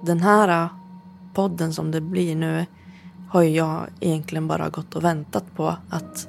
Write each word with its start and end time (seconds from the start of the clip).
den 0.00 0.20
här 0.20 0.64
äh, 0.64 0.70
podden 1.34 1.72
som 1.72 1.90
det 1.90 2.00
blir 2.00 2.36
nu 2.36 2.66
har 3.28 3.42
ju 3.42 3.50
jag 3.50 3.86
egentligen 4.00 4.48
bara 4.48 4.68
gått 4.68 4.96
och 4.96 5.04
väntat 5.04 5.44
på 5.56 5.76
att 5.88 6.28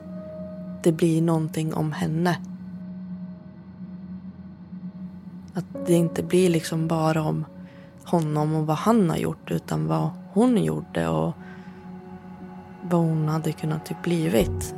det 0.84 0.92
blir 0.92 1.22
någonting 1.22 1.74
om 1.74 1.92
henne. 1.92 2.38
Att 5.54 5.86
det 5.88 5.94
inte 5.94 6.24
blir 6.24 6.50
liksom 6.50 6.88
bara 6.88 7.22
om 7.22 7.46
honom 8.04 8.56
och 8.56 8.68
vad 8.68 8.78
han 8.78 9.10
har 9.10 9.18
gjort 9.18 9.52
utan 9.52 9.88
vad 9.88 10.10
hon 10.32 10.64
gjorde 10.64 11.08
och 11.08 11.34
vad 12.82 13.02
hon 13.02 13.28
hade 13.28 13.52
kunnat 13.52 13.86
typ 13.86 14.04
blivit. 14.04 14.76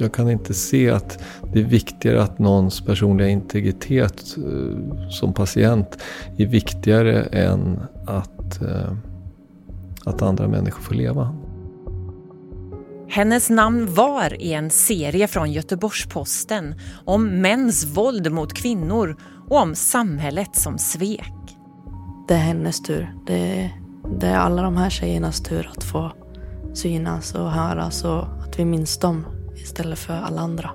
Jag 0.00 0.12
kan 0.12 0.30
inte 0.30 0.54
se 0.54 0.90
att 0.90 1.18
det 1.52 1.60
är 1.60 1.64
viktigare 1.64 2.22
att 2.22 2.38
någons 2.38 2.80
personliga 2.80 3.28
integritet 3.28 4.36
eh, 4.36 5.08
som 5.08 5.34
patient 5.34 5.98
är 6.36 6.46
viktigare 6.46 7.22
än 7.22 7.80
att, 8.06 8.62
eh, 8.62 8.92
att 10.04 10.22
andra 10.22 10.48
människor 10.48 10.82
får 10.82 10.94
leva. 10.94 11.34
Hennes 13.08 13.50
namn 13.50 13.94
var 13.94 14.42
i 14.42 14.52
en 14.52 14.70
serie 14.70 15.26
från 15.26 15.52
Göteborgs-Posten 15.52 16.74
om 17.04 17.40
mäns 17.40 17.84
våld 17.84 18.32
mot 18.32 18.54
kvinnor 18.54 19.16
och 19.48 19.56
om 19.56 19.74
samhället 19.74 20.56
som 20.56 20.78
svek. 20.78 21.56
Det 22.28 22.34
är 22.34 22.38
hennes 22.38 22.82
tur. 22.82 23.14
Det, 23.26 23.70
det 24.20 24.26
är 24.26 24.36
alla 24.36 24.62
de 24.62 24.76
här 24.76 24.90
tjejernas 24.90 25.40
tur 25.40 25.70
att 25.76 25.84
få 25.84 26.12
synas 26.74 27.34
och 27.34 27.50
höras 27.50 28.04
och 28.04 28.22
att 28.22 28.58
vi 28.58 28.64
minns 28.64 28.98
dem 28.98 29.24
istället 29.62 29.98
för 29.98 30.14
alla 30.14 30.40
andra. 30.40 30.70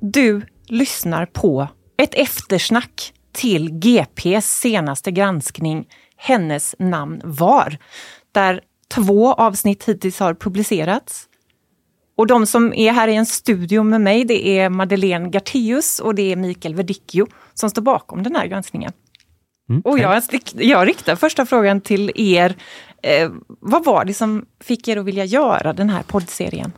Du 0.00 0.42
lyssnar 0.66 1.26
på 1.26 1.68
ett 1.96 2.14
eftersnack 2.14 3.12
till 3.32 3.70
GPs 3.70 4.60
senaste 4.60 5.10
granskning 5.10 5.88
Hennes 6.16 6.74
namn 6.78 7.20
var, 7.24 7.78
där 8.32 8.60
två 8.88 9.32
avsnitt 9.32 9.84
hittills 9.84 10.20
har 10.20 10.34
publicerats. 10.34 11.28
Och 12.16 12.26
de 12.26 12.46
som 12.46 12.74
är 12.74 12.92
här 12.92 13.08
i 13.08 13.14
en 13.14 13.26
studio 13.26 13.82
med 13.82 14.00
mig, 14.00 14.24
det 14.24 14.48
är 14.48 14.68
Madeleine 14.68 15.28
Garteus 15.28 16.00
och 16.00 16.14
det 16.14 16.32
är 16.32 16.36
Mikael 16.36 16.74
Verdicchio 16.74 17.26
som 17.54 17.70
står 17.70 17.82
bakom 17.82 18.22
den 18.22 18.36
här 18.36 18.46
granskningen. 18.46 18.92
Mm, 19.68 19.80
och 19.84 19.98
jag, 19.98 20.22
jag 20.54 20.88
riktar 20.88 21.16
första 21.16 21.46
frågan 21.46 21.80
till 21.80 22.12
er. 22.14 22.56
Eh, 23.02 23.30
vad 23.46 23.84
var 23.84 24.04
det 24.04 24.14
som 24.14 24.46
fick 24.60 24.88
er 24.88 24.96
att 24.96 25.04
vilja 25.04 25.24
göra 25.24 25.72
den 25.72 25.90
här 25.90 26.02
poddserien? 26.02 26.72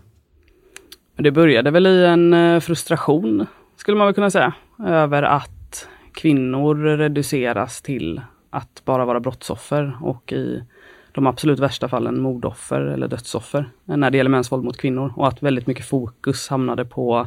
Det 1.17 1.31
började 1.31 1.71
väl 1.71 1.87
i 1.87 2.05
en 2.05 2.35
eh, 2.35 2.61
frustration, 2.61 3.47
skulle 3.77 3.97
man 3.97 4.07
väl 4.07 4.15
kunna 4.15 4.31
säga, 4.31 4.53
över 4.87 5.23
att 5.23 5.89
kvinnor 6.12 6.75
reduceras 6.75 7.83
till 7.83 8.21
att 8.51 8.83
bara 8.85 9.05
vara 9.05 9.21
brottsoffer 9.21 9.99
och 10.03 10.33
i 10.33 10.65
de 11.12 11.27
absolut 11.27 11.59
värsta 11.59 11.89
fallen 11.89 12.21
mordoffer 12.21 12.81
eller 12.81 13.09
dödsoffer 13.09 13.71
när 13.84 14.11
det 14.11 14.17
gäller 14.17 14.31
mäns 14.31 14.53
våld 14.53 14.65
mot 14.65 14.79
kvinnor 14.79 15.12
och 15.17 15.29
att 15.29 15.43
väldigt 15.43 15.67
mycket 15.67 15.87
fokus 15.89 16.49
hamnade 16.49 16.84
på 16.84 17.27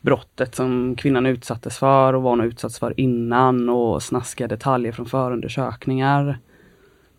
brottet 0.00 0.54
som 0.54 0.96
kvinnan 0.96 1.26
utsattes 1.26 1.78
för 1.78 2.14
och 2.14 2.22
vad 2.22 2.32
hon 2.32 2.40
utsatts 2.40 2.78
för 2.78 3.00
innan 3.00 3.68
och 3.68 4.02
snaskiga 4.02 4.48
detaljer 4.48 4.92
från 4.92 5.06
förundersökningar. 5.06 6.38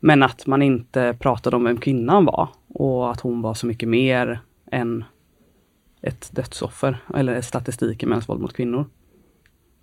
Men 0.05 0.23
att 0.23 0.47
man 0.47 0.61
inte 0.61 1.15
pratade 1.19 1.55
om 1.55 1.63
vem 1.63 1.77
kvinnan 1.77 2.25
var 2.25 2.49
och 2.67 3.11
att 3.11 3.19
hon 3.19 3.41
var 3.41 3.53
så 3.53 3.67
mycket 3.67 3.89
mer 3.89 4.39
än 4.71 5.03
ett 6.01 6.29
dödsoffer 6.31 6.97
eller 7.15 7.41
statistik 7.41 8.03
i 8.03 8.05
mäns 8.05 8.29
våld 8.29 8.41
mot 8.41 8.53
kvinnor. 8.53 8.85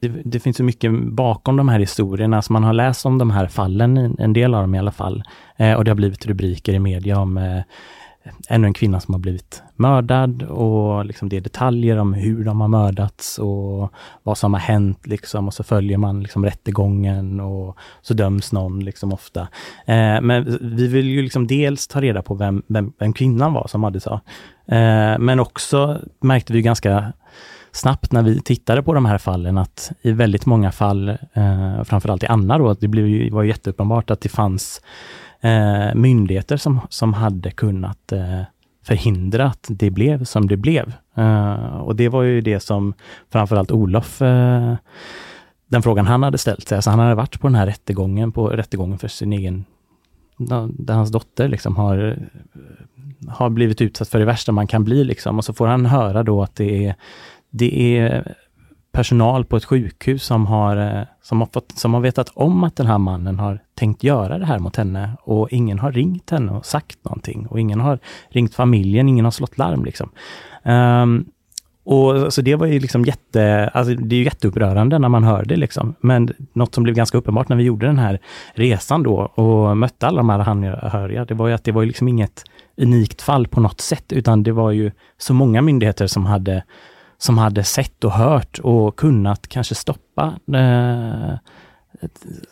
Det, 0.00 0.08
det, 0.08 0.40
finns 0.40 0.56
så 0.56 0.64
mycket 0.64 0.92
bakom 1.04 1.56
de 1.56 1.68
här 1.68 1.78
historierna, 1.78 2.36
alltså 2.36 2.52
man 2.52 2.64
har 2.64 2.72
läst 2.72 3.06
om 3.06 3.18
de 3.18 3.30
här 3.30 3.46
fallen, 3.46 4.16
en 4.18 4.32
del 4.32 4.54
av 4.54 4.60
dem 4.60 4.74
i 4.74 4.78
alla 4.78 4.92
fall. 4.92 5.22
Eh, 5.56 5.74
och 5.74 5.84
det 5.84 5.90
har 5.90 5.96
blivit 5.96 6.26
rubriker 6.26 6.72
i 6.72 6.78
media 6.78 7.18
om 7.18 7.38
eh, 7.38 7.62
ännu 8.48 8.66
en 8.66 8.74
kvinna 8.74 9.00
som 9.00 9.14
har 9.14 9.18
blivit 9.18 9.62
mördad 9.76 10.42
och 10.42 11.04
liksom 11.04 11.28
det 11.28 11.36
är 11.36 11.40
detaljer 11.40 11.96
om 11.96 12.14
hur 12.14 12.44
de 12.44 12.60
har 12.60 12.68
mördats 12.68 13.38
och 13.38 13.92
vad 14.22 14.38
som 14.38 14.52
har 14.52 14.60
hänt 14.60 15.06
liksom 15.06 15.46
och 15.46 15.54
så 15.54 15.62
följer 15.62 15.98
man 15.98 16.22
liksom 16.22 16.44
rättegången 16.44 17.40
och 17.40 17.76
så 18.02 18.14
döms 18.14 18.52
någon 18.52 18.84
liksom 18.84 19.12
ofta. 19.12 19.40
Eh, 19.86 20.20
men 20.20 20.58
vi 20.60 20.86
vill 20.86 21.06
ju 21.06 21.22
liksom 21.22 21.46
dels 21.46 21.86
ta 21.86 22.00
reda 22.00 22.22
på 22.22 22.34
vem, 22.34 22.62
vem, 22.66 22.92
vem 22.98 23.12
kvinnan 23.12 23.52
var 23.52 23.66
som 23.66 23.80
Madde 23.80 24.00
sa. 24.00 24.20
Eh, 24.66 25.18
men 25.18 25.40
också 25.40 26.00
märkte 26.20 26.52
vi 26.52 26.62
ganska 26.62 27.12
snabbt 27.72 28.12
när 28.12 28.22
vi 28.22 28.40
tittade 28.40 28.82
på 28.82 28.94
de 28.94 29.04
här 29.04 29.18
fallen 29.18 29.58
att 29.58 29.92
i 30.02 30.12
väldigt 30.12 30.46
många 30.46 30.72
fall, 30.72 31.08
eh, 31.08 31.84
framförallt 31.84 32.22
i 32.22 32.26
Anna 32.26 32.58
då, 32.58 32.74
det 32.74 32.88
blev 32.88 33.06
ju, 33.06 33.30
var 33.30 33.42
jätteuppenbart 33.42 34.10
att 34.10 34.20
det 34.20 34.28
fanns 34.28 34.80
eh, 35.42 35.94
myndigheter 35.94 36.56
som, 36.56 36.80
som 36.88 37.14
hade 37.14 37.50
kunnat 37.50 38.12
eh, 38.12 38.42
förhindra 38.84 39.46
att 39.46 39.66
det 39.70 39.90
blev 39.90 40.24
som 40.24 40.48
det 40.48 40.56
blev. 40.56 40.92
Eh, 41.16 41.76
och 41.76 41.96
det 41.96 42.08
var 42.08 42.22
ju 42.22 42.40
det 42.40 42.60
som 42.60 42.94
framförallt 43.32 43.70
Olof, 43.70 44.22
eh, 44.22 44.74
den 45.66 45.82
frågan 45.82 46.06
han 46.06 46.22
hade 46.22 46.38
ställt 46.38 46.68
sig. 46.68 46.76
Alltså 46.76 46.90
han 46.90 46.98
hade 46.98 47.14
varit 47.14 47.40
på 47.40 47.46
den 47.46 47.54
här 47.54 47.66
rättegången, 47.66 48.32
på 48.32 48.48
rättegången 48.48 48.98
för 48.98 49.08
sin 49.08 49.32
egen, 49.32 49.64
där 50.68 50.94
hans 50.94 51.10
dotter 51.10 51.48
liksom 51.48 51.76
har, 51.76 52.18
har 53.28 53.50
blivit 53.50 53.80
utsatt 53.80 54.08
för 54.08 54.18
det 54.18 54.24
värsta 54.24 54.52
man 54.52 54.66
kan 54.66 54.84
bli 54.84 55.04
liksom. 55.04 55.38
Och 55.38 55.44
så 55.44 55.52
får 55.52 55.66
han 55.66 55.86
höra 55.86 56.22
då 56.22 56.42
att 56.42 56.54
det 56.54 56.86
är, 56.86 56.94
det 57.50 57.98
är 57.98 58.34
personal 58.92 59.44
på 59.44 59.56
ett 59.56 59.64
sjukhus 59.64 60.24
som 60.24 60.46
har, 60.46 60.76
eh, 60.76 61.02
som, 61.22 61.40
har 61.40 61.48
fått, 61.52 61.72
som 61.78 61.94
har 61.94 62.00
vetat 62.00 62.30
om 62.34 62.64
att 62.64 62.76
den 62.76 62.86
här 62.86 62.98
mannen 62.98 63.38
har 63.38 63.58
tänkt 63.74 64.04
göra 64.04 64.38
det 64.38 64.46
här 64.46 64.58
mot 64.58 64.76
henne 64.76 65.10
och 65.22 65.48
ingen 65.50 65.78
har 65.78 65.92
ringt 65.92 66.30
henne 66.30 66.52
och 66.52 66.66
sagt 66.66 67.04
någonting 67.04 67.46
och 67.46 67.60
ingen 67.60 67.80
har 67.80 67.98
ringt 68.28 68.54
familjen, 68.54 69.08
ingen 69.08 69.24
har 69.24 69.32
slått 69.32 69.58
larm 69.58 69.84
liksom. 69.84 70.10
Um, 70.62 71.24
och 71.84 72.32
så 72.32 72.42
det 72.42 72.54
var 72.54 72.66
ju 72.66 72.80
liksom 72.80 73.04
jätte, 73.04 73.70
alltså 73.74 73.94
det 73.94 74.14
är 74.14 74.18
ju 74.18 74.24
jätteupprörande 74.24 74.98
när 74.98 75.08
man 75.08 75.24
hör 75.24 75.44
det 75.44 75.56
liksom. 75.56 75.94
Men 76.00 76.32
något 76.52 76.74
som 76.74 76.84
blev 76.84 76.96
ganska 76.96 77.18
uppenbart 77.18 77.48
när 77.48 77.56
vi 77.56 77.62
gjorde 77.62 77.86
den 77.86 77.98
här 77.98 78.18
resan 78.54 79.02
då 79.02 79.14
och 79.14 79.76
mötte 79.76 80.06
alla 80.06 80.16
de 80.16 80.28
här 80.28 80.48
anhöriga, 80.48 81.24
det 81.24 81.34
var 81.34 81.48
ju 81.48 81.54
att 81.54 81.64
det 81.64 81.72
var 81.72 81.82
ju 81.82 81.86
liksom 81.86 82.08
inget 82.08 82.44
unikt 82.76 83.22
fall 83.22 83.46
på 83.46 83.60
något 83.60 83.80
sätt, 83.80 84.12
utan 84.12 84.42
det 84.42 84.52
var 84.52 84.70
ju 84.70 84.90
så 85.18 85.34
många 85.34 85.62
myndigheter 85.62 86.06
som 86.06 86.26
hade 86.26 86.62
som 87.22 87.38
hade 87.38 87.64
sett 87.64 88.04
och 88.04 88.12
hört 88.12 88.58
och 88.58 88.96
kunnat 88.96 89.48
kanske 89.48 89.74
stoppa 89.74 90.34
eh, 90.54 91.34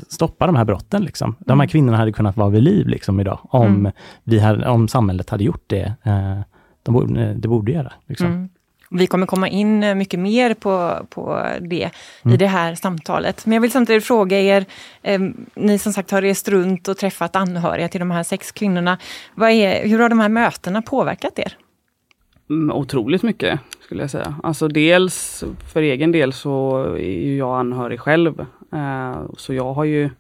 stoppa 0.09 0.47
de 0.47 0.57
här 0.57 0.65
brotten. 0.65 1.05
Liksom. 1.05 1.37
De 1.39 1.51
här 1.53 1.65
mm. 1.65 1.69
kvinnorna 1.69 1.97
hade 1.97 2.13
kunnat 2.13 2.37
vara 2.37 2.49
vid 2.49 2.63
liv 2.63 2.89
liksom, 2.89 3.21
idag, 3.21 3.39
om, 3.43 3.67
mm. 3.67 3.93
vi 4.25 4.39
hade, 4.39 4.69
om 4.69 4.89
samhället 4.89 5.31
hade 5.31 5.45
gjort 5.45 5.65
det 5.67 5.95
eh, 6.03 6.41
de 6.83 6.95
borde, 6.95 7.35
det 7.35 7.49
borde 7.49 7.73
göra. 7.73 7.93
Liksom. 8.07 8.27
Mm. 8.27 8.49
Vi 8.91 9.07
kommer 9.07 9.27
komma 9.27 9.49
in 9.49 9.99
mycket 9.99 10.21
mer 10.21 10.55
på, 10.55 11.07
på 11.11 11.47
det 11.61 11.91
mm. 12.25 12.35
i 12.35 12.37
det 12.37 12.47
här 12.47 12.75
samtalet. 12.75 13.47
Men 13.47 13.53
jag 13.53 13.61
vill 13.61 13.73
samtidigt 13.73 14.05
fråga 14.05 14.41
er, 14.41 14.65
eh, 15.03 15.21
ni 15.55 15.79
som 15.79 15.93
sagt 15.93 16.11
har 16.11 16.23
rest 16.23 16.49
runt 16.49 16.89
och 16.89 16.97
träffat 16.97 17.37
anhöriga 17.37 17.89
till 17.89 18.01
de 18.01 18.11
här 18.11 18.23
sex 18.23 18.53
kvinnorna. 18.53 18.99
Är, 19.37 19.89
hur 19.89 19.99
har 19.99 20.09
de 20.09 20.21
här 20.21 20.29
mötena 20.29 20.83
påverkat 20.83 21.39
er? 21.39 21.57
Mm, 22.51 22.77
otroligt 22.77 23.23
mycket 23.23 23.61
skulle 23.81 24.03
jag 24.03 24.11
säga. 24.11 24.35
Alltså 24.43 24.69
dels 24.69 25.45
för 25.73 25.83
egen 25.83 26.13
del 26.13 26.33
så 26.33 26.85
är 26.95 27.21
ju 27.21 27.37
jag 27.37 27.59
anhörig 27.59 28.01
själv. 28.01 28.41
Eh, 28.73 29.23
så 29.37 29.55
jag 29.55 29.73
har 29.73 29.85
ju 29.85 30.11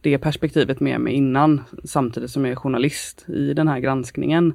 det 0.00 0.18
perspektivet 0.18 0.80
med 0.80 1.00
mig 1.00 1.12
innan 1.14 1.60
samtidigt 1.84 2.30
som 2.30 2.44
jag 2.44 2.52
är 2.52 2.56
journalist 2.56 3.24
i 3.28 3.54
den 3.54 3.68
här 3.68 3.78
granskningen. 3.78 4.52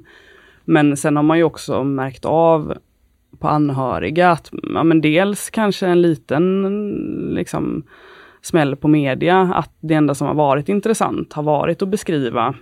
Men 0.64 0.96
sen 0.96 1.16
har 1.16 1.22
man 1.22 1.38
ju 1.38 1.44
också 1.44 1.84
märkt 1.84 2.24
av 2.24 2.78
på 3.38 3.48
anhöriga 3.48 4.30
att 4.30 4.50
ja, 4.74 4.82
men 4.82 5.00
dels 5.00 5.50
kanske 5.50 5.86
en 5.86 6.02
liten 6.02 6.62
liksom, 7.34 7.82
smäll 8.42 8.76
på 8.76 8.88
media 8.88 9.40
att 9.40 9.70
det 9.80 9.94
enda 9.94 10.14
som 10.14 10.26
har 10.26 10.34
varit 10.34 10.68
intressant 10.68 11.32
har 11.32 11.42
varit 11.42 11.82
att 11.82 11.88
beskriva 11.88 12.54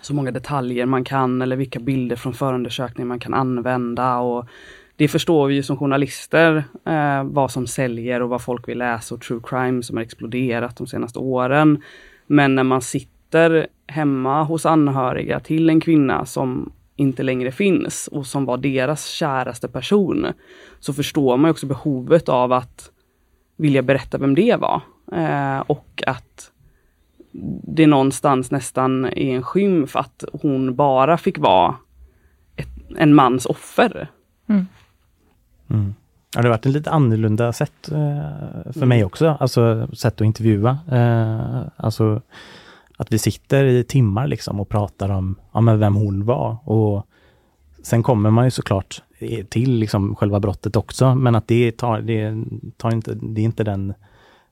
så 0.00 0.14
många 0.14 0.30
detaljer 0.30 0.86
man 0.86 1.04
kan 1.04 1.42
eller 1.42 1.56
vilka 1.56 1.80
bilder 1.80 2.16
från 2.16 2.34
förundersökningen 2.34 3.08
man 3.08 3.18
kan 3.18 3.34
använda. 3.34 4.18
Och 4.18 4.48
det 4.96 5.08
förstår 5.08 5.46
vi 5.46 5.54
ju 5.54 5.62
som 5.62 5.76
journalister 5.76 6.64
eh, 6.84 7.24
vad 7.24 7.50
som 7.50 7.66
säljer 7.66 8.22
och 8.22 8.28
vad 8.28 8.42
folk 8.42 8.68
vill 8.68 8.78
läsa 8.78 9.14
och 9.14 9.20
true 9.20 9.40
crime 9.44 9.82
som 9.82 9.96
har 9.96 10.04
exploderat 10.04 10.76
de 10.76 10.86
senaste 10.86 11.18
åren. 11.18 11.82
Men 12.26 12.54
när 12.54 12.62
man 12.62 12.82
sitter 12.82 13.66
hemma 13.86 14.42
hos 14.42 14.66
anhöriga 14.66 15.40
till 15.40 15.70
en 15.70 15.80
kvinna 15.80 16.24
som 16.24 16.72
inte 16.96 17.22
längre 17.22 17.52
finns 17.52 18.08
och 18.12 18.26
som 18.26 18.44
var 18.44 18.56
deras 18.56 19.06
käraste 19.06 19.68
person, 19.68 20.26
så 20.80 20.92
förstår 20.92 21.36
man 21.36 21.50
också 21.50 21.66
behovet 21.66 22.28
av 22.28 22.52
att 22.52 22.90
vilja 23.56 23.82
berätta 23.82 24.18
vem 24.18 24.34
det 24.34 24.56
var. 24.56 24.80
Eh, 25.12 25.60
och 25.60 26.02
att 26.06 26.52
det 27.62 27.86
någonstans 27.86 28.50
nästan 28.50 29.04
är 29.04 29.36
en 29.36 29.42
skymf 29.42 29.96
att 29.96 30.24
hon 30.32 30.74
bara 30.74 31.18
fick 31.18 31.38
vara 31.38 31.74
ett, 32.56 32.68
en 32.96 33.14
mans 33.14 33.46
offer. 33.46 34.10
Mm. 34.48 34.66
Mm. 35.70 35.94
Ja, 36.34 36.42
det 36.42 36.48
har 36.48 36.54
varit 36.56 36.66
ett 36.66 36.72
lite 36.72 36.90
annorlunda 36.90 37.52
sätt 37.52 37.88
eh, 37.88 38.72
för 38.72 38.76
mm. 38.76 38.88
mig 38.88 39.04
också, 39.04 39.36
alltså 39.40 39.88
sätt 39.92 40.14
att 40.14 40.26
intervjua. 40.26 40.78
Eh, 40.90 41.60
alltså 41.76 42.22
att 42.96 43.12
vi 43.12 43.18
sitter 43.18 43.64
i 43.64 43.84
timmar 43.84 44.26
liksom 44.26 44.60
och 44.60 44.68
pratar 44.68 45.08
om 45.08 45.36
ja, 45.52 45.60
men 45.60 45.78
vem 45.78 45.94
hon 45.94 46.24
var. 46.24 46.56
Och 46.64 47.06
sen 47.82 48.02
kommer 48.02 48.30
man 48.30 48.44
ju 48.44 48.50
såklart 48.50 49.02
till 49.48 49.72
liksom 49.72 50.16
själva 50.16 50.40
brottet 50.40 50.76
också, 50.76 51.14
men 51.14 51.34
att 51.34 51.48
det 51.48 51.72
tar, 51.72 52.00
det 52.00 52.44
tar 52.76 52.90
inte, 52.90 53.14
det 53.14 53.40
är 53.40 53.44
inte 53.44 53.64
den 53.64 53.94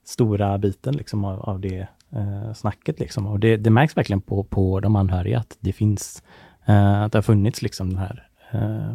stora 0.05 0.59
biten 0.59 0.97
liksom 0.97 1.25
av, 1.25 1.41
av 1.41 1.61
det 1.61 1.89
eh, 2.13 2.53
snacket. 2.53 3.01
Liksom. 3.01 3.27
Och 3.27 3.41
det, 3.41 3.57
det, 3.57 3.71
märks 3.71 3.97
verkligen 3.97 4.21
på, 4.21 4.45
på 4.45 4.81
de 4.81 4.97
anhöriga 4.97 5.39
att 5.39 5.57
det 5.61 5.73
finns, 5.73 6.23
eh, 6.67 7.03
att 7.03 7.13
det 7.13 7.19
har 7.19 7.23
funnits 7.23 7.63
liksom 7.63 7.91
den 7.91 7.99
här 7.99 8.29
eh, 8.53 8.93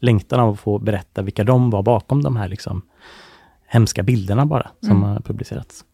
längtan 0.00 0.40
av 0.40 0.52
att 0.52 0.60
få 0.60 0.78
berätta 0.78 1.22
vilka 1.22 1.44
de 1.44 1.70
var 1.70 1.82
bakom 1.82 2.22
de 2.22 2.36
här 2.36 2.48
liksom, 2.48 2.82
hemska 3.66 4.02
bilderna 4.02 4.46
bara 4.46 4.70
som 4.80 4.90
mm. 4.90 5.02
har 5.02 5.20
publicerats. 5.20 5.84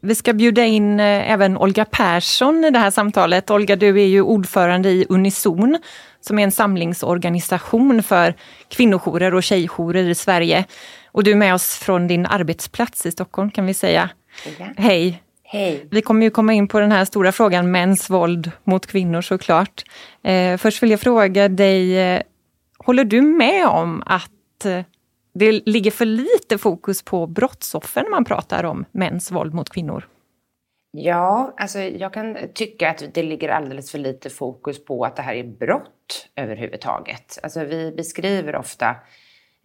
Vi 0.00 0.14
ska 0.14 0.32
bjuda 0.32 0.64
in 0.64 1.00
eh, 1.00 1.32
även 1.32 1.56
Olga 1.56 1.84
Persson 1.84 2.64
i 2.64 2.70
det 2.70 2.78
här 2.78 2.90
samtalet. 2.90 3.50
Olga, 3.50 3.76
du 3.76 4.00
är 4.00 4.06
ju 4.06 4.22
ordförande 4.22 4.90
i 4.90 5.06
Unison 5.08 5.78
som 6.20 6.38
är 6.38 6.44
en 6.44 6.52
samlingsorganisation 6.52 8.02
för 8.02 8.34
kvinnojourer 8.68 9.34
och 9.34 9.42
tjejjourer 9.42 10.08
i 10.08 10.14
Sverige. 10.14 10.64
Och 11.12 11.24
du 11.24 11.30
är 11.30 11.36
med 11.36 11.54
oss 11.54 11.78
från 11.78 12.06
din 12.06 12.26
arbetsplats 12.26 13.06
i 13.06 13.10
Stockholm 13.10 13.50
kan 13.50 13.66
vi 13.66 13.74
säga. 13.74 14.10
Ja. 14.58 14.66
Hej! 14.76 15.23
Hej! 15.54 15.88
Vi 15.90 16.02
kommer 16.02 16.24
ju 16.24 16.30
komma 16.30 16.52
in 16.52 16.68
på 16.68 16.80
den 16.80 16.92
här 16.92 17.04
stora 17.04 17.32
frågan 17.32 17.70
mäns 17.70 18.10
våld 18.10 18.50
mot 18.64 18.86
kvinnor 18.86 19.20
såklart. 19.20 19.82
Eh, 20.22 20.56
först 20.56 20.82
vill 20.82 20.90
jag 20.90 21.00
fråga 21.00 21.48
dig, 21.48 21.98
eh, 21.98 22.22
håller 22.78 23.04
du 23.04 23.22
med 23.22 23.66
om 23.66 24.02
att 24.06 24.64
eh, 24.64 24.80
det 25.34 25.52
ligger 25.52 25.90
för 25.90 26.04
lite 26.04 26.58
fokus 26.58 27.02
på 27.02 27.26
brottsoffer 27.26 28.02
när 28.02 28.10
man 28.10 28.24
pratar 28.24 28.64
om 28.64 28.84
mäns 28.92 29.30
våld 29.30 29.54
mot 29.54 29.70
kvinnor? 29.70 30.08
Ja, 30.90 31.54
alltså 31.56 31.78
jag 31.78 32.12
kan 32.12 32.36
tycka 32.54 32.90
att 32.90 33.14
det 33.14 33.22
ligger 33.22 33.48
alldeles 33.48 33.90
för 33.90 33.98
lite 33.98 34.30
fokus 34.30 34.84
på 34.84 35.04
att 35.04 35.16
det 35.16 35.22
här 35.22 35.34
är 35.34 35.44
brott 35.44 36.28
överhuvudtaget. 36.36 37.38
Alltså 37.42 37.64
vi 37.64 37.92
beskriver 37.96 38.56
ofta 38.56 38.96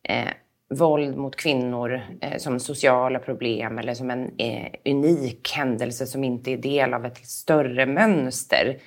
eh, 0.04 0.30
våld 0.70 1.18
mot 1.18 1.36
kvinnor 1.36 2.02
eh, 2.22 2.38
som 2.38 2.60
sociala 2.60 3.20
problem 3.20 3.78
eller 3.78 3.94
som 3.94 4.12
en 4.12 4.32
eh, 4.38 4.72
unik 4.86 5.52
händelse 5.56 6.06
som 6.06 6.24
inte 6.24 6.52
är 6.52 6.58
del 6.58 6.94
av 6.94 7.06
ett 7.06 7.26
större 7.28 7.86
mönster 7.86 8.78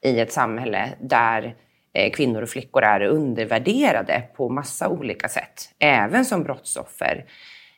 i 0.00 0.20
ett 0.20 0.32
samhälle 0.32 0.88
där 1.00 1.54
eh, 1.92 2.12
kvinnor 2.12 2.42
och 2.42 2.48
flickor 2.48 2.82
är 2.82 3.00
undervärderade 3.00 4.22
på 4.36 4.48
massa 4.48 4.88
olika 4.88 5.28
sätt, 5.28 5.74
även 5.78 6.24
som 6.24 6.42
brottsoffer. 6.42 7.24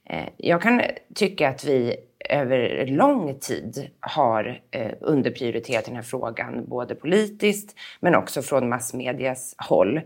Eh, 0.04 0.28
jag 0.36 0.62
kan 0.62 0.82
tycka 1.14 1.48
att 1.48 1.64
vi 1.64 1.96
över 2.28 2.86
lång 2.86 3.38
tid 3.38 3.90
har 4.00 4.60
eh, 4.70 4.92
underprioriterat 5.00 5.84
den 5.84 5.94
här 5.94 6.02
frågan, 6.02 6.64
både 6.68 6.94
politiskt 6.94 7.76
men 8.00 8.14
också 8.14 8.42
från 8.42 8.68
massmedias 8.68 9.54
håll. 9.58 10.00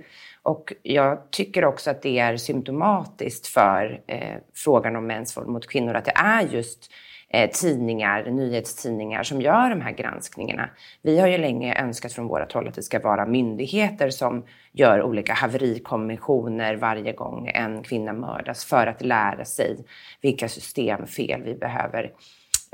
Och 0.46 0.72
jag 0.82 1.30
tycker 1.30 1.64
också 1.64 1.90
att 1.90 2.02
det 2.02 2.18
är 2.18 2.36
symptomatiskt 2.36 3.46
för 3.46 4.00
eh, 4.06 4.36
frågan 4.54 4.96
om 4.96 5.06
mäns 5.06 5.36
våld 5.36 5.48
mot 5.48 5.66
kvinnor 5.66 5.94
att 5.94 6.04
det 6.04 6.12
är 6.16 6.42
just 6.42 6.90
eh, 7.28 7.50
tidningar, 7.50 8.30
nyhetstidningar 8.30 9.22
som 9.22 9.40
gör 9.40 9.70
de 9.70 9.80
här 9.80 9.92
granskningarna. 9.92 10.70
Vi 11.02 11.18
har 11.18 11.28
ju 11.28 11.38
länge 11.38 11.82
önskat 11.82 12.12
från 12.12 12.26
vårt 12.26 12.52
håll 12.52 12.68
att 12.68 12.74
det 12.74 12.82
ska 12.82 12.98
vara 12.98 13.26
myndigheter 13.26 14.10
som 14.10 14.44
gör 14.72 15.02
olika 15.02 15.34
haverikommissioner 15.34 16.76
varje 16.76 17.12
gång 17.12 17.48
en 17.48 17.82
kvinna 17.82 18.12
mördas 18.12 18.64
för 18.64 18.86
att 18.86 19.02
lära 19.02 19.44
sig 19.44 19.76
vilka 20.20 20.48
systemfel 20.48 21.42
vi 21.42 21.54
behöver 21.54 22.12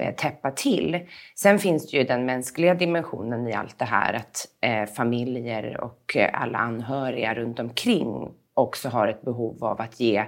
Eh, 0.03 0.15
täppa 0.15 0.51
till. 0.51 1.01
Sen 1.35 1.59
finns 1.59 1.91
det 1.91 1.97
ju 1.97 2.05
den 2.05 2.27
mänskliga 2.27 2.75
dimensionen 2.75 3.49
i 3.49 3.53
allt 3.53 3.79
det 3.79 3.85
här 3.85 4.15
att 4.15 4.47
eh, 4.61 4.95
familjer 4.95 5.81
och 5.81 6.17
eh, 6.17 6.31
alla 6.43 6.59
anhöriga 6.59 7.35
runt 7.35 7.61
omkring 7.61 8.29
också 8.55 8.89
har 8.89 9.09
ett 9.09 9.23
behov 9.23 9.65
av 9.65 9.81
att 9.81 10.01
ge 10.01 10.27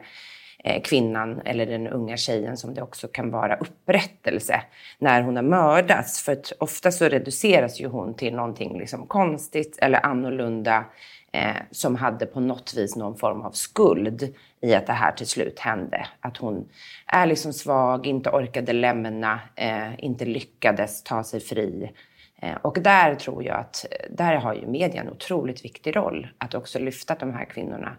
Eh, 0.67 0.83
kvinnan 0.83 1.41
eller 1.45 1.67
den 1.67 1.89
unga 1.89 2.17
tjejen 2.17 2.57
som 2.57 2.75
det 2.75 2.83
också 2.83 3.09
kan 3.09 3.31
vara 3.31 3.57
upprättelse 3.57 4.63
när 4.99 5.23
hon 5.23 5.37
har 5.37 5.43
mördats. 5.43 6.23
För 6.23 6.39
ofta 6.59 6.91
så 6.91 7.09
reduceras 7.09 7.81
ju 7.81 7.87
hon 7.87 8.15
till 8.15 8.35
någonting 8.35 8.79
liksom 8.79 9.07
konstigt 9.07 9.79
eller 9.83 10.07
annorlunda 10.07 10.85
eh, 11.35 11.57
som 11.71 11.97
hade 11.97 12.27
på 12.27 12.41
något 12.41 12.75
vis 12.75 12.97
någon 12.97 13.17
form 13.17 13.43
av 13.43 13.51
skuld 13.51 14.35
i 14.61 14.75
att 14.75 14.87
det 14.87 14.93
här 14.93 15.13
till 15.13 15.27
slut 15.27 15.59
hände. 15.59 16.07
Att 16.21 16.37
hon 16.37 16.69
är 17.07 17.27
liksom 17.27 17.53
svag, 17.53 18.07
inte 18.07 18.31
orkade 18.31 18.73
lämna, 18.73 19.41
eh, 19.55 20.05
inte 20.05 20.25
lyckades 20.25 21.03
ta 21.03 21.25
sig 21.25 21.41
fri. 21.41 21.93
Eh, 22.37 22.57
och 22.63 22.79
där 22.81 23.15
tror 23.15 23.45
jag 23.45 23.57
att 23.57 23.87
där 24.11 24.35
har 24.37 24.55
ju 24.55 24.67
media 24.67 25.01
en 25.01 25.11
otroligt 25.11 25.65
viktig 25.65 25.97
roll 25.97 26.29
att 26.39 26.55
också 26.55 26.79
lyfta 26.79 27.15
de 27.15 27.35
här 27.35 27.45
kvinnorna 27.45 27.97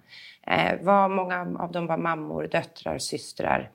Eh, 0.48 0.82
var, 0.82 1.10
många 1.10 1.58
av 1.60 1.72
dem 1.72 1.88
var 1.88 1.98
mammor, 1.98 2.48
döttrar, 2.52 2.98
systrar 2.98 3.70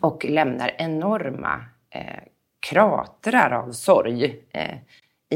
och 0.00 0.24
lämnar 0.24 0.74
enorma 0.78 1.64
eh, 1.90 2.22
kratrar 2.60 3.50
av 3.50 3.72
sorg 3.72 4.42
eh, 4.50 4.76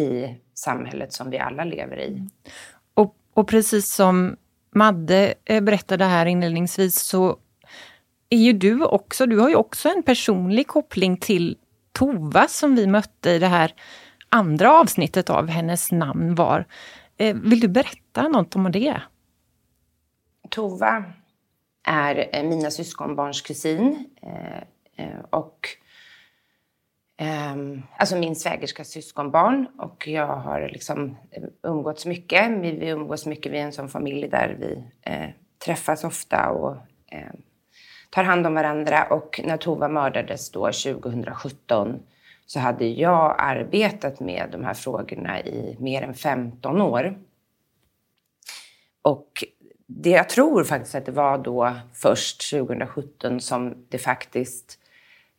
i 0.03 0.37
samhället 0.55 1.13
som 1.13 1.31
vi 1.31 1.39
alla 1.39 1.65
lever 1.65 1.97
i. 1.97 2.09
Mm. 2.09 2.29
Och, 3.35 3.49
precis 3.49 3.95
som 3.95 4.37
Madde 4.75 5.35
eh, 5.45 5.61
berättade 5.61 6.05
här 6.05 6.27
inledningsvis 6.27 7.01
så 7.01 7.37
är 8.31 8.37
ju 8.37 8.53
du 8.53 8.85
också, 8.85 9.27
du 9.27 9.39
har 9.39 9.49
ju 9.49 9.55
också 9.55 9.89
en 9.89 10.03
personlig 10.03 10.67
koppling 10.67 11.17
till 11.17 11.59
Tova 11.93 12.49
som 12.49 12.75
vi 12.75 12.87
mötte 12.87 13.31
i 13.31 13.39
det 13.39 13.47
här 13.47 13.75
andra 14.29 14.73
avsnittet 14.81 15.31
av 15.31 15.49
Hennes 15.49 15.93
namn 15.93 16.35
var. 16.35 16.67
Eh, 17.17 17.37
vill 17.37 17.61
du 17.61 17.69
berätta 17.69 18.29
något 18.29 18.57
om 18.57 18.73
det? 18.73 19.03
Tova 20.51 21.05
är 21.85 22.29
eh, 22.33 22.45
mina 22.45 22.71
syskonbarns 22.71 23.41
kusin 23.41 24.09
och 25.31 25.69
Ehm, 27.23 27.83
alltså 27.97 28.17
min 28.17 28.37
svägerskas 28.37 28.89
syskonbarn 28.89 29.67
och 29.79 30.09
jag 30.09 30.27
har 30.27 30.69
liksom 30.73 31.17
eh, 31.31 31.43
umgåtts 31.63 32.07
mycket. 32.07 32.51
Vi 32.51 32.89
umgås 32.89 33.27
mycket, 33.27 33.53
vi 33.53 33.59
är 33.59 33.63
en 33.63 33.73
sån 33.73 33.89
familj 33.89 34.29
där 34.29 34.57
vi 34.61 34.85
eh, 35.03 35.29
träffas 35.65 36.05
ofta 36.05 36.49
och 36.49 36.77
ehm, 37.11 37.37
tar 38.11 38.25
hand 38.25 38.47
om 38.47 38.55
varandra 38.55 39.05
och 39.05 39.41
när 39.45 39.57
Tova 39.57 39.89
mördades 39.89 40.51
då 40.51 40.67
2017 40.67 42.03
så 42.47 42.61
hade 42.61 42.87
jag 42.87 43.35
arbetat 43.39 44.21
med 44.21 44.49
de 44.53 44.65
här 44.65 44.75
frågorna 44.75 45.41
i 45.41 45.77
mer 45.81 46.03
än 46.03 46.15
15 46.15 46.81
år. 46.81 47.19
Och 49.03 49.45
det, 49.87 50.11
jag 50.11 50.29
tror 50.29 50.65
faktiskt 50.65 50.95
att 50.95 51.07
det 51.07 51.13
var 51.13 51.39
då 51.39 51.77
först 51.93 52.51
2017 52.51 53.41
som 53.41 53.75
det 53.89 53.99
faktiskt 53.99 54.79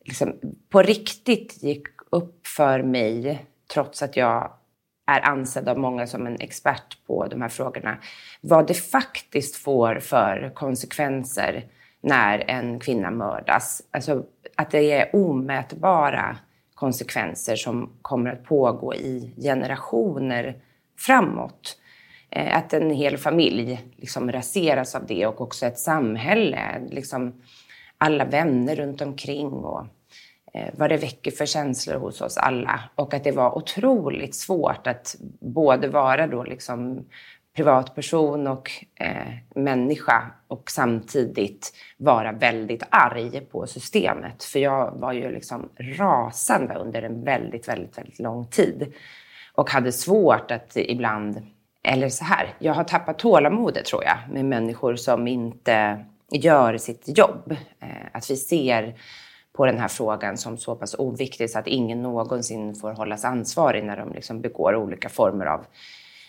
liksom, 0.04 0.40
på 0.70 0.82
riktigt 0.82 1.64
gick 1.64 1.88
upp 2.10 2.48
för 2.48 2.84
mig, 2.84 3.46
trots 3.74 4.02
att 4.02 4.18
jag 4.18 4.54
är 5.08 5.22
ansedd 5.22 5.70
av 5.70 5.78
många 5.78 6.08
som 6.08 6.28
en 6.28 6.38
expert 6.40 6.98
på 7.08 7.28
de 7.28 7.42
här 7.42 7.50
frågorna, 7.50 7.98
vad 8.42 8.68
det 8.68 8.74
faktiskt 8.74 9.56
får 9.56 10.00
för 10.00 10.52
konsekvenser 10.56 11.66
när 12.02 12.44
en 12.48 12.80
kvinna 12.80 13.12
mördas. 13.12 13.82
Alltså 13.92 14.24
att 14.56 14.72
det 14.72 14.92
är 14.92 15.16
omätbara 15.16 16.38
konsekvenser 16.76 17.56
som 17.56 17.90
kommer 18.02 18.32
att 18.32 18.44
pågå 18.44 18.94
i 18.94 19.34
generationer 19.42 20.58
framåt. 21.00 21.78
Eh, 22.30 22.58
att 22.58 22.74
en 22.74 22.90
hel 22.90 23.18
familj 23.18 23.82
liksom 23.96 24.32
raseras 24.32 24.96
av 24.96 25.06
det 25.06 25.28
och 25.28 25.42
också 25.42 25.66
ett 25.66 25.80
samhälle. 25.80 26.82
Liksom 26.90 27.42
alla 28.04 28.26
vänner 28.26 28.76
runt 28.76 29.02
omkring 29.02 29.48
och 29.48 29.86
eh, 30.54 30.70
vad 30.74 30.90
det 30.90 30.98
väcker 30.98 31.32
för 31.32 31.46
känslor 31.46 31.96
hos 31.96 32.22
oss 32.22 32.38
alla. 32.38 32.80
Och 32.96 33.14
att 33.14 33.24
det 33.24 33.32
var 33.32 33.58
otroligt 33.58 34.36
svårt 34.36 34.88
att 34.88 35.16
både 35.40 35.88
vara 35.88 36.28
då 36.28 36.44
liksom 36.44 37.06
privatperson 37.56 38.48
och 38.48 38.72
eh, 38.96 39.34
människa 39.56 40.32
och 40.48 40.72
samtidigt 40.72 41.74
vara 41.98 42.32
väldigt 42.32 42.84
arg 42.90 43.42
på 43.42 43.68
systemet. 43.68 44.44
För 44.44 44.60
jag 44.60 44.92
var 44.92 45.14
ju 45.14 45.32
liksom 45.32 45.70
rasande 45.80 46.76
under 46.76 47.02
en 47.02 47.24
väldigt, 47.24 47.68
väldigt, 47.68 47.98
väldigt 47.98 48.20
lång 48.20 48.48
tid 48.48 48.94
och 49.54 49.70
hade 49.70 49.92
svårt 49.92 50.52
att 50.52 50.78
ibland 50.78 51.42
eller 51.84 52.10
så 52.10 52.24
här, 52.24 52.54
jag 52.60 52.74
har 52.74 52.84
tappat 52.84 53.20
tålamodet 53.20 53.86
tror 53.86 54.04
jag 54.04 54.18
med 54.34 54.46
människor 54.46 54.96
som 54.96 55.28
inte 55.28 56.06
gör 56.32 56.78
sitt 56.78 57.18
jobb. 57.18 57.52
Eh, 57.80 57.88
att 58.14 58.32
vi 58.32 58.36
ser 58.36 58.96
på 59.54 59.66
den 59.66 59.80
här 59.80 59.88
frågan 59.88 60.38
som 60.38 60.58
så 60.58 60.76
pass 60.76 60.96
oviktig 60.98 61.50
så 61.50 61.60
att 61.60 61.68
ingen 61.68 62.02
någonsin 62.02 62.76
får 62.76 62.92
hållas 62.92 63.26
ansvarig 63.26 63.84
när 63.84 63.98
de 63.98 64.14
liksom 64.14 64.42
begår 64.42 64.76
olika 64.76 65.10
former 65.10 65.46
av, 65.46 65.66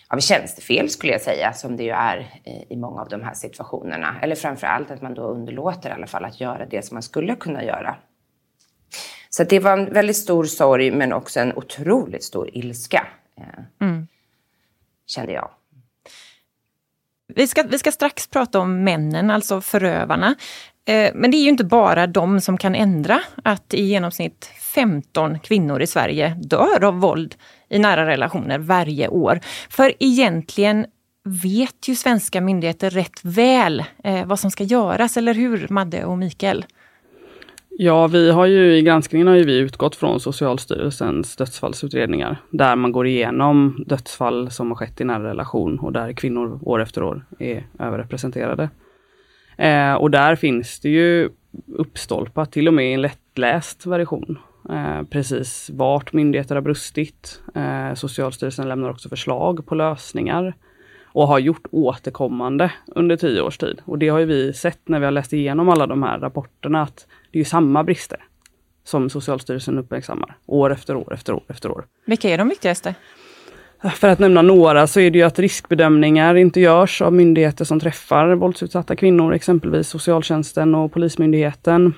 av 0.07 0.19
tjänstefel 0.19 0.89
skulle 0.89 1.11
jag 1.11 1.21
säga, 1.21 1.53
som 1.53 1.77
det 1.77 1.83
ju 1.83 1.91
är 1.91 2.27
i 2.69 2.75
många 2.75 3.01
av 3.01 3.09
de 3.09 3.23
här 3.23 3.33
situationerna. 3.33 4.15
Eller 4.21 4.35
framför 4.35 4.67
allt 4.67 4.91
att 4.91 5.01
man 5.01 5.13
då 5.13 5.21
underlåter 5.21 5.89
i 5.89 5.93
alla 5.93 6.07
fall 6.07 6.25
att 6.25 6.41
göra 6.41 6.65
det 6.65 6.85
som 6.85 6.95
man 6.95 7.03
skulle 7.03 7.35
kunna 7.35 7.63
göra. 7.63 7.95
Så 9.29 9.43
det 9.43 9.59
var 9.59 9.73
en 9.73 9.93
väldigt 9.93 10.17
stor 10.17 10.43
sorg 10.43 10.91
men 10.91 11.13
också 11.13 11.39
en 11.39 11.57
otroligt 11.57 12.23
stor 12.23 12.49
ilska. 12.53 13.07
Eh, 13.37 13.87
mm. 13.87 14.07
Kände 15.07 15.31
jag. 15.31 15.49
Vi 17.33 17.47
ska, 17.47 17.63
vi 17.63 17.79
ska 17.79 17.91
strax 17.91 18.27
prata 18.27 18.59
om 18.59 18.83
männen, 18.83 19.31
alltså 19.31 19.61
förövarna. 19.61 20.35
Eh, 20.87 21.11
men 21.15 21.31
det 21.31 21.37
är 21.37 21.41
ju 21.41 21.49
inte 21.49 21.63
bara 21.63 22.07
de 22.07 22.41
som 22.41 22.57
kan 22.57 22.75
ändra 22.75 23.21
att 23.43 23.73
i 23.73 23.81
genomsnitt 23.83 24.49
15 24.75 25.39
kvinnor 25.39 25.81
i 25.81 25.87
Sverige 25.87 26.35
dör 26.39 26.83
av 26.83 26.99
våld 26.99 27.35
i 27.69 27.79
nära 27.79 28.05
relationer 28.05 28.59
varje 28.59 29.07
år. 29.07 29.39
För 29.69 29.93
egentligen 29.99 30.85
vet 31.23 31.87
ju 31.87 31.95
svenska 31.95 32.41
myndigheter 32.41 32.89
rätt 32.89 33.19
väl 33.23 33.83
eh, 34.03 34.25
vad 34.25 34.39
som 34.39 34.51
ska 34.51 34.63
göras, 34.63 35.17
eller 35.17 35.33
hur 35.33 35.67
Madde 35.69 36.05
och 36.05 36.17
Mikael? 36.17 36.65
Ja, 37.77 38.07
vi 38.07 38.31
har 38.31 38.45
ju 38.45 38.77
i 38.77 38.81
granskningen 38.81 39.27
har 39.27 39.35
ju 39.35 39.43
vi 39.43 39.57
utgått 39.57 39.95
från 39.95 40.19
Socialstyrelsens 40.19 41.35
dödsfallsutredningar 41.35 42.37
där 42.49 42.75
man 42.75 42.91
går 42.91 43.07
igenom 43.07 43.83
dödsfall 43.87 44.51
som 44.51 44.71
har 44.71 44.75
skett 44.75 45.01
i 45.01 45.03
nära 45.03 45.23
relation 45.23 45.79
och 45.79 45.91
där 45.91 46.13
kvinnor 46.13 46.59
år 46.61 46.81
efter 46.81 47.03
år 47.03 47.25
är 47.39 47.67
överrepresenterade. 47.79 48.69
Eh, 49.57 49.93
och 49.93 50.11
där 50.11 50.35
finns 50.35 50.79
det 50.79 50.89
ju 50.89 51.29
uppstolpat, 51.67 52.51
till 52.51 52.67
och 52.67 52.73
med 52.73 52.89
i 52.89 52.93
en 52.93 53.01
lättläst 53.01 53.85
version, 53.85 54.39
eh, 54.69 55.03
precis 55.09 55.69
vart 55.73 56.13
myndigheter 56.13 56.55
har 56.55 56.61
brustit. 56.61 57.41
Eh, 57.55 57.93
Socialstyrelsen 57.93 58.69
lämnar 58.69 58.89
också 58.89 59.09
förslag 59.09 59.65
på 59.65 59.75
lösningar 59.75 60.53
och 61.15 61.27
har 61.27 61.39
gjort 61.39 61.67
återkommande 61.71 62.71
under 62.87 63.17
tio 63.17 63.41
års 63.41 63.57
tid. 63.57 63.81
Och 63.85 63.99
det 63.99 64.07
har 64.07 64.19
ju 64.19 64.25
vi 64.25 64.53
sett 64.53 64.79
när 64.85 64.99
vi 64.99 65.05
har 65.05 65.11
läst 65.11 65.33
igenom 65.33 65.69
alla 65.69 65.87
de 65.87 66.03
här 66.03 66.19
rapporterna 66.19 66.81
att 66.81 67.07
det 67.31 67.39
är 67.39 67.43
samma 67.43 67.83
brister 67.83 68.19
som 68.83 69.09
Socialstyrelsen 69.09 69.77
uppmärksammar 69.77 70.37
år 70.45 70.71
efter 70.71 70.95
år 70.95 71.13
efter 71.13 71.33
år 71.33 71.43
efter 71.47 71.71
år. 71.71 71.85
Vilka 72.05 72.29
är 72.29 72.37
de 72.37 72.49
viktigaste? 72.49 72.95
För 73.93 74.07
att 74.07 74.19
nämna 74.19 74.41
några 74.41 74.87
så 74.87 74.99
är 74.99 75.11
det 75.11 75.17
ju 75.17 75.23
att 75.23 75.39
riskbedömningar 75.39 76.35
inte 76.35 76.59
görs 76.59 77.01
av 77.01 77.13
myndigheter 77.13 77.65
som 77.65 77.79
träffar 77.79 78.35
våldsutsatta 78.35 78.95
kvinnor, 78.95 79.33
exempelvis 79.33 79.87
socialtjänsten 79.87 80.75
och 80.75 80.91
Polismyndigheten. 80.91 81.93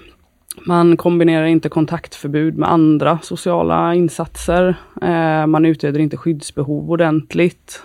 Man 0.66 0.98
kombinerar 0.98 1.46
inte 1.46 1.70
kontaktförbud 1.70 2.58
med 2.58 2.72
andra 2.72 3.20
sociala 3.22 3.96
insatser. 3.96 4.76
Eh, 5.02 5.48
man 5.48 5.66
utreder 5.66 6.00
inte 6.00 6.18
skyddsbehov 6.18 6.92
ordentligt. 6.92 7.84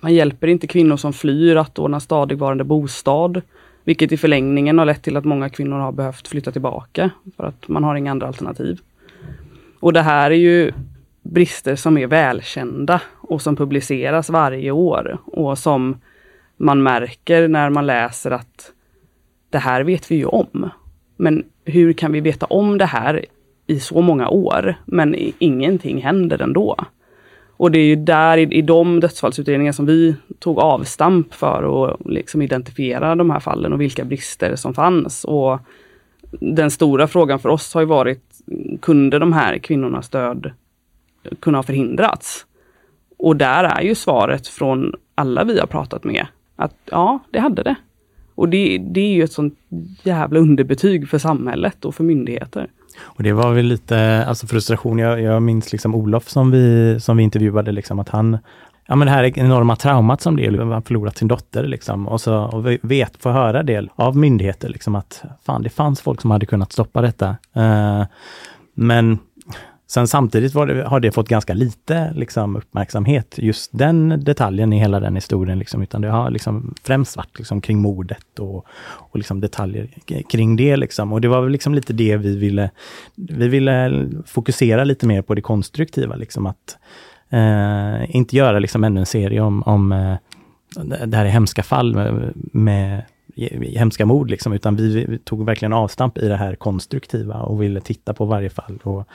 Man 0.00 0.14
hjälper 0.14 0.46
inte 0.46 0.66
kvinnor 0.66 0.96
som 0.96 1.12
flyr 1.12 1.56
att 1.56 1.78
ordna 1.78 2.00
stadigvarande 2.00 2.64
bostad. 2.64 3.42
Vilket 3.84 4.12
i 4.12 4.16
förlängningen 4.16 4.78
har 4.78 4.86
lett 4.86 5.02
till 5.02 5.16
att 5.16 5.24
många 5.24 5.48
kvinnor 5.48 5.78
har 5.78 5.92
behövt 5.92 6.28
flytta 6.28 6.52
tillbaka 6.52 7.10
för 7.36 7.44
att 7.44 7.68
man 7.68 7.84
har 7.84 7.94
inga 7.94 8.10
andra 8.10 8.26
alternativ. 8.26 8.80
Och 9.80 9.92
det 9.92 10.02
här 10.02 10.30
är 10.30 10.34
ju 10.34 10.72
brister 11.22 11.76
som 11.76 11.98
är 11.98 12.06
välkända 12.06 13.00
och 13.14 13.42
som 13.42 13.56
publiceras 13.56 14.30
varje 14.30 14.70
år 14.70 15.18
och 15.24 15.58
som 15.58 15.96
man 16.56 16.82
märker 16.82 17.48
när 17.48 17.70
man 17.70 17.86
läser 17.86 18.30
att 18.30 18.72
det 19.50 19.58
här 19.58 19.84
vet 19.84 20.10
vi 20.10 20.16
ju 20.16 20.24
om. 20.24 20.70
Men 21.16 21.44
hur 21.64 21.92
kan 21.92 22.12
vi 22.12 22.20
veta 22.20 22.46
om 22.46 22.78
det 22.78 22.86
här 22.86 23.24
i 23.66 23.80
så 23.80 24.00
många 24.00 24.28
år, 24.28 24.74
men 24.84 25.16
ingenting 25.38 26.02
händer 26.02 26.42
ändå? 26.42 26.76
Och 27.58 27.70
det 27.70 27.78
är 27.78 27.84
ju 27.84 27.96
där, 27.96 28.38
i, 28.38 28.42
i 28.42 28.62
de 28.62 29.00
dödsfallsutredningar 29.00 29.72
som 29.72 29.86
vi 29.86 30.14
tog 30.38 30.58
avstamp 30.58 31.34
för 31.34 31.84
att 31.84 32.00
liksom 32.04 32.42
identifiera 32.42 33.14
de 33.14 33.30
här 33.30 33.40
fallen 33.40 33.72
och 33.72 33.80
vilka 33.80 34.04
brister 34.04 34.56
som 34.56 34.74
fanns. 34.74 35.24
Och 35.24 35.58
den 36.30 36.70
stora 36.70 37.06
frågan 37.06 37.38
för 37.38 37.48
oss 37.48 37.74
har 37.74 37.80
ju 37.80 37.86
varit, 37.86 38.22
kunde 38.80 39.18
de 39.18 39.32
här 39.32 39.58
kvinnornas 39.58 40.08
död 40.08 40.52
kunna 41.40 41.58
ha 41.58 41.62
förhindrats? 41.62 42.46
Och 43.18 43.36
där 43.36 43.64
är 43.64 43.82
ju 43.82 43.94
svaret 43.94 44.48
från 44.48 44.94
alla 45.14 45.44
vi 45.44 45.58
har 45.58 45.66
pratat 45.66 46.04
med 46.04 46.26
att 46.56 46.74
ja, 46.84 47.18
det 47.30 47.38
hade 47.38 47.62
det. 47.62 47.74
Och 48.34 48.48
det, 48.48 48.78
det 48.78 49.00
är 49.00 49.14
ju 49.14 49.24
ett 49.24 49.32
sånt 49.32 49.58
jävla 50.02 50.40
underbetyg 50.40 51.08
för 51.08 51.18
samhället 51.18 51.84
och 51.84 51.94
för 51.94 52.04
myndigheter. 52.04 52.70
Och 53.00 53.22
det 53.22 53.32
var 53.32 53.52
väl 53.52 53.66
lite 53.66 54.24
alltså 54.28 54.46
frustration. 54.46 54.98
Jag, 54.98 55.20
jag 55.20 55.42
minns 55.42 55.72
liksom 55.72 55.94
Olof 55.94 56.28
som 56.28 56.50
vi, 56.50 56.96
som 57.00 57.16
vi 57.16 57.22
intervjuade, 57.22 57.72
liksom, 57.72 57.98
att 57.98 58.08
han 58.08 58.38
Ja 58.90 58.96
men 58.96 59.06
det 59.06 59.12
här 59.12 59.38
enorma 59.38 59.76
traumat 59.76 60.20
som 60.20 60.36
det 60.36 60.46
är, 60.46 60.50
liksom, 60.50 60.70
han 60.70 60.82
förlorat 60.82 61.18
sin 61.18 61.28
dotter 61.28 61.66
liksom 61.66 62.08
och 62.08 62.20
så 62.20 62.36
och 62.36 62.66
vet, 62.82 63.22
få 63.22 63.30
höra 63.30 63.62
det 63.62 63.88
av 63.94 64.16
myndigheter 64.16 64.68
liksom 64.68 64.94
att 64.94 65.22
fan 65.42 65.62
det 65.62 65.70
fanns 65.70 66.00
folk 66.00 66.20
som 66.20 66.30
hade 66.30 66.46
kunnat 66.46 66.72
stoppa 66.72 67.02
detta. 67.02 67.36
Uh, 67.56 68.04
men 68.74 69.18
Sen 69.90 70.08
samtidigt 70.08 70.52
det, 70.52 70.84
har 70.86 71.00
det 71.00 71.12
fått 71.12 71.28
ganska 71.28 71.54
lite 71.54 72.12
liksom, 72.14 72.56
uppmärksamhet, 72.56 73.34
just 73.38 73.70
den 73.72 74.24
detaljen 74.24 74.72
i 74.72 74.78
hela 74.78 75.00
den 75.00 75.14
historien, 75.14 75.58
liksom, 75.58 75.82
utan 75.82 76.00
det 76.00 76.08
har 76.08 76.30
liksom 76.30 76.74
främst 76.82 77.16
varit 77.16 77.38
liksom, 77.38 77.60
kring 77.60 77.78
mordet 77.78 78.38
och, 78.38 78.66
och 78.86 79.16
liksom 79.16 79.40
detaljer 79.40 79.88
kring 80.30 80.56
det. 80.56 80.76
Liksom. 80.76 81.12
Och 81.12 81.20
det 81.20 81.28
var 81.28 81.40
väl 81.40 81.52
liksom 81.52 81.74
lite 81.74 81.92
det 81.92 82.16
vi 82.16 82.36
ville, 82.36 82.70
vi 83.14 83.48
ville 83.48 84.08
fokusera 84.26 84.84
lite 84.84 85.06
mer 85.06 85.22
på 85.22 85.34
det 85.34 85.42
konstruktiva, 85.42 86.16
liksom 86.16 86.46
att 86.46 86.78
eh, 87.30 88.16
inte 88.16 88.36
göra 88.36 88.58
liksom 88.58 88.84
ännu 88.84 89.00
en 89.00 89.06
serie 89.06 89.40
om, 89.40 89.62
om 89.62 89.92
eh, 89.92 90.16
det 91.06 91.16
här 91.16 91.24
är 91.24 91.30
hemska 91.30 91.62
fall 91.62 91.94
med, 91.94 92.34
med 92.52 93.02
hemska 93.76 94.06
mord, 94.06 94.30
liksom, 94.30 94.52
utan 94.52 94.76
vi, 94.76 95.04
vi, 95.04 95.18
tog 95.18 95.46
verkligen 95.46 95.72
avstamp 95.72 96.18
i 96.18 96.28
det 96.28 96.36
här 96.36 96.54
konstruktiva 96.54 97.34
och 97.34 97.62
ville 97.62 97.80
titta 97.80 98.14
på 98.14 98.24
varje 98.24 98.50
fall. 98.50 98.78
Och, 98.82 99.08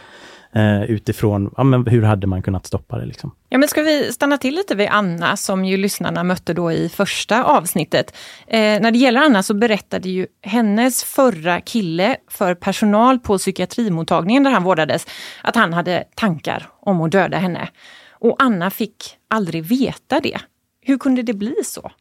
eh, 0.56 0.84
utifrån, 0.84 1.54
ja, 1.58 1.64
men 1.64 1.88
hur 1.88 2.02
hade 2.02 2.28
man 2.28 2.42
kunnat 2.42 2.66
stoppa 2.66 2.98
det? 2.98 3.06
Liksom? 3.06 3.32
Ja, 3.50 3.58
men 3.58 3.70
ska 3.70 3.82
vi 3.82 4.14
stanna 4.14 4.38
till 4.38 4.56
lite 4.56 4.76
vid 4.76 4.88
Anna, 4.92 5.38
som 5.38 5.66
ju 5.66 5.78
lyssnarna 5.78 6.24
mötte 6.24 6.54
då 6.54 6.72
i 6.72 6.90
första 6.90 7.44
avsnittet. 7.44 8.16
Eh, 8.48 8.60
när 8.60 8.92
det 8.92 8.98
gäller 8.98 9.22
Anna 9.22 9.44
så 9.44 9.54
berättade 9.54 10.10
ju 10.10 10.28
hennes 10.42 11.04
förra 11.04 11.62
kille 11.62 12.18
för 12.30 12.56
personal 12.56 13.20
på 13.20 13.38
psykiatrimottagningen 13.38 14.44
där 14.44 14.52
han 14.52 14.64
vårdades, 14.64 15.08
att 15.44 15.56
han 15.56 15.74
hade 15.74 16.04
tankar 16.16 16.70
om 16.80 17.02
att 17.02 17.12
döda 17.12 17.38
henne. 17.38 17.70
Och 18.12 18.36
Anna 18.40 18.70
fick 18.70 19.18
aldrig 19.28 19.64
veta 19.64 20.20
det. 20.20 20.40
Hur 20.82 20.98
kunde 20.98 21.24
det 21.24 21.34
bli 21.34 21.56
så? 21.64 21.92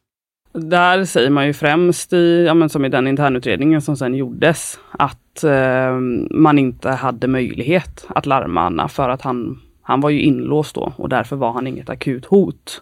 Där 0.53 1.05
säger 1.05 1.29
man 1.29 1.47
ju 1.47 1.53
främst, 1.53 2.13
i, 2.13 2.43
ja, 2.47 2.53
men 2.53 2.69
som 2.69 2.85
i 2.85 2.89
den 2.89 3.07
internutredningen 3.07 3.81
som 3.81 3.97
sen 3.97 4.15
gjordes, 4.15 4.79
att 4.91 5.43
eh, 5.43 5.91
man 6.29 6.59
inte 6.59 6.89
hade 6.89 7.27
möjlighet 7.27 8.05
att 8.09 8.25
larma 8.25 8.61
Anna 8.61 8.87
för 8.87 9.09
att 9.09 9.21
han, 9.21 9.61
han 9.81 10.01
var 10.01 10.09
ju 10.09 10.21
inlåst 10.21 10.75
då 10.75 10.93
och 10.95 11.09
därför 11.09 11.35
var 11.35 11.51
han 11.51 11.67
inget 11.67 11.89
akut 11.89 12.25
hot. 12.25 12.81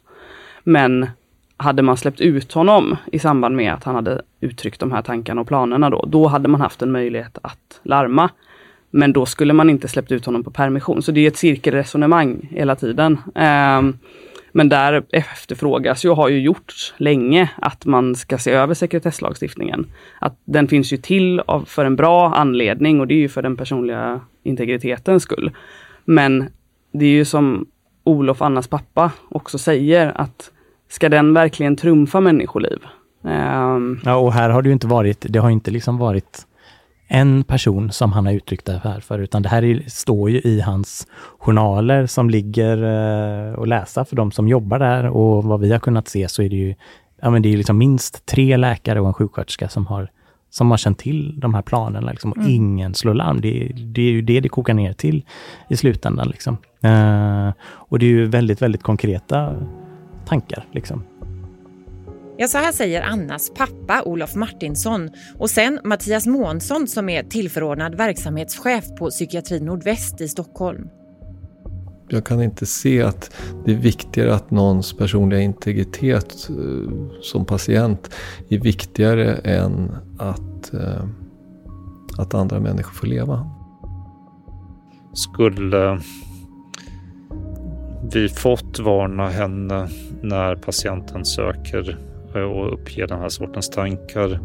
Men 0.64 1.10
hade 1.58 1.82
man 1.82 1.98
släppt 1.98 2.22
ut 2.22 2.54
honom 2.54 2.98
i 3.12 3.20
samband 3.20 3.56
med 3.56 3.74
att 3.74 3.84
han 3.84 3.96
hade 3.96 4.22
uttryckt 4.40 4.80
de 4.80 4.92
här 4.92 5.02
tankarna 5.02 5.42
och 5.42 5.48
planerna 5.48 5.90
då, 5.90 6.06
då 6.08 6.28
hade 6.28 6.48
man 6.48 6.62
haft 6.62 6.82
en 6.82 6.92
möjlighet 6.92 7.38
att 7.42 7.80
larma. 7.84 8.30
Men 8.90 9.14
då 9.14 9.26
skulle 9.26 9.54
man 9.54 9.70
inte 9.70 9.88
släppt 9.88 10.12
ut 10.12 10.26
honom 10.26 10.44
på 10.44 10.52
permission. 10.52 11.02
Så 11.02 11.12
det 11.12 11.22
är 11.22 11.28
ett 11.28 11.38
cirkelresonemang 11.38 12.48
hela 12.52 12.76
tiden. 12.76 13.18
Eh, 13.36 13.82
men 14.52 14.70
där 14.70 15.04
efterfrågas 15.10 16.06
ju 16.06 16.10
och 16.10 16.16
har 16.16 16.30
ju 16.30 16.40
gjorts 16.40 16.94
länge 16.98 17.50
att 17.56 17.86
man 17.86 18.16
ska 18.16 18.38
se 18.38 18.52
över 18.52 18.74
sekretesslagstiftningen. 18.74 19.86
Att 20.20 20.38
den 20.46 20.68
finns 20.68 20.94
ju 20.94 20.98
till 20.98 21.40
av, 21.40 21.66
för 21.66 21.86
en 21.86 21.96
bra 21.96 22.34
anledning 22.36 23.00
och 23.00 23.08
det 23.08 23.14
är 23.14 23.20
ju 23.20 23.30
för 23.30 23.42
den 23.42 23.58
personliga 23.58 24.22
integritetens 24.44 25.24
skull. 25.24 25.52
Men 26.06 26.46
det 26.92 27.06
är 27.06 27.10
ju 27.10 27.26
som 27.26 27.66
Olof, 28.04 28.42
Annas 28.42 28.68
pappa, 28.68 29.12
också 29.30 29.58
säger 29.58 30.22
att 30.22 30.52
ska 30.90 31.10
den 31.10 31.34
verkligen 31.34 31.76
trumfa 31.76 32.20
människoliv? 32.20 32.80
Um... 33.24 34.00
Ja, 34.06 34.16
och 34.16 34.34
här 34.34 34.50
har 34.50 34.62
det 34.62 34.70
ju 34.70 34.74
inte 34.74 34.88
varit, 34.88 35.26
det 35.30 35.40
har 35.40 35.50
inte 35.50 35.72
liksom 35.72 35.98
varit 35.98 36.48
en 37.14 37.44
person 37.44 37.92
som 37.92 38.12
han 38.12 38.26
har 38.26 38.34
uttryckt 38.34 38.66
det 38.66 38.82
här 38.84 39.00
för, 39.00 39.20
utan 39.20 39.42
det 39.42 39.50
här 39.50 39.64
är, 39.64 39.84
står 39.88 40.30
ju 40.30 40.42
i 40.42 40.62
hans 40.62 41.08
journaler 41.40 42.06
som 42.06 42.30
ligger 42.30 42.84
eh, 42.84 43.60
att 43.60 43.68
läsa 43.68 44.06
för 44.06 44.16
de 44.16 44.32
som 44.32 44.48
jobbar 44.48 44.80
där 44.80 45.08
och 45.08 45.44
vad 45.44 45.60
vi 45.60 45.72
har 45.72 45.80
kunnat 45.80 46.08
se 46.08 46.28
så 46.28 46.44
är 46.44 46.50
det 46.50 46.56
ju 46.56 46.76
ja, 47.22 47.30
men 47.30 47.42
det 47.42 47.54
är 47.54 47.58
liksom 47.58 47.78
minst 47.78 48.26
tre 48.26 48.58
läkare 48.58 49.02
och 49.02 49.08
en 49.08 49.14
sjuksköterska 49.14 49.70
som 49.70 49.88
har, 49.88 50.12
som 50.50 50.72
har 50.72 50.78
känt 50.78 51.00
till 51.00 51.40
de 51.40 51.54
här 51.54 51.62
planerna 51.62 52.12
liksom, 52.12 52.32
och 52.32 52.38
mm. 52.38 52.50
ingen 52.50 52.94
slår 52.94 53.14
larm. 53.14 53.42
Det, 53.42 53.72
det, 53.76 54.02
är 54.02 54.12
ju 54.12 54.22
det 54.22 54.40
det 54.40 54.50
kokar 54.50 54.74
ner 54.74 54.94
till 54.94 55.26
i 55.70 55.78
slutändan. 55.78 56.28
Liksom. 56.28 56.58
Eh, 56.82 57.50
och 57.64 58.00
det 58.00 58.06
är 58.06 58.10
ju 58.10 58.26
väldigt, 58.26 58.62
väldigt 58.62 58.84
konkreta 58.84 59.56
tankar. 60.26 60.66
Liksom. 60.72 61.04
Ja, 62.42 62.48
så 62.48 62.58
här 62.58 62.72
säger 62.72 63.02
Annas 63.02 63.52
pappa 63.54 64.04
Olof 64.06 64.36
Martinsson 64.36 65.10
och 65.38 65.50
sen 65.50 65.80
Mattias 65.84 66.28
Månsson 66.28 66.88
som 66.88 67.10
är 67.10 67.24
tillförordnad 67.24 67.96
verksamhetschef 67.96 68.86
på 69.00 69.10
Psykiatri 69.10 69.60
Nordväst 69.60 70.22
i 70.22 70.28
Stockholm. 70.28 70.88
jag 72.10 72.26
kan 72.26 72.44
inte 72.44 72.66
se 72.66 73.02
att 73.02 73.36
det 73.66 73.72
är 73.72 73.76
viktigare 73.76 74.36
att 74.36 74.52
någons 74.52 74.98
personliga 74.98 75.40
integritet 75.40 76.50
eh, 76.50 76.92
som 77.22 77.46
patient 77.46 78.16
är 78.50 78.60
viktigare 78.60 79.34
än 79.34 79.92
att, 80.18 80.74
eh, 80.74 81.06
att 82.18 82.34
andra 82.34 82.60
människor 82.60 82.94
får 82.94 83.08
leva. 83.08 83.50
Skulle 85.14 86.02
vi 88.14 88.30
fått 88.30 88.80
varna 88.80 89.30
henne 89.30 89.90
när 90.22 90.56
patienten 90.56 91.26
söker 91.26 92.11
Eh, 92.36 92.42
och 92.42 92.74
uppger 92.74 93.08
den 93.08 93.20
här 93.20 93.30
sortens 93.30 93.70
tankar. 93.70 94.40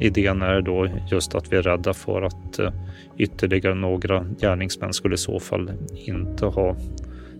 Idén 0.00 0.42
är 0.42 0.60
då 0.60 0.88
just 1.10 1.34
att 1.34 1.52
vi 1.52 1.56
är 1.56 1.62
rädda 1.62 1.94
för 1.94 2.22
att 2.22 2.58
eh, 2.58 2.72
ytterligare 3.18 3.74
några 3.74 4.26
gärningsmän 4.40 4.92
skulle 4.92 5.14
i 5.14 5.18
så 5.18 5.40
fall 5.40 5.72
inte 6.06 6.46
ha 6.46 6.76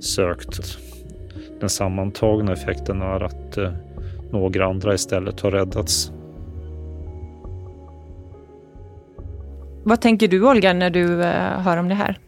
sökt. 0.01 0.79
Den 1.61 1.69
sammantagna 1.69 2.53
effekten 2.53 3.03
är 3.03 3.21
att 3.21 3.57
eh, 3.57 3.73
några 4.31 4.67
andra 4.67 4.95
istället 4.95 5.41
har 5.41 5.51
räddats. 5.51 6.13
Vad 9.87 10.01
tänker 10.01 10.29
du 10.29 10.49
Olga 10.51 10.73
när 10.73 10.91
du 10.91 11.23
hör 11.63 11.77
om 11.77 11.89
det 11.89 11.95
här? 11.95 12.19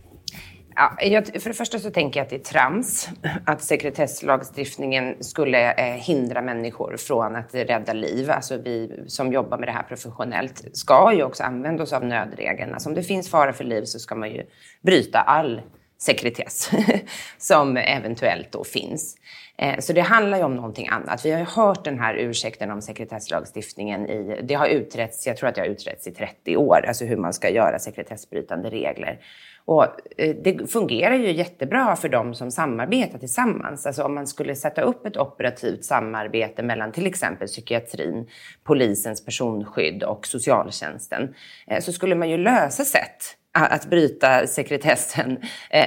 Ja, 0.79 0.97
jag, 1.01 1.27
för 1.27 1.51
det 1.51 1.57
första 1.57 1.79
så 1.79 1.91
tänker 1.91 2.21
jag 2.21 2.25
att 2.25 2.31
det 2.31 2.37
är 2.37 2.53
trams 2.53 3.09
att 3.47 3.63
sekretesslagstiftningen 3.63 5.17
skulle 5.21 5.73
eh, 5.73 5.95
hindra 5.95 6.43
människor 6.43 6.97
från 6.97 7.37
att 7.37 7.55
rädda 7.55 7.93
liv. 7.93 8.31
Alltså 8.31 8.57
vi 8.57 9.05
som 9.07 9.33
jobbar 9.33 9.59
med 9.59 9.69
det 9.69 9.73
här 9.73 9.83
professionellt 9.83 10.65
ska 10.73 11.13
ju 11.13 11.23
också 11.23 11.43
använda 11.43 11.83
oss 11.83 11.93
av 11.93 12.05
nödregeln. 12.05 12.75
Alltså 12.75 12.89
om 12.89 12.95
det 12.95 13.03
finns 13.03 13.31
fara 13.31 13.53
för 13.53 13.65
liv 13.65 13.85
så 13.85 13.99
ska 13.99 14.15
man 14.15 14.31
ju 14.31 14.43
bryta 14.83 15.19
all 15.19 15.61
sekretess 15.99 16.71
som 17.39 17.77
eventuellt 17.77 18.53
då 18.53 18.65
finns. 18.65 19.17
Eh, 19.59 19.79
så 19.79 19.93
det 19.93 20.01
handlar 20.01 20.39
ju 20.39 20.45
om 20.45 20.57
någonting 20.57 20.89
annat. 20.89 21.25
Vi 21.25 21.31
har 21.31 21.39
ju 21.39 21.45
hört 21.45 21.85
den 21.85 21.99
här 21.99 22.15
ursäkten 22.15 22.71
om 22.71 22.83
sekretesslagstiftningen 22.83 24.07
i, 24.07 24.41
det 24.43 24.55
har 24.55 24.67
utretts, 24.67 25.27
jag 25.27 25.37
tror 25.37 25.49
att 25.49 25.55
det 25.55 25.61
har 25.61 25.69
utretts 25.69 26.07
i 26.07 26.11
30 26.11 26.57
år, 26.57 26.85
alltså 26.89 27.05
hur 27.05 27.17
man 27.17 27.33
ska 27.33 27.51
göra 27.51 27.79
sekretessbrytande 27.79 28.71
regler. 28.71 29.21
Och 29.65 29.85
eh, 30.17 30.37
det 30.45 30.71
fungerar 30.73 31.15
ju 31.15 31.33
jättebra 31.33 31.97
för 31.97 32.09
de 32.09 32.35
som 32.35 32.51
samarbetar 32.51 33.19
tillsammans. 33.19 33.87
Alltså 33.87 34.03
om 34.03 34.15
man 34.15 34.27
skulle 34.27 34.55
sätta 34.55 34.83
upp 34.83 35.07
ett 35.07 35.17
operativt 35.17 35.85
samarbete 35.85 36.63
mellan 36.63 36.93
till 36.93 37.07
exempel 37.07 37.49
psykiatrin, 37.49 38.29
polisens 38.65 39.25
personskydd 39.25 40.03
och 40.03 40.27
socialtjänsten 40.27 41.35
eh, 41.67 41.81
så 41.81 41.93
skulle 41.93 42.15
man 42.15 42.31
ju 42.31 42.37
lösa 42.37 42.85
sätt 42.85 43.37
att 43.59 43.91
bryta 43.91 44.47
sekretessen 44.47 45.39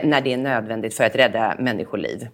när 0.03 0.21
det 0.21 0.33
är 0.33 0.37
nödvändigt 0.37 0.93
för 0.93 1.03
att 1.03 1.15
rädda 1.15 1.55
människoliv. 1.59 2.27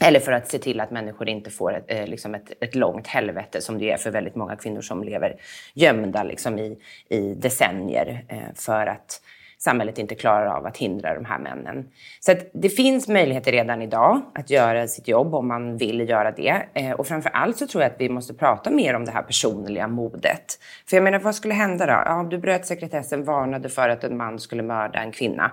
Eller 0.00 0.20
för 0.20 0.32
att 0.32 0.48
se 0.48 0.58
till 0.58 0.80
att 0.80 0.90
människor 0.90 1.28
inte 1.28 1.50
får 1.50 1.74
ett, 1.74 1.84
eh, 1.88 2.06
liksom 2.06 2.34
ett, 2.34 2.52
ett 2.60 2.74
långt 2.74 3.06
helvete 3.06 3.60
som 3.60 3.78
det 3.78 3.90
är 3.90 3.96
för 3.96 4.10
väldigt 4.10 4.34
många 4.34 4.56
kvinnor 4.56 4.80
som 4.80 5.04
lever 5.04 5.36
gömda 5.74 6.22
liksom 6.22 6.58
i, 6.58 6.78
i 7.08 7.34
decennier 7.34 8.24
eh, 8.28 8.54
för 8.54 8.86
att 8.86 9.20
samhället 9.58 9.98
inte 9.98 10.14
klarar 10.14 10.46
av 10.46 10.66
att 10.66 10.76
hindra 10.76 11.14
de 11.14 11.24
här 11.24 11.38
männen. 11.38 11.88
Så 12.20 12.34
det 12.52 12.68
finns 12.68 13.08
möjligheter 13.08 13.52
redan 13.52 13.82
idag 13.82 14.20
att 14.34 14.50
göra 14.50 14.88
sitt 14.88 15.08
jobb 15.08 15.34
om 15.34 15.48
man 15.48 15.76
vill 15.76 16.08
göra 16.08 16.30
det. 16.30 16.62
Eh, 16.74 16.90
och 16.90 17.06
framför 17.06 17.30
allt 17.30 17.56
så 17.56 17.66
tror 17.66 17.82
jag 17.82 17.92
att 17.92 18.00
vi 18.00 18.08
måste 18.08 18.34
prata 18.34 18.70
mer 18.70 18.94
om 18.94 19.04
det 19.04 19.10
här 19.12 19.22
personliga 19.22 19.88
modet. 19.88 20.58
För 20.88 20.96
jag 20.96 21.04
menar, 21.04 21.18
vad 21.18 21.34
skulle 21.34 21.54
hända 21.54 21.86
då? 21.86 21.92
Ja, 21.92 22.26
du 22.30 22.38
bröt 22.38 22.66
sekretessen, 22.66 23.24
varnade 23.24 23.68
för 23.68 23.88
att 23.88 24.04
en 24.04 24.16
man 24.16 24.38
skulle 24.38 24.62
mörda 24.62 24.98
en 24.98 25.12
kvinna 25.12 25.50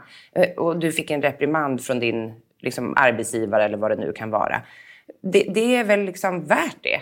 och 0.57 0.79
du 0.79 0.91
fick 0.91 1.11
en 1.11 1.21
reprimand 1.21 1.81
från 1.81 1.99
din 1.99 2.33
liksom, 2.59 2.93
arbetsgivare 2.97 3.65
eller 3.65 3.77
vad 3.77 3.91
det 3.91 3.95
nu 3.95 4.13
kan 4.13 4.29
vara. 4.29 4.61
Det, 5.21 5.43
det 5.53 5.75
är 5.75 5.83
väl 5.83 5.99
liksom 5.99 6.45
värt 6.45 6.77
det? 6.81 7.01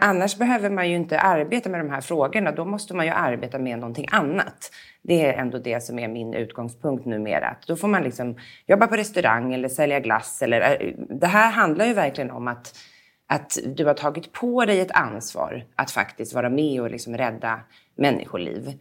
Annars 0.00 0.36
behöver 0.36 0.70
man 0.70 0.90
ju 0.90 0.96
inte 0.96 1.20
arbeta 1.20 1.68
med 1.68 1.80
de 1.80 1.90
här 1.90 2.00
frågorna. 2.00 2.52
Då 2.52 2.64
måste 2.64 2.96
man 2.96 3.06
ju 3.06 3.12
arbeta 3.12 3.58
med 3.58 3.78
någonting 3.78 4.06
annat. 4.10 4.70
Det 5.02 5.26
är 5.26 5.32
ändå 5.32 5.58
det 5.58 5.80
som 5.80 5.98
är 5.98 6.08
min 6.08 6.34
utgångspunkt 6.34 7.06
numera. 7.06 7.56
Då 7.66 7.76
får 7.76 7.88
man 7.88 8.02
liksom 8.02 8.36
jobba 8.66 8.86
på 8.86 8.96
restaurang 8.96 9.54
eller 9.54 9.68
sälja 9.68 10.00
glass. 10.00 10.42
Eller, 10.42 10.60
äh, 10.60 10.94
det 10.96 11.26
här 11.26 11.50
handlar 11.50 11.86
ju 11.86 11.94
verkligen 11.94 12.30
om 12.30 12.48
att, 12.48 12.78
att 13.26 13.58
du 13.66 13.84
har 13.84 13.94
tagit 13.94 14.32
på 14.32 14.64
dig 14.64 14.80
ett 14.80 14.92
ansvar 14.92 15.64
att 15.76 15.90
faktiskt 15.90 16.34
vara 16.34 16.50
med 16.50 16.80
och 16.80 16.90
liksom 16.90 17.16
rädda 17.16 17.60
människoliv. 17.96 18.72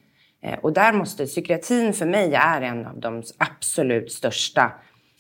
Eh, 0.41 0.60
och 0.60 0.74
där 0.74 0.93
måste 0.93 1.26
psykiatrin 1.26 1.93
för 1.93 2.06
mig 2.06 2.34
är 2.34 2.62
en 2.62 2.86
av 2.86 3.00
de 3.00 3.24
absolut 3.38 4.12
största 4.12 4.71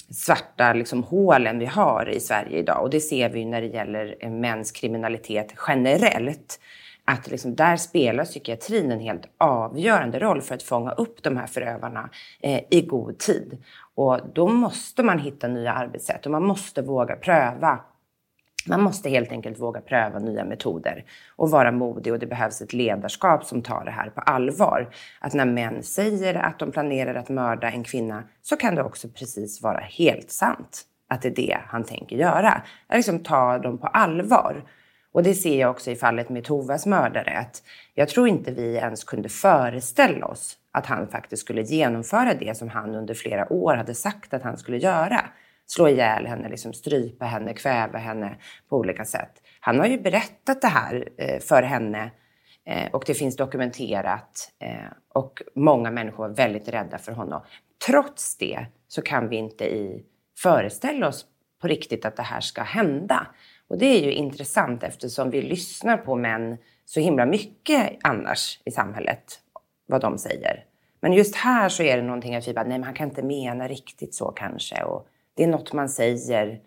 svarta 0.09 0.73
liksom, 0.73 1.03
hålen 1.03 1.59
vi 1.59 1.65
har 1.65 2.09
i 2.09 2.19
Sverige 2.19 2.57
idag. 2.57 2.83
Och 2.83 2.89
det 2.89 2.99
ser 2.99 3.29
vi 3.29 3.45
när 3.45 3.61
det 3.61 3.67
gäller 3.67 4.15
eh, 4.19 4.31
mäns 4.31 4.71
kriminalitet 4.71 5.53
generellt. 5.67 6.59
Att 7.05 7.27
liksom, 7.27 7.55
där 7.55 7.77
spelar 7.77 8.25
psykiatrin 8.25 8.91
en 8.91 8.99
helt 8.99 9.25
avgörande 9.37 10.19
roll 10.19 10.41
för 10.41 10.55
att 10.55 10.63
fånga 10.63 10.91
upp 10.91 11.23
de 11.23 11.37
här 11.37 11.47
förövarna 11.47 12.09
eh, 12.41 12.61
i 12.69 12.81
god 12.81 13.17
tid. 13.17 13.63
Och 13.95 14.19
då 14.33 14.47
måste 14.47 15.03
man 15.03 15.19
hitta 15.19 15.47
nya 15.47 15.73
arbetssätt 15.73 16.25
och 16.25 16.31
man 16.31 16.43
måste 16.43 16.81
våga 16.81 17.15
pröva 17.15 17.79
man 18.67 18.81
måste 18.81 19.09
helt 19.09 19.31
enkelt 19.31 19.59
våga 19.59 19.81
pröva 19.81 20.19
nya 20.19 20.45
metoder 20.45 21.05
och 21.35 21.51
vara 21.51 21.71
modig 21.71 22.13
och 22.13 22.19
det 22.19 22.27
behövs 22.27 22.61
ett 22.61 22.73
ledarskap 22.73 23.45
som 23.45 23.61
tar 23.61 23.85
det 23.85 23.91
här 23.91 24.09
på 24.09 24.21
allvar. 24.21 24.89
Att 25.19 25.33
när 25.33 25.45
män 25.45 25.83
säger 25.83 26.35
att 26.35 26.59
de 26.59 26.71
planerar 26.71 27.15
att 27.15 27.29
mörda 27.29 27.71
en 27.71 27.83
kvinna 27.83 28.23
så 28.41 28.57
kan 28.57 28.75
det 28.75 28.83
också 28.83 29.07
precis 29.07 29.61
vara 29.61 29.79
helt 29.79 30.31
sant 30.31 30.85
att 31.09 31.21
det 31.21 31.27
är 31.27 31.35
det 31.35 31.57
han 31.67 31.83
tänker 31.83 32.15
göra. 32.15 32.49
Att 32.87 32.97
liksom 32.97 33.19
ta 33.19 33.57
dem 33.57 33.77
på 33.77 33.87
allvar. 33.87 34.63
Och 35.11 35.23
det 35.23 35.33
ser 35.33 35.59
jag 35.59 35.71
också 35.71 35.91
i 35.91 35.95
fallet 35.95 36.29
med 36.29 36.43
Tovas 36.43 36.85
mördare. 36.85 37.37
Att 37.37 37.63
jag 37.93 38.09
tror 38.09 38.27
inte 38.27 38.51
vi 38.51 38.75
ens 38.75 39.03
kunde 39.03 39.29
föreställa 39.29 40.25
oss 40.25 40.57
att 40.71 40.85
han 40.85 41.07
faktiskt 41.07 41.41
skulle 41.41 41.61
genomföra 41.61 42.33
det 42.33 42.57
som 42.57 42.69
han 42.69 42.95
under 42.95 43.13
flera 43.13 43.53
år 43.53 43.75
hade 43.75 43.95
sagt 43.95 44.33
att 44.33 44.43
han 44.43 44.57
skulle 44.57 44.77
göra 44.77 45.21
slå 45.67 45.87
ihjäl 45.87 46.25
henne, 46.25 46.49
liksom 46.49 46.73
strypa 46.73 47.25
henne, 47.25 47.53
kväva 47.53 47.97
henne 47.97 48.37
på 48.69 48.77
olika 48.77 49.05
sätt. 49.05 49.31
Han 49.59 49.79
har 49.79 49.87
ju 49.87 50.01
berättat 50.01 50.61
det 50.61 50.67
här 50.67 51.09
eh, 51.17 51.39
för 51.39 51.61
henne 51.63 52.11
eh, 52.65 52.91
och 52.91 53.03
det 53.07 53.13
finns 53.13 53.35
dokumenterat 53.35 54.51
eh, 54.59 54.91
och 55.13 55.41
många 55.55 55.91
människor 55.91 56.27
var 56.27 56.35
väldigt 56.35 56.67
rädda 56.67 56.97
för 56.97 57.11
honom. 57.11 57.41
Trots 57.87 58.37
det 58.37 58.65
så 58.87 59.01
kan 59.01 59.29
vi 59.29 59.35
inte 59.35 59.65
i 59.65 60.03
föreställa 60.37 61.07
oss 61.07 61.25
på 61.61 61.67
riktigt 61.67 62.05
att 62.05 62.15
det 62.15 62.23
här 62.23 62.41
ska 62.41 62.61
hända. 62.61 63.27
Och 63.67 63.77
det 63.77 63.85
är 63.85 64.01
ju 64.01 64.11
intressant 64.11 64.83
eftersom 64.83 65.29
vi 65.29 65.41
lyssnar 65.41 65.97
på 65.97 66.15
män 66.15 66.57
så 66.85 66.99
himla 66.99 67.25
mycket 67.25 67.97
annars 68.03 68.59
i 68.65 68.71
samhället, 68.71 69.39
vad 69.87 70.01
de 70.01 70.17
säger. 70.17 70.63
Men 70.99 71.13
just 71.13 71.35
här 71.35 71.69
så 71.69 71.83
är 71.83 71.97
det 71.97 72.03
någonting 72.03 72.35
att 72.35 72.47
vi 72.47 72.53
bara, 72.53 72.65
nej 72.65 72.77
men 72.77 72.83
han 72.83 72.93
kan 72.93 73.09
inte 73.09 73.23
mena 73.23 73.67
riktigt 73.67 74.15
så 74.15 74.31
kanske. 74.31 74.83
Och 74.83 75.07
det 75.37 75.43
är 75.43 75.47
något 75.47 75.73
man 75.73 75.89
säger 75.89 76.59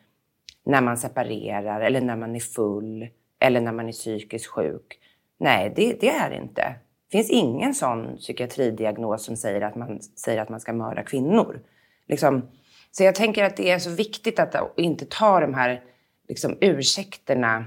när 0.66 0.80
man 0.80 0.96
separerar 0.96 1.80
eller 1.80 2.00
när 2.00 2.16
man 2.16 2.36
är 2.36 2.40
full 2.40 3.08
eller 3.38 3.60
när 3.60 3.72
man 3.72 3.88
är 3.88 3.92
psykiskt 3.92 4.46
sjuk. 4.46 4.98
Nej, 5.38 5.72
det, 5.76 6.00
det 6.00 6.08
är 6.08 6.30
det 6.30 6.36
inte. 6.36 6.74
Det 7.10 7.16
finns 7.16 7.30
ingen 7.30 7.74
sån 7.74 8.16
psykiatridiagnos 8.16 9.24
som 9.24 9.36
säger 9.36 9.60
att 9.60 9.76
man, 9.76 10.00
säger 10.02 10.42
att 10.42 10.48
man 10.48 10.60
ska 10.60 10.72
mörda 10.72 11.02
kvinnor. 11.02 11.60
Liksom, 12.08 12.48
så 12.90 13.04
jag 13.04 13.14
tänker 13.14 13.44
att 13.44 13.56
det 13.56 13.70
är 13.70 13.78
så 13.78 13.90
viktigt 13.90 14.38
att 14.38 14.54
inte 14.76 15.06
ta 15.06 15.40
de 15.40 15.54
här 15.54 15.82
liksom, 16.28 16.56
ursäkterna 16.60 17.64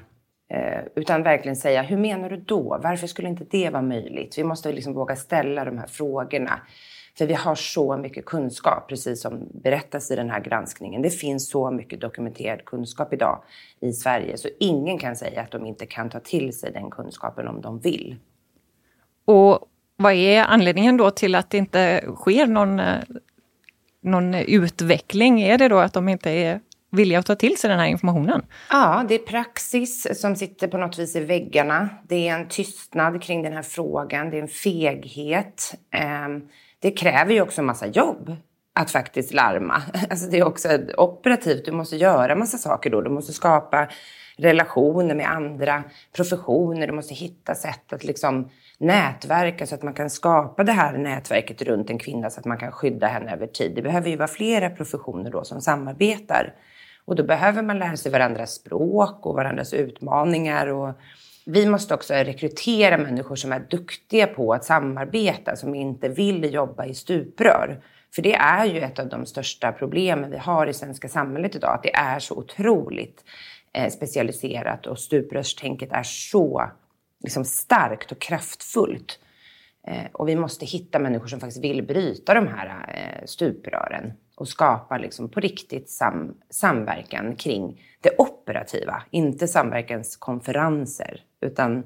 eh, 0.50 0.82
utan 0.96 1.24
verkligen 1.24 1.56
säga, 1.56 1.82
hur 1.82 1.98
menar 1.98 2.30
du 2.30 2.38
då? 2.38 2.80
Varför 2.84 3.08
skulle 3.08 3.30
inte 3.30 3.46
det 3.50 3.70
vara 3.70 3.82
möjligt? 3.82 4.38
Vi 4.38 4.44
måste 4.44 4.72
liksom 4.72 4.94
våga 4.94 5.16
ställa 5.16 5.66
de 5.66 5.78
här 5.78 5.88
frågorna. 5.88 6.60
För 7.18 7.26
vi 7.26 7.34
har 7.34 7.56
så 7.56 7.98
mycket 7.98 8.26
kunskap, 8.26 8.90
precis 8.90 9.22
som 9.22 9.48
berättas 9.64 10.12
i 10.12 10.16
den 10.16 10.30
här 10.30 10.40
granskningen. 10.40 11.02
Det 11.02 11.10
finns 11.10 11.50
så 11.50 11.72
mycket 11.72 12.02
dokumenterad 12.02 12.66
kunskap 12.66 13.14
idag 13.14 13.44
i 13.80 13.94
Sverige, 13.94 14.38
så 14.38 14.48
ingen 14.60 14.98
kan 14.98 15.16
säga 15.16 15.42
att 15.42 15.52
de 15.52 15.66
inte 15.66 15.86
kan 15.86 16.10
ta 16.10 16.20
till 16.20 16.60
sig 16.60 16.72
den 16.72 16.90
kunskapen 16.90 17.48
om 17.48 17.62
de 17.62 17.80
vill. 17.80 18.16
Och 19.26 19.70
vad 19.96 20.14
är 20.14 20.44
anledningen 20.44 20.98
då 20.98 21.12
till 21.12 21.36
att 21.36 21.50
det 21.50 21.58
inte 21.58 22.04
sker 22.16 22.48
någon, 22.48 22.80
eh, 22.80 22.96
någon 24.02 24.36
utveckling? 24.36 25.42
Är 25.42 25.58
det 25.58 25.68
då 25.68 25.78
att 25.78 25.94
de 25.94 26.10
inte 26.10 26.30
är 26.30 26.60
villiga 26.92 27.20
att 27.20 27.26
ta 27.26 27.36
till 27.36 27.58
sig 27.58 27.70
den 27.70 27.80
här 27.80 27.88
informationen? 27.88 28.46
Ja, 28.70 29.06
det 29.08 29.16
är 29.16 29.20
praxis 29.20 30.22
som 30.22 30.36
sitter 30.36 30.68
på 30.68 30.78
något 30.78 31.00
vis 31.00 31.16
i 31.16 31.20
väggarna. 31.20 31.90
Det 32.08 32.28
är 32.28 32.40
en 32.40 32.48
tystnad 32.48 33.22
kring 33.22 33.44
den 33.44 33.54
här 33.54 33.62
frågan. 33.62 34.30
Det 34.30 34.38
är 34.38 34.42
en 34.42 34.48
feghet. 34.48 35.76
Det 36.84 36.92
kräver 36.92 37.34
ju 37.34 37.42
också 37.42 37.62
en 37.62 37.66
massa 37.66 37.88
jobb 37.88 38.36
att 38.76 38.92
faktiskt 38.92 39.34
larma. 39.34 39.82
Alltså 40.10 40.30
det 40.30 40.40
är 40.40 40.48
också 40.48 40.70
operativt. 40.98 41.66
Du 41.66 41.72
måste 41.72 41.96
göra 41.96 42.36
massa 42.36 42.58
saker 42.58 42.90
då. 42.90 43.02
Du 43.02 43.10
måste 43.10 43.34
skapa 43.34 43.88
relationer 44.38 45.16
med 45.16 45.32
andra 45.32 45.84
professioner. 46.16 46.88
Du 46.88 46.94
måste 46.94 47.14
hitta 47.14 47.56
sätt 47.56 47.94
att 47.94 48.04
liksom 48.04 48.50
nätverka 48.78 49.68
så 49.68 49.76
att 49.76 49.84
man 49.84 49.94
kan 49.94 50.10
skapa 50.10 50.64
det 50.64 50.72
här 50.72 50.98
nätverket 50.98 51.62
runt 51.62 51.90
en 51.90 52.00
kvinna 52.00 52.30
så 52.30 52.40
att 52.40 52.46
man 52.46 52.58
kan 52.58 52.72
skydda 52.72 53.08
henne 53.08 53.34
över 53.34 53.48
tid. 53.48 53.76
Det 53.76 53.82
behöver 53.82 54.10
ju 54.10 54.16
vara 54.16 54.28
flera 54.28 54.70
professioner 54.70 55.32
då 55.32 55.44
som 55.44 55.62
samarbetar. 55.62 56.54
Och 57.06 57.16
då 57.16 57.24
behöver 57.24 57.62
man 57.62 57.80
lära 57.80 57.98
sig 57.98 58.12
varandras 58.12 58.54
språk 58.54 59.26
och 59.26 59.36
varandras 59.36 59.74
utmaningar. 59.74 60.68
Och 60.68 60.94
vi 61.46 61.66
måste 61.66 61.94
också 61.94 62.14
rekrytera 62.14 62.98
människor 62.98 63.36
som 63.36 63.52
är 63.52 63.60
duktiga 63.60 64.28
på 64.28 64.54
att 64.54 64.66
samarbeta, 64.66 65.56
som 65.56 65.76
inte 65.76 66.10
vill 66.10 66.54
jobba 66.54 66.86
i 66.86 66.94
stuprör. 66.94 67.82
För 68.16 68.22
det 68.22 68.36
är 68.36 68.66
ju 68.66 68.80
ett 68.80 69.00
av 69.00 69.10
de 69.10 69.26
största 69.26 69.72
problemen 69.72 70.32
vi 70.32 70.38
har 70.38 70.68
i 70.68 70.74
svenska 70.74 71.08
samhället 71.08 71.56
idag, 71.56 71.74
att 71.74 71.84
det 71.84 71.96
är 71.96 72.20
så 72.20 72.36
otroligt 72.36 73.24
eh, 73.74 73.90
specialiserat 73.90 74.88
och 74.88 75.00
stuprörstänket 75.00 75.92
är 75.92 76.04
så 76.04 76.72
liksom, 77.24 77.46
starkt 77.46 78.12
och 78.12 78.20
kraftfullt. 78.20 79.20
Eh, 79.88 80.06
och 80.12 80.30
vi 80.30 80.36
måste 80.36 80.66
hitta 80.66 81.00
människor 81.00 81.28
som 81.28 81.40
faktiskt 81.40 81.64
vill 81.64 81.84
bryta 81.84 82.34
de 82.34 82.48
här 82.48 82.96
eh, 82.96 83.26
stuprören 83.26 84.14
och 84.36 84.48
skapa 84.48 84.98
liksom, 84.98 85.30
på 85.30 85.40
riktigt 85.40 85.90
sam 85.90 86.38
samverkan 86.50 87.36
kring 87.36 87.82
det 88.02 88.10
operativa. 88.44 89.04
Inte 89.12 89.48
samverkanskonferenser, 89.48 91.22
utan 91.42 91.84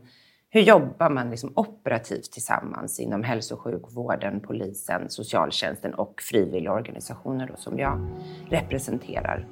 hur 0.49 0.61
jobbar 0.61 1.09
man 1.09 1.29
liksom 1.29 1.53
operativt 1.55 2.31
tillsammans 2.31 2.99
inom 2.99 3.23
hälso 3.23 3.55
och 3.55 3.61
sjukvården, 3.61 4.39
polisen, 4.39 5.09
socialtjänsten 5.09 5.93
och 5.93 6.21
frivilligorganisationer 6.21 7.47
då, 7.47 7.55
som 7.55 7.79
jag 7.79 8.09
representerar. 8.49 9.47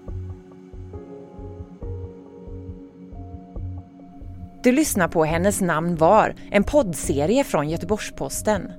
Du 4.63 4.71
lyssnar 4.71 5.07
på 5.07 5.25
Hennes 5.25 5.61
namn 5.61 5.95
var, 5.95 6.35
en 6.51 6.63
poddserie 6.63 7.43
från 7.43 7.69
Göteborgs-Posten. 7.69 8.71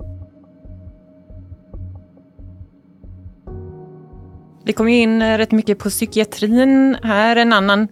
Vi 4.67 4.73
kom 4.73 4.87
in 4.87 5.21
eh, 5.21 5.37
rätt 5.37 5.51
mycket 5.51 5.79
på 5.79 5.89
psykiatrin 5.89 6.97
här. 7.03 7.35
En 7.35 7.53
annan 7.53 7.87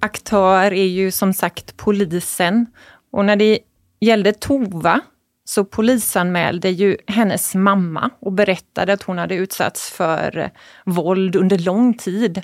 aktör 0.00 0.72
är 0.72 0.86
ju 0.86 1.10
som 1.10 1.32
sagt 1.32 1.76
polisen. 1.76 2.66
Och 3.12 3.24
när 3.24 3.36
det 3.36 3.58
gällde 4.00 4.32
Tova 4.32 5.00
så 5.44 5.64
polisanmälde 5.64 6.70
ju 6.70 6.96
hennes 7.06 7.54
mamma 7.54 8.10
och 8.20 8.32
berättade 8.32 8.92
att 8.92 9.02
hon 9.02 9.18
hade 9.18 9.34
utsatts 9.34 9.90
för 9.90 10.38
eh, 10.38 10.48
våld 10.84 11.36
under 11.36 11.58
lång 11.58 11.94
tid. 11.94 12.42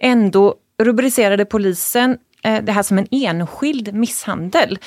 Ändå 0.00 0.54
rubricerade 0.82 1.44
polisen 1.44 2.18
eh, 2.42 2.64
det 2.64 2.72
här 2.72 2.82
som 2.82 2.98
en 2.98 3.08
enskild 3.10 3.94
misshandel, 3.94 4.78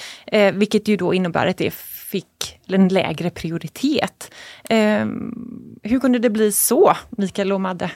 vilket 0.54 0.88
ju 0.88 0.97
då 0.97 1.13
innebär 1.13 1.47
att 1.47 1.58
det 1.58 1.73
fick 1.73 2.60
en 2.67 2.88
lägre 2.88 3.30
prioritet. 3.30 4.32
Ehm, 4.69 5.34
hur 5.84 6.00
kunde 6.00 6.19
det 6.19 6.30
bli 6.30 6.52
så, 6.52 6.93
Mikael 7.10 7.52
och 7.52 7.62
Madde? 7.62 7.91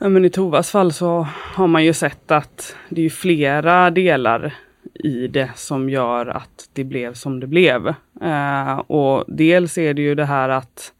Ja, 0.00 0.08
men 0.08 0.24
I 0.24 0.30
Tovas 0.30 0.70
fall 0.70 0.92
så 0.92 1.26
har 1.54 1.66
man 1.66 1.84
ju 1.84 1.92
sett 1.92 2.30
att 2.30 2.76
det 2.88 3.06
är 3.06 3.10
flera 3.10 3.90
delar 3.90 4.54
i 4.94 5.28
det 5.28 5.50
som 5.54 5.90
gör 5.90 6.26
att 6.26 6.70
det 6.72 6.84
blev 6.84 7.14
som 7.14 7.40
det 7.40 7.46
blev. 7.46 7.88
Eh, 8.20 8.78
och 8.78 9.24
dels 9.28 9.78
är 9.78 9.94
det 9.94 10.02
ju 10.02 10.14
det 10.14 10.24
här 10.24 10.48
att 10.48 10.92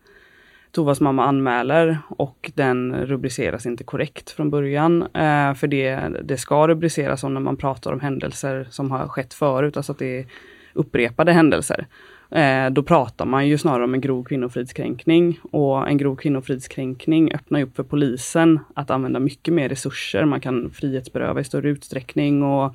Tovas 0.73 1.01
mamma 1.01 1.25
anmäler 1.25 1.99
och 2.09 2.51
den 2.55 2.97
rubriceras 3.07 3.67
inte 3.67 3.85
korrekt 3.85 4.31
från 4.31 4.51
början. 4.51 5.03
Eh, 5.03 5.55
för 5.55 5.67
det, 5.67 5.97
det 6.25 6.37
ska 6.37 6.69
rubriceras 6.69 7.21
som 7.21 7.35
när 7.35 7.41
man 7.41 7.57
pratar 7.57 7.93
om 7.93 8.01
händelser 8.01 8.69
som 8.71 8.91
har 8.91 9.09
skett 9.09 9.35
förut, 9.35 9.77
alltså 9.77 9.93
att 9.93 9.99
det 9.99 10.19
är 10.19 10.27
upprepade 10.73 11.33
händelser. 11.33 11.87
Eh, 12.31 12.71
då 12.71 12.83
pratar 12.83 13.27
man 13.27 13.49
ju 13.49 13.59
snarare 13.59 13.85
om 13.85 13.95
en 13.95 14.01
grov 14.01 14.25
kvinnofridskränkning 14.25 15.41
och 15.43 15.89
en 15.89 15.97
grov 15.97 16.17
kvinnofridskränkning 16.17 17.35
öppnar 17.35 17.59
ju 17.59 17.65
upp 17.65 17.77
för 17.77 17.83
polisen 17.83 18.61
att 18.75 18.91
använda 18.91 19.21
mycket 19.21 19.55
mer 19.55 19.69
resurser. 19.69 20.25
Man 20.25 20.41
kan 20.41 20.71
frihetsberöva 20.71 21.41
i 21.41 21.45
större 21.45 21.69
utsträckning 21.69 22.43
och 22.43 22.75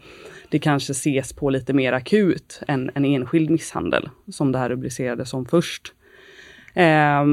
det 0.50 0.60
kanske 0.60 0.92
ses 0.92 1.34
på 1.34 1.50
lite 1.50 1.74
mer 1.74 1.94
akut 1.94 2.62
än 2.68 2.92
en 2.94 3.06
enskild 3.06 3.50
misshandel 3.50 4.10
som 4.32 4.52
det 4.52 4.58
här 4.58 4.70
rubricerades 4.70 5.30
som 5.30 5.46
först. 5.46 5.94
Eh, 6.74 7.24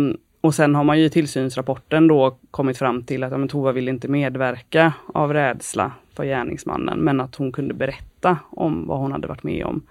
och 0.41 0.55
sen 0.55 0.75
har 0.75 0.85
man 0.85 0.99
ju 0.99 1.05
i 1.05 1.11
tillsynsrapporten 1.11 2.09
då 2.09 2.39
kommit 2.51 2.79
fram 2.79 3.03
till 3.03 3.23
att 3.23 3.33
ja, 3.33 3.39
men 3.39 3.49
Tova 3.49 3.73
vill 3.73 3.89
inte 3.89 4.09
medverka 4.09 4.93
av 5.15 5.33
rädsla 5.33 5.93
för 6.15 6.25
gärningsmannen, 6.25 6.99
men 6.99 7.21
att 7.21 7.35
hon 7.35 7.53
kunde 7.53 7.75
berätta 7.75 8.39
om 8.51 8.87
vad 8.87 8.99
hon 8.99 9.13
hade 9.13 9.29
varit 9.29 9.43
med 9.43 9.65
om. 9.65 9.83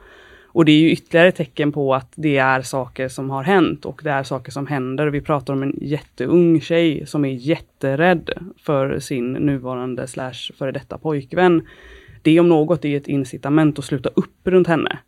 Och 0.51 0.65
det 0.65 0.71
är 0.71 0.79
ju 0.79 0.91
ytterligare 0.91 1.27
ett 1.27 1.35
tecken 1.35 1.71
på 1.71 1.95
att 1.95 2.13
det 2.15 2.37
är 2.37 2.61
saker 2.61 3.07
som 3.07 3.29
har 3.29 3.43
hänt 3.43 3.85
och 3.85 4.01
det 4.03 4.09
är 4.09 4.23
saker 4.23 4.51
som 4.51 4.67
händer. 4.67 5.07
Vi 5.07 5.21
pratar 5.21 5.53
om 5.53 5.63
en 5.63 5.77
jätteung 5.81 6.61
tjej 6.61 7.05
som 7.05 7.25
är 7.25 7.33
jätterädd 7.33 8.29
för 8.57 8.99
sin 8.99 9.33
nuvarande 9.33 10.07
slash 10.07 10.53
före 10.57 10.71
detta 10.71 10.97
pojkvän. 10.97 11.67
Det 12.21 12.39
om 12.39 12.49
något 12.49 12.85
är 12.85 12.97
ett 12.97 13.07
incitament 13.07 13.79
att 13.79 13.85
sluta 13.85 14.09
upp 14.09 14.47
runt 14.47 14.67
henne 14.67 14.99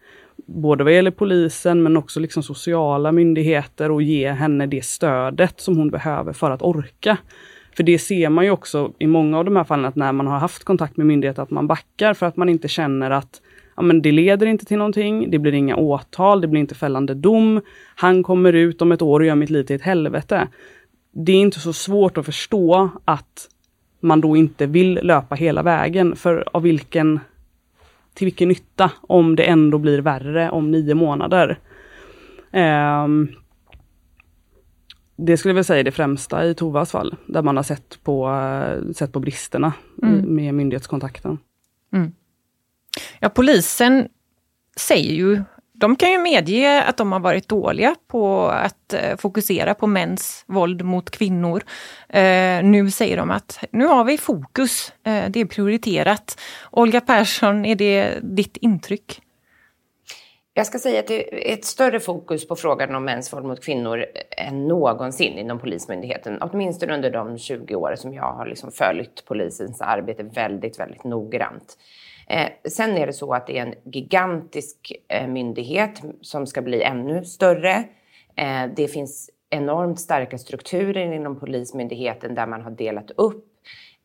både 0.46 0.84
vad 0.84 0.94
gäller 0.94 1.12
polisen 1.12 1.84
men 1.84 1.98
också 1.98 2.20
liksom 2.20 2.44
sociala 2.44 3.12
myndigheter 3.12 3.92
och 3.92 4.02
ge 4.02 4.32
henne 4.32 4.68
det 4.68 4.86
stödet 4.86 5.60
som 5.60 5.78
hon 5.78 5.90
behöver 5.90 6.34
för 6.34 6.52
att 6.52 6.62
orka. 6.62 7.18
För 7.76 7.84
det 7.84 8.00
ser 8.00 8.30
man 8.30 8.46
ju 8.46 8.52
också 8.52 8.94
i 9.00 9.08
många 9.08 9.38
av 9.38 9.46
de 9.46 9.56
här 9.56 9.64
fallen 9.64 9.86
att 9.86 9.96
när 9.96 10.12
man 10.12 10.28
har 10.28 10.40
haft 10.40 10.64
kontakt 10.64 10.98
med 10.98 11.08
myndigheter 11.08 11.44
att 11.44 11.52
man 11.52 11.68
backar 11.68 12.14
för 12.14 12.26
att 12.26 12.38
man 12.38 12.50
inte 12.50 12.68
känner 12.68 13.12
att 13.12 13.42
ja, 13.82 13.86
men 13.86 14.02
det 14.02 14.12
leder 14.12 14.48
inte 14.48 14.66
till 14.66 14.78
någonting, 14.78 15.32
det 15.32 15.40
blir 15.40 15.54
inga 15.54 15.76
åtal, 15.76 16.42
det 16.42 16.48
blir 16.48 16.62
inte 16.62 16.76
fällande 16.76 17.14
dom. 17.14 17.62
Han 17.96 18.24
kommer 18.24 18.54
ut 18.54 18.82
om 18.82 18.92
ett 18.92 19.02
år 19.02 19.20
och 19.20 19.26
gör 19.26 19.36
mitt 19.36 19.50
liv 19.50 19.64
till 19.64 19.76
ett 19.76 19.82
helvete. 19.82 20.48
Det 21.12 21.32
är 21.32 21.42
inte 21.42 21.60
så 21.60 21.74
svårt 21.74 22.18
att 22.18 22.26
förstå 22.26 22.90
att 23.06 23.50
man 24.00 24.22
då 24.22 24.38
inte 24.38 24.66
vill 24.66 25.00
löpa 25.04 25.36
hela 25.36 25.64
vägen. 25.64 26.16
För 26.16 26.46
av 26.54 26.62
vilken 26.62 27.20
till 28.14 28.26
vilken 28.26 28.48
nytta 28.48 28.92
om 29.02 29.36
det 29.36 29.44
ändå 29.44 29.78
blir 29.78 30.02
värre 30.02 30.50
om 30.50 30.72
nio 30.72 30.94
månader. 30.94 31.60
Um, 32.54 33.30
det 35.16 35.38
skulle 35.38 35.50
jag 35.50 35.56
väl 35.56 35.64
säga 35.64 35.80
är 35.80 35.84
det 35.84 35.92
främsta 35.92 36.46
i 36.46 36.56
Tovas 36.56 36.92
fall, 36.92 37.16
där 37.26 37.42
man 37.42 37.56
har 37.56 37.64
sett 37.64 38.04
på, 38.04 38.30
uh, 38.30 38.92
sett 38.92 39.14
på 39.14 39.20
bristerna 39.20 39.74
mm. 40.04 40.36
med 40.36 40.54
myndighetskontakten. 40.54 41.38
Mm. 41.94 42.12
Ja, 43.20 43.30
polisen 43.30 44.08
säger 44.78 45.14
ju 45.14 45.44
de 45.82 45.96
kan 45.96 46.12
ju 46.12 46.18
medge 46.18 46.84
att 46.84 46.98
de 46.98 47.12
har 47.12 47.20
varit 47.20 47.48
dåliga 47.48 47.96
på 48.08 48.48
att 48.48 48.94
eh, 48.94 49.18
fokusera 49.18 49.74
på 49.74 49.88
mäns 49.88 50.44
våld 50.48 50.82
mot 50.82 51.10
kvinnor. 51.10 51.64
Eh, 52.10 52.64
nu 52.64 52.92
säger 52.92 53.18
de 53.18 53.32
att 53.32 53.64
nu 53.72 53.86
har 53.86 54.04
vi 54.04 54.18
fokus, 54.18 54.94
eh, 55.04 55.24
det 55.30 55.40
är 55.40 55.46
prioriterat. 55.46 56.40
Olga 56.72 57.02
Persson, 57.02 57.66
är 57.66 57.76
det 57.76 58.20
ditt 58.22 58.58
intryck? 58.58 59.22
Jag 60.54 60.68
ska 60.68 60.80
säga 60.80 61.00
att 61.00 61.08
det 61.08 61.52
är 61.52 61.54
ett 61.54 61.66
större 61.66 62.00
fokus 62.00 62.48
på 62.48 62.56
frågan 62.56 62.96
om 62.96 63.06
mäns 63.06 63.34
våld 63.34 63.46
mot 63.46 63.64
kvinnor 63.64 64.06
än 64.38 64.68
någonsin 64.68 65.38
inom 65.38 65.60
Polismyndigheten. 65.60 66.38
Åtminstone 66.42 66.94
under 66.94 67.12
de 67.12 67.38
20 67.38 67.76
år 67.76 67.96
som 67.98 68.14
jag 68.14 68.34
har 68.34 68.46
liksom 68.46 68.72
följt 68.72 69.26
polisens 69.26 69.82
arbete 69.82 70.24
väldigt, 70.24 70.80
väldigt 70.80 71.04
noggrant. 71.04 71.78
Eh, 72.32 72.50
sen 72.70 72.98
är 72.98 73.08
det 73.08 73.14
så 73.14 73.34
att 73.34 73.48
det 73.48 73.58
är 73.58 73.66
en 73.66 73.74
gigantisk 73.84 74.94
eh, 75.08 75.28
myndighet 75.28 76.02
som 76.22 76.48
ska 76.48 76.62
bli 76.62 76.84
ännu 76.84 77.26
större. 77.26 77.84
Eh, 78.36 78.66
det 78.76 78.88
finns 78.88 79.30
enormt 79.50 80.00
starka 80.00 80.38
strukturer 80.38 81.14
inom 81.14 81.40
Polismyndigheten 81.40 82.36
där 82.36 82.48
man 82.48 82.62
har 82.62 82.72
delat 82.72 83.12
upp 83.12 83.46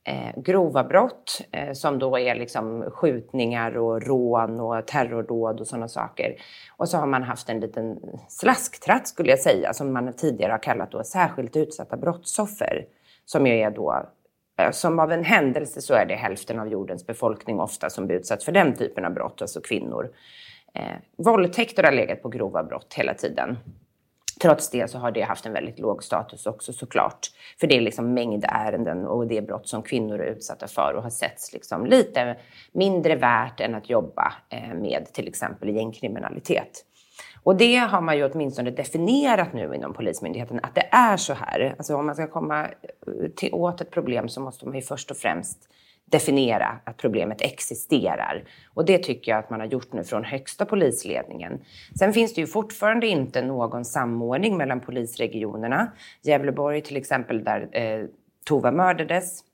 eh, 0.05 0.43
grova 0.43 0.85
brott 0.85 1.41
eh, 1.53 1.73
som 1.73 1.99
då 1.99 2.19
är 2.19 2.35
liksom 2.35 2.91
skjutningar 2.91 3.77
och 3.77 4.03
rån 4.03 4.61
och 4.61 4.87
terrordåd 4.87 5.61
och 5.61 5.67
sådana 5.67 5.89
saker. 5.89 6.37
Och 6.77 6.89
så 6.89 6.97
har 6.99 7.07
man 7.07 7.23
haft 7.23 7.49
en 7.49 7.61
liten 7.61 8.01
slasktratt 8.29 9.09
skulle 9.09 9.31
jag 9.31 9.41
säga 9.41 9.73
som 9.73 9.93
man 9.93 10.13
tidigare 10.13 10.53
har 10.53 10.63
kallat 10.63 10.93
då 10.93 11.05
särskilt 11.05 11.57
utsatta 11.57 11.97
brottsoffer 11.97 12.87
som 13.25 13.47
ju 13.47 13.53
är 13.53 13.71
då 13.71 14.07
Eh, 14.57 14.71
som 14.71 14.99
av 14.99 15.13
en 15.13 15.25
händelse 15.25 15.83
så 15.83 15.95
är 15.95 16.07
det 16.07 16.15
hälften 16.15 16.59
av 16.59 16.69
jordens 16.69 17.07
befolkning 17.07 17.61
ofta 17.61 17.91
som 17.91 18.07
blir 18.07 18.17
utsatt 18.17 18.43
för 18.43 18.53
den 18.53 18.77
typen 18.77 19.05
av 19.05 19.15
brott, 19.15 19.43
alltså 19.43 19.61
kvinnor. 19.61 20.11
Eh, 20.75 20.97
våldtäkter 21.17 21.83
har 21.83 21.93
legat 21.93 22.23
på 22.23 22.29
grova 22.29 22.63
brott 22.63 22.95
hela 22.95 23.15
tiden. 23.15 23.59
Trots 24.41 24.71
det 24.71 24.91
så 24.91 24.99
har 24.99 25.11
det 25.11 25.23
haft 25.23 25.47
en 25.47 25.53
väldigt 25.53 25.79
låg 25.79 26.05
status 26.05 26.47
också 26.47 26.73
såklart. 26.73 27.27
För 27.61 27.67
det 27.67 27.77
är 27.77 27.81
liksom 27.81 28.15
mängdärenden 28.15 29.07
och 29.07 29.27
det 29.27 29.39
är 29.39 29.43
brott 29.43 29.69
som 29.69 29.83
kvinnor 29.83 30.21
är 30.21 30.27
utsatta 30.27 30.67
för 30.69 30.95
och 30.97 31.03
har 31.03 31.11
setts 31.11 31.53
liksom 31.53 31.87
lite 31.87 32.37
mindre 32.73 33.17
värt 33.17 33.61
än 33.61 33.75
att 33.75 33.91
jobba 33.91 34.33
eh, 34.49 34.75
med 34.75 35.07
till 35.13 35.29
exempel 35.29 35.77
gängkriminalitet. 35.77 36.85
Och 37.47 37.57
det 37.57 37.77
har 37.77 38.01
man 38.01 38.17
ju 38.17 38.31
åtminstone 38.31 38.71
definierat 38.71 39.53
nu 39.53 39.75
inom 39.75 39.95
Polismyndigheten 39.95 40.61
att 40.63 40.75
det 40.75 40.89
är 40.91 41.17
så 41.17 41.33
här. 41.33 41.75
Alltså 41.79 41.97
om 41.97 42.07
man 42.07 42.15
ska 42.15 42.27
komma 42.27 42.65
eh, 42.65 43.31
till, 43.37 43.53
åt 43.53 43.81
ett 43.81 43.91
problem 43.91 44.29
så 44.29 44.41
måste 44.41 44.67
man 44.67 44.75
ju 44.75 44.83
först 44.83 45.11
och 45.11 45.17
främst 45.17 45.59
definiera 46.05 46.79
att 46.85 46.97
problemet 46.97 47.41
existerar. 47.41 48.45
Och 48.75 48.85
det 48.85 48.99
tycker 48.99 49.33
jag 49.33 49.39
att 49.39 49.51
man 49.51 49.61
har 49.61 49.67
gjort 49.67 49.93
nu 49.93 50.05
från 50.05 50.25
högsta 50.25 50.65
polisledningen. 50.65 51.61
Sen 51.99 52.13
finns 52.13 52.35
det 52.35 52.41
ju 52.41 52.47
fortfarande 52.47 53.07
inte 53.07 53.43
någon 53.43 53.85
samordning 53.85 54.57
mellan 54.57 54.81
polisregionerna. 54.81 55.93
Gävleborg 56.23 56.81
till 56.81 56.97
exempel, 56.97 57.45
där 57.45 57.69
eh, 57.73 58.07
Tova 58.45 58.71
mördades, 58.71 59.45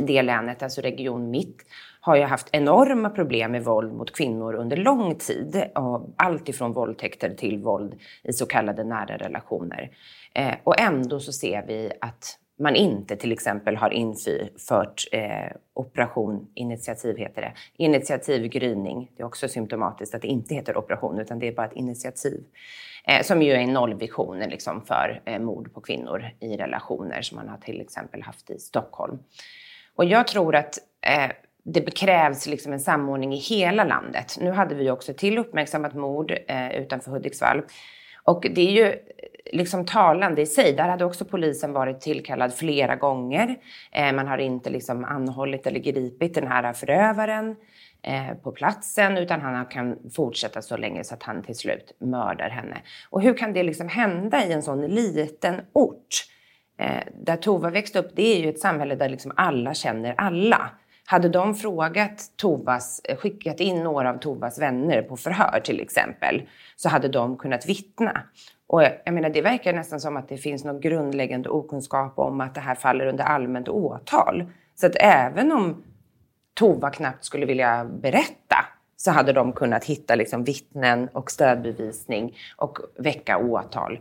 det 0.00 0.22
länet, 0.22 0.62
alltså 0.62 0.80
region 0.80 1.30
mitt, 1.30 1.64
har 2.04 2.16
ju 2.16 2.22
haft 2.22 2.48
enorma 2.52 3.10
problem 3.10 3.52
med 3.52 3.64
våld 3.64 3.92
mot 3.92 4.16
kvinnor 4.16 4.54
under 4.54 4.76
lång 4.76 5.14
tid. 5.14 5.64
Allt 6.16 6.48
ifrån 6.48 6.72
våldtäkter 6.72 7.34
till 7.34 7.58
våld 7.58 7.94
i 8.22 8.32
så 8.32 8.46
kallade 8.46 8.84
nära 8.84 9.16
relationer. 9.16 9.90
Eh, 10.34 10.54
och 10.64 10.80
ändå 10.80 11.20
så 11.20 11.32
ser 11.32 11.66
vi 11.66 11.92
att 12.00 12.38
man 12.58 12.76
inte 12.76 13.16
till 13.16 13.32
exempel 13.32 13.76
har 13.76 13.90
infört 13.90 15.08
eh, 15.12 15.56
operation 15.74 16.46
initiativ, 16.54 17.16
heter 17.16 17.42
det. 17.42 17.52
Initiativ 17.84 18.48
gryning. 18.48 19.10
Det 19.16 19.22
är 19.22 19.26
också 19.26 19.48
symptomatiskt 19.48 20.14
att 20.14 20.22
det 20.22 20.28
inte 20.28 20.54
heter 20.54 20.76
operation 20.76 21.18
utan 21.18 21.38
det 21.38 21.48
är 21.48 21.52
bara 21.52 21.66
ett 21.66 21.76
initiativ. 21.76 22.44
Eh, 23.04 23.22
som 23.22 23.42
ju 23.42 23.52
är 23.52 23.58
en 23.58 23.72
nollvision 23.72 24.38
liksom, 24.38 24.82
för 24.84 25.22
eh, 25.24 25.38
mord 25.38 25.74
på 25.74 25.80
kvinnor 25.80 26.30
i 26.40 26.56
relationer 26.56 27.22
som 27.22 27.36
man 27.36 27.48
har 27.48 27.58
till 27.58 27.80
exempel 27.80 28.22
haft 28.22 28.50
i 28.50 28.58
Stockholm. 28.58 29.18
Och 29.96 30.04
jag 30.04 30.26
tror 30.26 30.54
att 30.54 30.78
eh, 31.06 31.30
det 31.64 31.96
krävs 31.96 32.46
liksom 32.46 32.72
en 32.72 32.80
samordning 32.80 33.34
i 33.34 33.36
hela 33.36 33.84
landet. 33.84 34.36
Nu 34.40 34.50
hade 34.50 34.74
vi 34.74 34.90
också 34.90 35.14
till 35.14 35.38
uppmärksammat 35.38 35.94
mord 35.94 36.34
eh, 36.48 36.72
utanför 36.74 37.10
Hudiksvall. 37.10 37.62
Och 38.24 38.46
det 38.54 38.60
är 38.60 38.70
ju 38.70 38.86
eh, 38.86 38.94
liksom 39.52 39.86
talande 39.86 40.42
i 40.42 40.46
sig. 40.46 40.72
Där 40.72 40.88
hade 40.88 41.04
också 41.04 41.24
polisen 41.24 41.72
varit 41.72 42.00
tillkallad 42.00 42.54
flera 42.54 42.96
gånger. 42.96 43.56
Eh, 43.92 44.12
man 44.12 44.28
har 44.28 44.38
inte 44.38 44.70
liksom 44.70 45.04
anhållit 45.04 45.66
eller 45.66 45.80
gripit 45.80 46.34
den 46.34 46.46
här 46.46 46.72
förövaren 46.72 47.56
eh, 48.02 48.36
på 48.42 48.52
platsen 48.52 49.18
utan 49.18 49.40
han 49.40 49.66
kan 49.66 49.98
fortsätta 50.16 50.62
så 50.62 50.76
länge 50.76 51.04
så 51.04 51.14
att 51.14 51.22
han 51.22 51.42
till 51.42 51.56
slut 51.56 51.96
mördar 51.98 52.48
henne. 52.48 52.82
Och 53.10 53.22
hur 53.22 53.34
kan 53.34 53.52
det 53.52 53.62
liksom 53.62 53.88
hända 53.88 54.44
i 54.44 54.52
en 54.52 54.62
sån 54.62 54.86
liten 54.86 55.60
ort? 55.72 56.24
Eh, 56.78 57.02
där 57.14 57.36
Tova 57.36 57.70
växte 57.70 57.98
upp, 57.98 58.10
det 58.14 58.36
är 58.36 58.40
ju 58.40 58.48
ett 58.48 58.60
samhälle 58.60 58.94
där 58.94 59.08
liksom 59.08 59.32
alla 59.36 59.74
känner 59.74 60.14
alla. 60.18 60.70
Hade 61.06 61.28
de 61.28 61.54
frågat 61.54 62.30
Tovas, 62.36 63.00
eh, 63.04 63.16
skickat 63.16 63.60
in 63.60 63.82
några 63.82 64.10
av 64.10 64.18
Tovas 64.18 64.58
vänner 64.58 65.02
på 65.02 65.16
förhör 65.16 65.60
till 65.64 65.80
exempel, 65.80 66.42
så 66.76 66.88
hade 66.88 67.08
de 67.08 67.36
kunnat 67.36 67.66
vittna. 67.66 68.22
Och 68.66 68.82
jag 68.82 69.14
menar, 69.14 69.30
det 69.30 69.42
verkar 69.42 69.72
nästan 69.72 70.00
som 70.00 70.16
att 70.16 70.28
det 70.28 70.36
finns 70.36 70.64
någon 70.64 70.80
grundläggande 70.80 71.48
okunskap 71.48 72.18
om 72.18 72.40
att 72.40 72.54
det 72.54 72.60
här 72.60 72.74
faller 72.74 73.06
under 73.06 73.24
allmänt 73.24 73.68
åtal. 73.68 74.44
Så 74.74 74.86
att 74.86 74.96
även 75.00 75.52
om 75.52 75.82
Tova 76.54 76.90
knappt 76.90 77.24
skulle 77.24 77.46
vilja 77.46 77.84
berätta 77.84 78.56
så 78.96 79.10
hade 79.10 79.32
de 79.32 79.52
kunnat 79.52 79.84
hitta 79.84 80.14
liksom 80.14 80.44
vittnen 80.44 81.08
och 81.08 81.30
stödbevisning 81.30 82.36
och 82.56 82.78
väcka 82.98 83.38
åtal. 83.38 83.98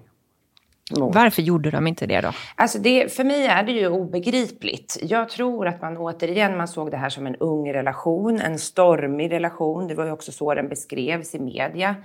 Mot. 0.91 1.15
Varför 1.15 1.41
gjorde 1.41 1.71
de 1.71 1.87
inte 1.87 2.05
det 2.05 2.21
då? 2.21 2.31
Alltså 2.55 2.79
det, 2.79 3.13
för 3.13 3.23
mig 3.23 3.45
är 3.45 3.63
det 3.63 3.71
ju 3.71 3.87
obegripligt. 3.87 4.97
Jag 5.01 5.29
tror 5.29 5.67
att 5.67 5.81
man 5.81 5.97
återigen 5.97 6.57
man 6.57 6.67
såg 6.67 6.91
det 6.91 6.97
här 6.97 7.09
som 7.09 7.27
en 7.27 7.35
ung 7.35 7.73
relation, 7.73 8.41
en 8.41 8.59
stormig 8.59 9.31
relation. 9.31 9.87
Det 9.87 9.95
var 9.95 10.05
ju 10.05 10.11
också 10.11 10.31
så 10.31 10.53
den 10.53 10.69
beskrevs 10.69 11.35
i 11.35 11.39
media. 11.39 11.95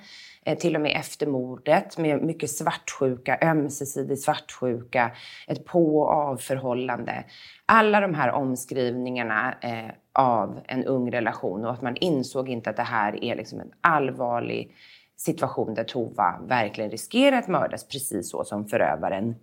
Eh, 0.44 0.58
till 0.58 0.76
och 0.76 0.82
med 0.82 0.96
efter 0.96 1.26
mordet 1.26 1.98
med 1.98 2.22
mycket 2.22 2.50
svartsjuka, 2.50 3.38
ömsesidig 3.42 4.18
svartsjuka, 4.18 5.10
ett 5.46 5.64
på 5.64 5.98
och 5.98 6.10
avförhållande. 6.10 7.24
Alla 7.66 8.00
de 8.00 8.14
här 8.14 8.32
omskrivningarna 8.32 9.54
eh, 9.60 9.90
av 10.12 10.60
en 10.68 10.84
ung 10.84 11.10
relation 11.12 11.64
och 11.64 11.72
att 11.72 11.82
man 11.82 11.96
insåg 11.96 12.48
inte 12.48 12.70
att 12.70 12.76
det 12.76 12.82
här 12.82 13.24
är 13.24 13.36
liksom 13.36 13.60
en 13.60 13.70
allvarlig 13.80 14.74
situation 15.20 15.74
där 15.74 15.85
Tova 15.85 16.40
verkligen 16.46 16.90
riskerar 16.90 17.37
att 17.37 17.48
mördas 17.48 17.88
precis 17.88 18.31
så 18.31 18.44
som 18.44 18.68
förövaren 18.68 19.37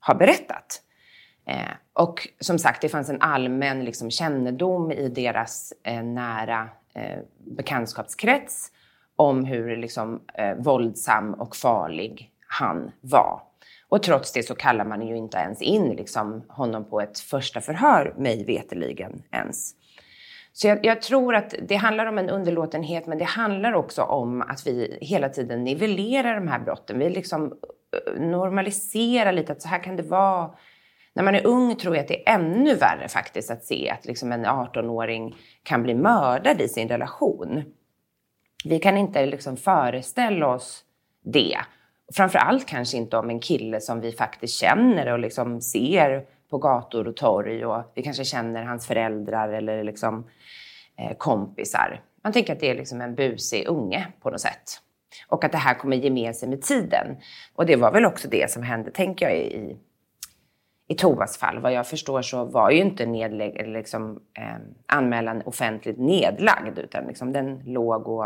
har 0.00 0.14
berättat. 0.14 0.82
Eh, 1.46 1.70
och 1.92 2.28
som 2.40 2.58
sagt, 2.58 2.80
det 2.82 2.88
fanns 2.88 3.08
en 3.08 3.20
allmän 3.20 3.84
liksom, 3.84 4.10
kännedom 4.10 4.92
i 4.92 5.08
deras 5.08 5.72
eh, 5.82 6.02
nära 6.02 6.68
eh, 6.94 7.18
bekantskapskrets 7.38 8.70
om 9.16 9.44
hur 9.44 9.76
liksom, 9.76 10.20
eh, 10.34 10.54
våldsam 10.54 11.34
och 11.34 11.56
farlig 11.56 12.30
han 12.46 12.90
var. 13.00 13.42
Och 13.88 14.02
trots 14.02 14.32
det 14.32 14.42
så 14.42 14.54
kallar 14.54 14.84
man 14.84 15.08
ju 15.08 15.16
inte 15.16 15.38
ens 15.38 15.62
in 15.62 15.88
liksom, 15.88 16.42
honom 16.48 16.84
på 16.84 17.00
ett 17.00 17.18
första 17.18 17.60
förhör, 17.60 18.14
mig 18.18 18.44
veteligen 18.44 19.22
ens. 19.30 19.74
Så 20.56 20.68
jag, 20.68 20.84
jag, 20.84 21.02
tror 21.02 21.34
att 21.34 21.54
det 21.62 21.76
handlar 21.76 22.06
om 22.06 22.18
en 22.18 22.30
underlåtenhet, 22.30 23.06
men 23.06 23.18
det 23.18 23.24
handlar 23.24 23.72
också 23.72 24.02
om 24.02 24.42
att 24.42 24.66
vi 24.66 24.98
hela 25.00 25.28
tiden 25.28 25.64
nivellerar 25.64 26.34
de 26.34 26.48
här 26.48 26.58
brotten. 26.58 26.98
Vi 26.98 27.10
liksom 27.10 27.44
eh, 27.46 28.20
normaliserar 28.20 29.32
lite 29.32 29.52
att 29.52 29.62
så 29.62 29.68
här 29.68 29.82
kan 29.82 29.96
det 29.96 30.02
vara. 30.02 30.50
När 31.14 31.22
man 31.22 31.34
är 31.34 31.46
ung 31.46 31.76
tror 31.76 31.96
jag 31.96 32.02
att 32.02 32.08
det 32.08 32.28
är 32.28 32.34
ännu 32.34 32.74
värre 32.74 33.08
faktiskt 33.08 33.50
att 33.50 33.64
se 33.64 33.90
att 33.90 34.06
liksom 34.06 34.32
en 34.32 34.46
18-åring 34.46 35.36
kan 35.62 35.82
bli 35.82 35.94
mördad 35.94 36.60
i 36.60 36.68
sin 36.68 36.88
relation. 36.88 37.62
Vi 38.64 38.78
kan 38.78 38.96
inte 38.96 39.26
liksom 39.26 39.56
föreställa 39.56 40.48
oss 40.48 40.84
det. 41.24 41.58
Framför 42.14 42.38
allt 42.38 42.66
kanske 42.66 42.96
inte 42.96 43.16
om 43.16 43.30
en 43.30 43.40
kille 43.40 43.80
som 43.80 44.00
vi 44.00 44.12
faktiskt 44.12 44.60
känner 44.60 45.12
och 45.12 45.18
liksom 45.18 45.60
ser 45.60 46.26
på 46.54 46.58
gator 46.58 47.08
och 47.08 47.16
torg 47.16 47.66
och 47.66 47.92
vi 47.94 48.02
kanske 48.02 48.24
känner 48.24 48.62
hans 48.62 48.86
föräldrar 48.86 49.48
eller 49.48 49.84
liksom, 49.84 50.24
eh, 50.98 51.16
kompisar. 51.16 52.02
Man 52.22 52.32
tänker 52.32 52.52
att 52.52 52.60
det 52.60 52.70
är 52.70 52.74
liksom 52.74 53.00
en 53.00 53.14
busig 53.14 53.68
unge 53.68 54.06
på 54.22 54.30
något 54.30 54.40
sätt. 54.40 54.80
Och 55.28 55.44
att 55.44 55.52
det 55.52 55.58
här 55.58 55.74
kommer 55.74 55.96
ge 55.96 56.10
med 56.10 56.36
sig 56.36 56.48
med 56.48 56.62
tiden. 56.62 57.16
Och 57.54 57.66
det 57.66 57.76
var 57.76 57.92
väl 57.92 58.04
också 58.04 58.28
det 58.28 58.50
som 58.50 58.62
hände, 58.62 58.90
tänker 58.90 59.26
jag, 59.26 59.36
i, 59.36 59.76
i 60.88 60.94
Tovas 60.94 61.38
fall. 61.38 61.58
Vad 61.58 61.72
jag 61.72 61.86
förstår 61.86 62.22
så 62.22 62.44
var 62.44 62.70
ju 62.70 62.78
inte 62.78 63.06
nedlägg, 63.06 63.68
liksom, 63.68 64.20
eh, 64.38 64.56
anmälan 64.86 65.42
offentligt 65.42 65.98
nedlagd, 65.98 66.78
utan 66.78 67.06
liksom 67.06 67.32
den 67.32 67.62
låg 67.64 68.08
och 68.08 68.24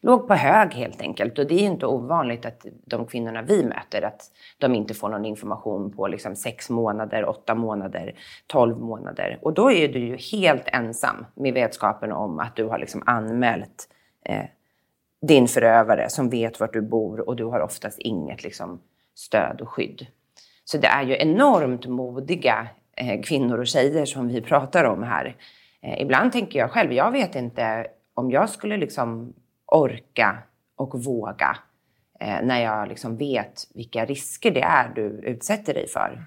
låg 0.00 0.28
på 0.28 0.34
hög 0.34 0.74
helt 0.74 1.00
enkelt. 1.00 1.38
Och 1.38 1.46
det 1.46 1.54
är 1.54 1.66
inte 1.66 1.86
ovanligt 1.86 2.46
att 2.46 2.66
de 2.84 3.06
kvinnorna 3.06 3.42
vi 3.42 3.64
möter, 3.64 4.02
att 4.02 4.22
de 4.58 4.74
inte 4.74 4.94
får 4.94 5.08
någon 5.08 5.24
information 5.24 5.92
på 5.92 6.08
liksom 6.08 6.36
sex 6.36 6.70
månader, 6.70 7.28
åtta 7.28 7.54
månader, 7.54 8.14
tolv 8.46 8.78
månader. 8.78 9.38
Och 9.42 9.54
då 9.54 9.72
är 9.72 9.88
du 9.88 9.98
ju 9.98 10.16
helt 10.16 10.64
ensam 10.66 11.26
med 11.34 11.54
vetskapen 11.54 12.12
om 12.12 12.38
att 12.38 12.56
du 12.56 12.64
har 12.64 12.78
liksom 12.78 13.02
anmält 13.06 13.88
eh, 14.24 14.44
din 15.22 15.48
förövare 15.48 16.10
som 16.10 16.30
vet 16.30 16.60
vart 16.60 16.72
du 16.72 16.82
bor 16.82 17.28
och 17.28 17.36
du 17.36 17.44
har 17.44 17.60
oftast 17.60 17.98
inget 17.98 18.44
liksom, 18.44 18.80
stöd 19.14 19.60
och 19.60 19.68
skydd. 19.68 20.06
Så 20.64 20.78
det 20.78 20.86
är 20.86 21.02
ju 21.02 21.16
enormt 21.18 21.86
modiga 21.86 22.68
eh, 22.96 23.20
kvinnor 23.22 23.58
och 23.58 23.66
tjejer 23.66 24.04
som 24.04 24.28
vi 24.28 24.40
pratar 24.40 24.84
om 24.84 25.02
här. 25.02 25.36
Eh, 25.82 26.02
ibland 26.02 26.32
tänker 26.32 26.58
jag 26.58 26.70
själv, 26.70 26.92
jag 26.92 27.10
vet 27.10 27.34
inte 27.34 27.86
om 28.14 28.30
jag 28.30 28.48
skulle 28.48 28.76
liksom 28.76 29.34
orka 29.68 30.38
och 30.76 31.04
våga 31.04 31.58
eh, 32.20 32.42
när 32.42 32.62
jag 32.62 32.88
liksom 32.88 33.16
vet 33.16 33.62
vilka 33.74 34.04
risker 34.04 34.50
det 34.50 34.62
är 34.62 34.92
du 34.94 35.20
utsätter 35.22 35.74
dig 35.74 35.88
för. 35.88 36.24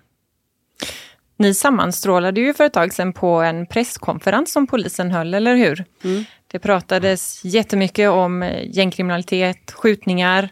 Ni 1.38 1.54
sammanstrålade 1.54 2.41
ju 2.41 2.54
för 2.54 2.63
ett 2.63 2.73
tag 2.73 2.93
sedan 2.93 3.13
på 3.13 3.27
en 3.27 3.65
presskonferens 3.65 4.51
som 4.51 4.67
polisen 4.67 5.12
höll, 5.12 5.34
eller 5.34 5.56
hur? 5.56 5.86
Mm. 6.04 6.23
Det 6.47 6.60
pratades 6.60 7.45
jättemycket 7.45 8.10
om 8.10 8.43
eh, 8.43 8.77
gängkriminalitet, 8.77 9.71
skjutningar. 9.71 10.49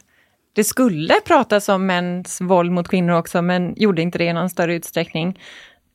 Det 0.54 0.64
skulle 0.64 1.14
pratas 1.26 1.70
om 1.70 1.86
mäns 1.86 2.42
våld 2.42 2.72
mot 2.72 2.88
kvinnor 2.88 3.14
också, 3.14 3.42
men 3.42 3.74
gjorde 3.78 4.02
inte 4.02 4.18
det 4.18 4.24
i 4.24 4.34
någon 4.34 4.50
större 4.50 4.76
utsträckning. 4.76 5.40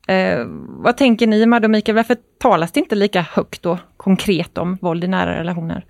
Eh, 0.07 0.45
vad 0.67 0.97
tänker 0.97 1.27
ni, 1.27 1.45
Madde 1.45 1.67
och 1.67 1.71
Mikael, 1.71 1.95
varför 1.95 2.17
talas 2.39 2.71
det 2.71 2.79
inte 2.79 2.95
lika 2.95 3.21
högt 3.21 3.65
och 3.65 3.77
konkret 3.97 4.57
om 4.57 4.75
våld 4.75 5.03
i 5.03 5.07
nära 5.07 5.39
relationer? 5.39 5.85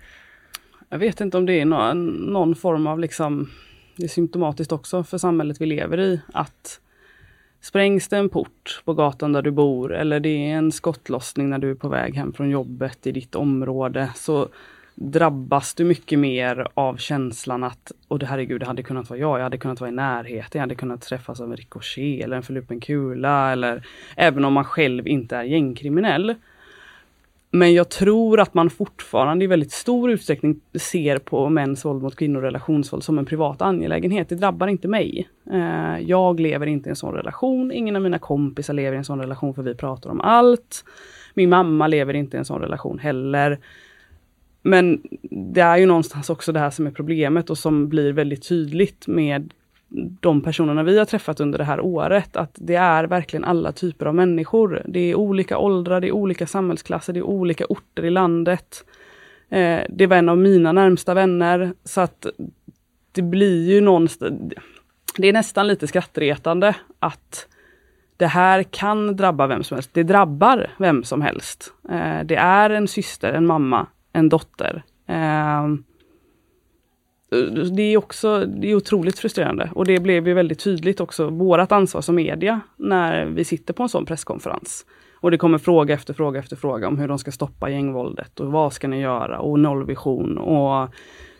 Jag 0.96 1.00
vet 1.00 1.20
inte 1.20 1.38
om 1.38 1.46
det 1.46 1.60
är 1.60 1.64
någon, 1.64 2.06
någon 2.06 2.54
form 2.54 2.86
av 2.86 2.98
liksom, 3.00 3.50
det 3.96 4.04
är 4.04 4.08
symptomatiskt 4.08 4.72
också 4.72 5.04
för 5.04 5.18
samhället 5.18 5.60
vi 5.60 5.66
lever 5.66 6.00
i, 6.00 6.20
att 6.32 6.80
sprängs 7.60 8.08
det 8.08 8.16
en 8.16 8.28
port 8.28 8.82
på 8.84 8.94
gatan 8.94 9.32
där 9.32 9.42
du 9.42 9.50
bor 9.50 9.94
eller 9.94 10.20
det 10.20 10.28
är 10.28 10.56
en 10.56 10.72
skottlossning 10.72 11.50
när 11.50 11.58
du 11.58 11.70
är 11.70 11.74
på 11.74 11.88
väg 11.88 12.14
hem 12.14 12.32
från 12.32 12.50
jobbet 12.50 13.06
i 13.06 13.12
ditt 13.12 13.34
område, 13.34 14.10
så 14.14 14.48
drabbas 14.94 15.74
du 15.74 15.84
mycket 15.84 16.18
mer 16.18 16.68
av 16.74 16.96
känslan 16.96 17.64
att, 17.64 17.92
och 18.08 18.18
det 18.18 18.26
herregud, 18.26 18.60
det 18.60 18.66
hade 18.66 18.82
kunnat 18.82 19.10
vara 19.10 19.20
jag, 19.20 19.38
jag 19.38 19.44
hade 19.44 19.58
kunnat 19.58 19.80
vara 19.80 19.90
i 19.90 19.94
närheten, 19.94 20.58
jag 20.58 20.60
hade 20.60 20.74
kunnat 20.74 21.02
träffas 21.02 21.40
av 21.40 21.50
en 21.50 21.56
ricochet 21.56 22.24
eller 22.24 22.36
en 22.36 22.42
förlupen 22.42 22.80
kula 22.80 23.52
eller 23.52 23.86
även 24.16 24.44
om 24.44 24.52
man 24.52 24.64
själv 24.64 25.08
inte 25.08 25.36
är 25.36 25.42
gängkriminell 25.42 26.34
men 27.50 27.74
jag 27.74 27.88
tror 27.88 28.40
att 28.40 28.54
man 28.54 28.70
fortfarande 28.70 29.44
i 29.44 29.48
väldigt 29.48 29.72
stor 29.72 30.10
utsträckning 30.10 30.60
ser 30.74 31.18
på 31.18 31.48
mäns 31.48 31.84
våld 31.84 32.02
mot 32.02 32.16
kvinnor 32.16 32.36
och 32.36 32.42
relationsvåld 32.42 33.04
som 33.04 33.18
en 33.18 33.26
privat 33.26 33.62
angelägenhet. 33.62 34.28
Det 34.28 34.34
drabbar 34.34 34.66
inte 34.66 34.88
mig. 34.88 35.28
Eh, 35.52 35.98
jag 35.98 36.40
lever 36.40 36.66
inte 36.66 36.88
i 36.88 36.90
en 36.90 36.96
sån 36.96 37.14
relation. 37.14 37.72
Ingen 37.72 37.96
av 37.96 38.02
mina 38.02 38.18
kompisar 38.18 38.74
lever 38.74 38.92
i 38.92 38.98
en 38.98 39.04
sån 39.04 39.20
relation 39.20 39.54
för 39.54 39.62
vi 39.62 39.74
pratar 39.74 40.10
om 40.10 40.20
allt. 40.20 40.84
Min 41.34 41.50
mamma 41.50 41.86
lever 41.86 42.14
inte 42.14 42.36
i 42.36 42.38
en 42.38 42.44
sån 42.44 42.60
relation 42.60 42.98
heller. 42.98 43.58
Men 44.62 45.02
det 45.30 45.60
är 45.60 45.76
ju 45.76 45.86
någonstans 45.86 46.30
också 46.30 46.52
det 46.52 46.60
här 46.60 46.70
som 46.70 46.86
är 46.86 46.90
problemet 46.90 47.50
och 47.50 47.58
som 47.58 47.88
blir 47.88 48.12
väldigt 48.12 48.48
tydligt 48.48 49.06
med 49.06 49.52
de 50.20 50.42
personerna 50.42 50.82
vi 50.82 50.98
har 50.98 51.04
träffat 51.04 51.40
under 51.40 51.58
det 51.58 51.64
här 51.64 51.80
året, 51.80 52.36
att 52.36 52.50
det 52.54 52.74
är 52.74 53.04
verkligen 53.04 53.44
alla 53.44 53.72
typer 53.72 54.06
av 54.06 54.14
människor. 54.14 54.82
Det 54.88 55.00
är 55.00 55.14
olika 55.14 55.58
åldrar, 55.58 56.00
det 56.00 56.08
är 56.08 56.12
olika 56.12 56.46
samhällsklasser, 56.46 57.12
det 57.12 57.18
är 57.18 57.22
olika 57.22 57.64
orter 57.68 58.04
i 58.04 58.10
landet. 58.10 58.84
Eh, 59.48 59.80
det 59.88 60.06
var 60.06 60.16
en 60.16 60.28
av 60.28 60.38
mina 60.38 60.72
närmsta 60.72 61.14
vänner, 61.14 61.72
så 61.84 62.00
att 62.00 62.26
det 63.12 63.22
blir 63.22 63.70
ju 63.70 63.80
någonstans... 63.80 64.52
Det 65.18 65.28
är 65.28 65.32
nästan 65.32 65.66
lite 65.66 65.86
skrattretande 65.86 66.74
att 66.98 67.48
det 68.16 68.26
här 68.26 68.62
kan 68.62 69.16
drabba 69.16 69.46
vem 69.46 69.64
som 69.64 69.74
helst. 69.74 69.90
Det 69.92 70.02
drabbar 70.02 70.70
vem 70.78 71.04
som 71.04 71.22
helst. 71.22 71.72
Eh, 71.90 72.20
det 72.24 72.36
är 72.36 72.70
en 72.70 72.88
syster, 72.88 73.32
en 73.32 73.46
mamma, 73.46 73.86
en 74.12 74.28
dotter. 74.28 74.82
Eh, 75.06 75.66
det 77.76 77.82
är 77.82 77.96
också 77.96 78.46
det 78.46 78.70
är 78.70 78.74
otroligt 78.74 79.18
frustrerande 79.18 79.70
och 79.74 79.84
det 79.84 80.00
blev 80.00 80.28
ju 80.28 80.34
väldigt 80.34 80.58
tydligt 80.58 81.00
också 81.00 81.30
vårat 81.30 81.72
ansvar 81.72 82.00
som 82.00 82.14
media 82.14 82.60
när 82.76 83.26
vi 83.26 83.44
sitter 83.44 83.74
på 83.74 83.82
en 83.82 83.88
sån 83.88 84.06
presskonferens. 84.06 84.86
Och 85.14 85.30
det 85.30 85.38
kommer 85.38 85.58
fråga 85.58 85.94
efter 85.94 86.14
fråga 86.14 86.40
efter 86.40 86.56
fråga 86.56 86.88
om 86.88 86.98
hur 86.98 87.08
de 87.08 87.18
ska 87.18 87.32
stoppa 87.32 87.70
gängvåldet 87.70 88.40
och 88.40 88.52
vad 88.52 88.72
ska 88.72 88.88
ni 88.88 89.00
göra 89.00 89.38
och 89.38 89.58
nollvision 89.58 90.38
och 90.38 90.88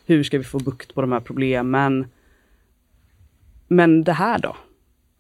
hur 0.07 0.23
ska 0.23 0.39
vi 0.39 0.45
få 0.45 0.59
bukt 0.59 0.95
på 0.95 1.01
de 1.01 1.13
här 1.13 1.21
problemen. 1.21 2.07
Men 3.69 4.05
det 4.05 4.13
här 4.13 4.39
då? 4.39 4.57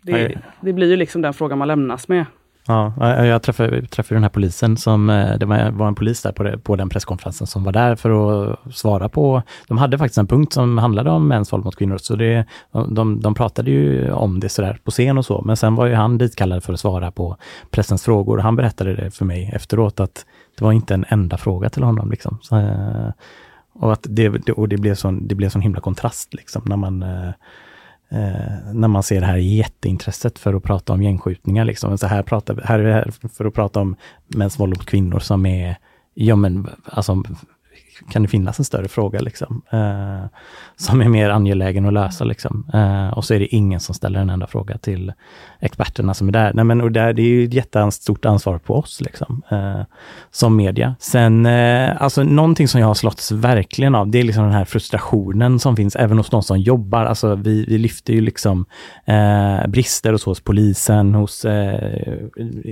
Det, 0.02 0.38
det 0.60 0.72
blir 0.72 0.90
ju 0.90 0.96
liksom 0.96 1.22
den 1.22 1.34
frågan 1.34 1.58
man 1.58 1.68
lämnas 1.68 2.08
med. 2.08 2.24
Ja, 2.68 3.24
jag 3.24 3.42
träffade, 3.42 3.86
träffade 3.86 4.16
den 4.16 4.22
här 4.22 4.30
polisen 4.30 4.76
som, 4.76 5.10
eh, 5.10 5.38
det 5.38 5.46
var 5.46 5.86
en 5.86 5.94
polis 5.94 6.22
där 6.22 6.32
på, 6.32 6.42
det, 6.42 6.58
på 6.58 6.76
den 6.76 6.88
presskonferensen 6.88 7.46
som 7.46 7.64
var 7.64 7.72
där 7.72 7.96
för 7.96 8.10
att 8.10 8.74
svara 8.74 9.08
på, 9.08 9.42
de 9.68 9.78
hade 9.78 9.98
faktiskt 9.98 10.18
en 10.18 10.26
punkt 10.26 10.52
som 10.52 10.78
handlade 10.78 11.10
om 11.10 11.28
mäns 11.28 11.52
våld 11.52 11.64
mot 11.64 11.76
kvinnor, 11.76 11.98
så 11.98 12.16
det, 12.16 12.44
de, 12.88 13.20
de 13.20 13.34
pratade 13.34 13.70
ju 13.70 14.12
om 14.12 14.40
det 14.40 14.48
sådär 14.48 14.78
på 14.84 14.90
scen 14.90 15.18
och 15.18 15.26
så, 15.26 15.42
men 15.44 15.56
sen 15.56 15.74
var 15.74 15.86
ju 15.86 15.94
han 15.94 16.18
ditkallad 16.18 16.64
för 16.64 16.72
att 16.72 16.80
svara 16.80 17.10
på 17.10 17.36
pressens 17.70 18.04
frågor. 18.04 18.38
Han 18.38 18.56
berättade 18.56 18.94
det 18.94 19.10
för 19.10 19.24
mig 19.24 19.50
efteråt 19.54 20.00
att 20.00 20.26
det 20.58 20.64
var 20.64 20.72
inte 20.72 20.94
en 20.94 21.04
enda 21.08 21.36
fråga 21.36 21.70
till 21.70 21.82
honom. 21.82 22.10
Liksom. 22.10 22.38
Så, 22.42 22.58
eh, 22.58 23.10
och 23.74 23.92
att 23.92 24.06
det, 24.08 24.50
och 24.50 24.68
det 24.68 24.76
blev 24.76 24.94
sån, 24.94 25.28
det 25.28 25.34
blev 25.34 25.48
sån 25.48 25.62
himla 25.62 25.80
kontrast 25.80 26.34
liksom 26.34 26.62
när 26.66 26.76
man 26.76 27.02
eh, 27.02 27.30
eh, 28.08 28.72
när 28.72 28.88
man 28.88 29.02
ser 29.02 29.20
det 29.20 29.26
här 29.26 29.36
jätteintresset 29.36 30.38
för 30.38 30.54
att 30.54 30.62
prata 30.62 30.92
om 30.92 31.02
gängskjutningar. 31.02 31.64
Liksom. 31.64 31.98
Så 31.98 32.06
här, 32.06 32.22
pratar, 32.22 32.60
här 32.64 32.78
är 32.78 32.84
vi 32.84 32.92
här 32.92 33.12
för 33.32 33.44
att 33.44 33.54
prata 33.54 33.80
om 33.80 33.96
mäns 34.26 34.60
våld 34.60 34.76
mot 34.76 34.86
kvinnor 34.86 35.18
som 35.18 35.46
är, 35.46 35.76
ja 36.14 36.36
men 36.36 36.68
alltså 36.84 37.22
kan 38.10 38.22
det 38.22 38.28
finnas 38.28 38.58
en 38.58 38.64
större 38.64 38.88
fråga 38.88 39.20
liksom, 39.20 39.62
eh, 39.70 40.24
som 40.76 41.00
är 41.00 41.08
mer 41.08 41.30
angelägen 41.30 41.86
att 41.86 41.92
lösa. 41.92 42.24
Liksom. 42.24 42.70
Eh, 42.74 43.08
och 43.08 43.24
så 43.24 43.34
är 43.34 43.38
det 43.38 43.54
ingen 43.54 43.80
som 43.80 43.94
ställer 43.94 44.20
en 44.20 44.30
enda 44.30 44.46
fråga 44.46 44.78
till 44.78 45.12
experterna 45.60 46.14
som 46.14 46.28
är 46.28 46.32
där. 46.32 46.52
Nej, 46.54 46.64
men, 46.64 46.80
och 46.80 46.92
där 46.92 47.12
det 47.12 47.22
är 47.22 47.26
ju 47.26 47.44
ett 47.44 47.54
jättestort 47.54 48.24
ansvar 48.24 48.58
på 48.58 48.74
oss 48.74 49.00
liksom, 49.00 49.42
eh, 49.50 49.80
som 50.30 50.56
media. 50.56 50.94
Sen, 50.98 51.46
eh, 51.46 52.02
alltså 52.02 52.22
någonting 52.22 52.68
som 52.68 52.80
jag 52.80 52.86
har 52.88 52.94
slåtts 52.94 53.32
verkligen 53.32 53.94
av, 53.94 54.10
det 54.10 54.18
är 54.18 54.24
liksom 54.24 54.44
den 54.44 54.52
här 54.52 54.64
frustrationen 54.64 55.58
som 55.58 55.76
finns 55.76 55.96
även 55.96 56.18
hos 56.18 56.30
de 56.30 56.42
som 56.42 56.60
jobbar. 56.60 57.04
Alltså 57.04 57.34
vi, 57.34 57.64
vi 57.68 57.78
lyfter 57.78 58.12
ju 58.12 58.20
liksom 58.20 58.66
eh, 59.04 59.66
brister 59.68 60.12
hos, 60.12 60.24
hos 60.24 60.40
polisen, 60.40 61.14
hos 61.14 61.44
eh, 61.44 61.90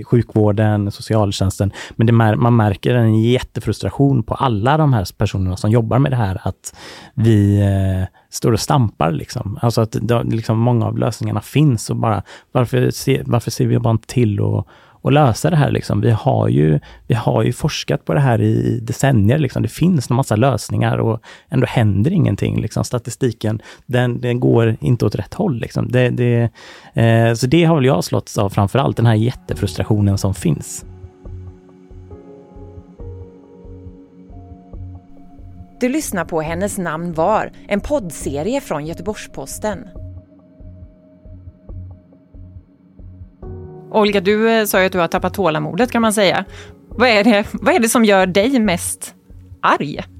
sjukvården, 0.05 0.91
socialtjänsten. 0.91 1.71
Men 1.95 2.07
det, 2.07 2.13
man 2.13 2.55
märker 2.55 2.95
en 2.95 3.21
jättefrustration 3.21 4.23
på 4.23 4.33
alla 4.33 4.77
de 4.77 4.93
här 4.93 5.03
personerna 5.17 5.57
som 5.57 5.71
jobbar 5.71 5.99
med 5.99 6.11
det 6.11 6.15
här, 6.15 6.41
att 6.43 6.75
vi 7.13 7.61
eh, 7.61 8.07
står 8.29 8.51
och 8.51 8.59
stampar. 8.59 9.11
Liksom. 9.11 9.59
Alltså 9.61 9.81
att 9.81 9.91
då, 9.91 10.23
liksom, 10.23 10.59
många 10.59 10.85
av 10.85 10.97
lösningarna 10.97 11.41
finns 11.41 11.89
och 11.89 11.95
bara 11.95 12.23
varför, 12.51 12.89
se, 12.89 13.21
varför 13.25 13.51
ser 13.51 13.65
vi 13.65 13.79
bara 13.79 13.91
inte 13.91 14.07
till 14.07 14.39
och, 14.39 14.67
och 15.05 15.11
lösa 15.11 15.49
det 15.49 15.55
här. 15.55 15.71
Liksom. 15.71 16.01
Vi, 16.01 16.11
har 16.11 16.47
ju, 16.47 16.79
vi 17.07 17.15
har 17.15 17.43
ju 17.43 17.53
forskat 17.53 18.05
på 18.05 18.13
det 18.13 18.19
här 18.19 18.41
i 18.41 18.79
decennier. 18.83 19.37
Liksom. 19.37 19.61
Det 19.61 19.69
finns 19.69 20.09
en 20.09 20.15
massa 20.15 20.35
lösningar 20.35 20.97
och 20.97 21.21
ändå 21.49 21.67
händer 21.67 22.11
ingenting. 22.11 22.61
Liksom. 22.61 22.83
Statistiken, 22.83 23.61
den, 23.85 24.21
den 24.21 24.39
går 24.39 24.77
inte 24.81 25.05
åt 25.05 25.15
rätt 25.15 25.33
håll. 25.33 25.59
Liksom. 25.59 25.91
Det, 25.91 26.09
det, 26.09 26.49
eh, 26.93 27.33
så 27.33 27.47
det 27.47 27.63
har 27.63 27.75
väl 27.75 27.85
jag 27.85 28.03
slått 28.03 28.37
av 28.37 28.49
framför 28.49 28.79
allt, 28.79 28.97
den 28.97 29.05
här 29.05 29.15
jättefrustrationen 29.15 30.17
som 30.17 30.33
finns. 30.33 30.85
Du 35.79 35.89
lyssnar 35.89 36.25
på 36.25 36.41
Hennes 36.41 36.77
namn 36.77 37.13
var, 37.13 37.51
en 37.67 37.81
poddserie 37.81 38.61
från 38.61 38.85
Göteborgs-Posten. 38.85 39.87
Olga, 43.91 44.21
du 44.21 44.49
eh, 44.49 44.65
sa 44.65 44.79
ju 44.79 44.85
att 44.85 44.91
du 44.91 44.99
har 44.99 45.07
tappat 45.07 45.33
tålamodet 45.33 45.91
kan 45.91 46.01
man 46.01 46.13
säga. 46.13 46.45
Vad 46.89 47.09
är 47.09 47.23
det, 47.23 47.45
vad 47.53 47.75
är 47.75 47.79
det 47.79 47.89
som 47.89 48.05
gör 48.05 48.25
dig 48.25 48.59
mest 48.59 49.15
arg? 49.61 50.14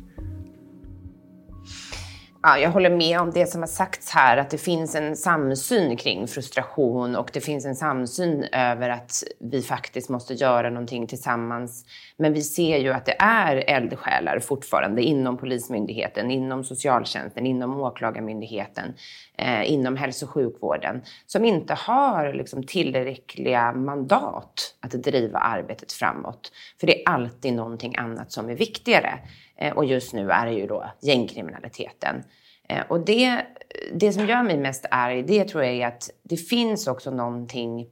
Ja, 2.48 2.58
jag 2.58 2.72
håller 2.72 2.90
med 2.90 3.20
om 3.20 3.32
det 3.32 3.46
som 3.46 3.62
har 3.62 3.68
sagts 3.68 4.10
här, 4.10 4.38
att 4.38 4.50
det 4.50 4.58
finns 4.58 4.96
en 4.96 5.16
samsyn 5.16 5.98
kring 5.98 6.28
frustration 6.28 7.16
och 7.16 7.30
det 7.34 7.42
finns 7.42 7.66
en 7.66 7.76
samsyn 7.76 8.44
över 8.52 8.90
att 8.90 9.24
vi 9.40 9.62
faktiskt 9.62 10.10
måste 10.10 10.34
göra 10.34 10.70
någonting 10.70 11.08
tillsammans. 11.08 11.86
Men 12.18 12.34
vi 12.34 12.42
ser 12.42 12.78
ju 12.78 12.94
att 12.94 13.06
det 13.06 13.16
är 13.20 13.56
eldsjälar 13.68 14.40
fortfarande 14.40 15.02
inom 15.02 15.38
Polismyndigheten, 15.38 16.32
inom 16.32 16.64
socialtjänsten, 16.64 17.46
inom 17.46 17.82
Åklagarmyndigheten, 17.82 18.94
eh, 19.38 19.72
inom 19.72 19.98
hälso 19.98 20.26
och 20.26 20.32
sjukvården 20.32 21.02
som 21.26 21.46
inte 21.46 21.74
har 21.74 22.34
liksom, 22.34 22.64
tillräckliga 22.64 23.74
mandat 23.74 24.76
att 24.80 24.92
driva 24.92 25.40
arbetet 25.40 25.92
framåt. 25.94 26.52
För 26.80 26.88
det 26.88 27.02
är 27.02 27.10
alltid 27.10 27.54
någonting 27.54 27.96
annat 27.98 28.32
som 28.32 28.50
är 28.50 28.56
viktigare. 28.56 29.20
Eh, 29.58 29.74
och 29.74 29.86
just 29.86 30.14
nu 30.14 30.32
är 30.32 30.46
det 30.46 30.54
ju 30.54 30.68
då 30.68 30.86
gängkriminaliteten. 31.02 32.24
Eh, 32.70 32.84
och 32.88 33.06
det, 33.06 33.46
det 33.94 34.14
som 34.14 34.26
gör 34.26 34.44
mig 34.44 34.58
mest 34.58 34.86
arg, 34.92 35.24
det 35.24 35.44
tror 35.44 35.64
jag 35.64 35.74
är 35.74 35.88
att 35.88 36.10
det 36.24 36.38
finns 36.38 36.88
också 36.88 37.12
någonting 37.12 37.88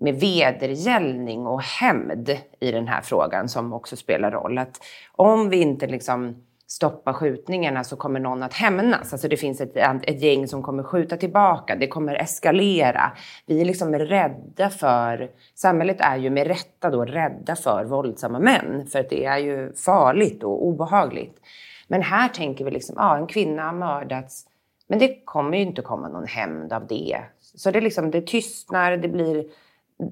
med 0.00 0.20
vedergällning 0.20 1.46
och 1.46 1.62
hämnd 1.62 2.30
i 2.60 2.70
den 2.72 2.88
här 2.88 3.00
frågan 3.00 3.48
som 3.48 3.72
också 3.72 3.96
spelar 3.96 4.30
roll. 4.30 4.58
Att 4.58 4.80
om 5.12 5.48
vi 5.48 5.60
inte 5.60 5.86
liksom 5.86 6.44
stoppa 6.70 7.14
skjutningarna 7.14 7.84
så 7.84 7.96
kommer 7.96 8.20
någon 8.20 8.42
att 8.42 8.54
hämnas. 8.54 9.12
Alltså 9.12 9.28
det 9.28 9.36
finns 9.36 9.60
ett, 9.60 9.76
ett 9.76 10.22
gäng 10.22 10.48
som 10.48 10.62
kommer 10.62 10.82
skjuta 10.82 11.16
tillbaka, 11.16 11.76
det 11.76 11.86
kommer 11.86 12.14
eskalera. 12.14 13.12
Vi 13.46 13.60
är 13.60 13.64
liksom 13.64 13.94
rädda 13.94 14.70
för, 14.70 15.30
samhället 15.54 15.96
är 16.00 16.16
ju 16.16 16.30
med 16.30 16.46
rätta 16.46 16.90
då 16.90 17.04
rädda 17.04 17.56
för 17.56 17.84
våldsamma 17.84 18.38
män, 18.38 18.86
för 18.86 18.98
att 18.98 19.10
det 19.10 19.24
är 19.24 19.38
ju 19.38 19.72
farligt 19.72 20.42
och 20.42 20.66
obehagligt. 20.66 21.40
Men 21.88 22.02
här 22.02 22.28
tänker 22.28 22.64
vi 22.64 22.70
liksom, 22.70 22.94
ja 22.98 23.16
en 23.16 23.26
kvinna 23.26 23.62
har 23.62 23.72
mördats, 23.72 24.46
men 24.88 24.98
det 24.98 25.24
kommer 25.24 25.56
ju 25.56 25.62
inte 25.62 25.82
komma 25.82 26.08
någon 26.08 26.26
hämnd 26.26 26.72
av 26.72 26.86
det. 26.86 27.20
Så 27.40 27.70
det, 27.70 27.80
liksom, 27.80 28.10
det 28.10 28.26
tystnar, 28.26 28.96
det 28.96 29.08
blir 29.08 29.44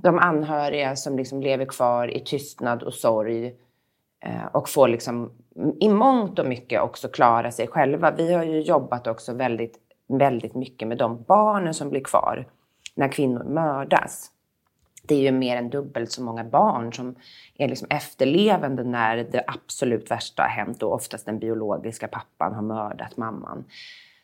de 0.02 0.18
anhöriga 0.18 0.96
som 0.96 1.16
liksom 1.16 1.42
lever 1.42 1.64
kvar 1.64 2.16
i 2.16 2.20
tystnad 2.20 2.82
och 2.82 2.94
sorg 2.94 3.46
eh, 4.20 4.46
och 4.52 4.68
får 4.68 4.88
liksom 4.88 5.30
i 5.80 5.88
mångt 5.88 6.38
och 6.38 6.46
mycket 6.46 6.82
också 6.82 7.08
klara 7.08 7.50
sig 7.50 7.66
själva. 7.66 8.10
Vi 8.10 8.34
har 8.34 8.44
ju 8.44 8.60
jobbat 8.60 9.06
också 9.06 9.34
väldigt, 9.34 9.78
väldigt 10.08 10.54
mycket 10.54 10.88
med 10.88 10.98
de 10.98 11.22
barnen 11.22 11.74
som 11.74 11.90
blir 11.90 12.04
kvar 12.04 12.46
när 12.94 13.08
kvinnor 13.08 13.44
mördas. 13.44 14.30
Det 15.02 15.14
är 15.14 15.20
ju 15.20 15.32
mer 15.32 15.56
än 15.56 15.70
dubbelt 15.70 16.12
så 16.12 16.22
många 16.22 16.44
barn 16.44 16.92
som 16.92 17.14
är 17.58 17.68
liksom 17.68 17.88
efterlevande 17.90 18.84
när 18.84 19.16
det 19.16 19.44
absolut 19.46 20.10
värsta 20.10 20.42
har 20.42 20.48
hänt 20.48 20.82
och 20.82 20.94
oftast 20.94 21.26
den 21.26 21.38
biologiska 21.38 22.08
pappan 22.08 22.54
har 22.54 22.62
mördat 22.62 23.16
mamman. 23.16 23.64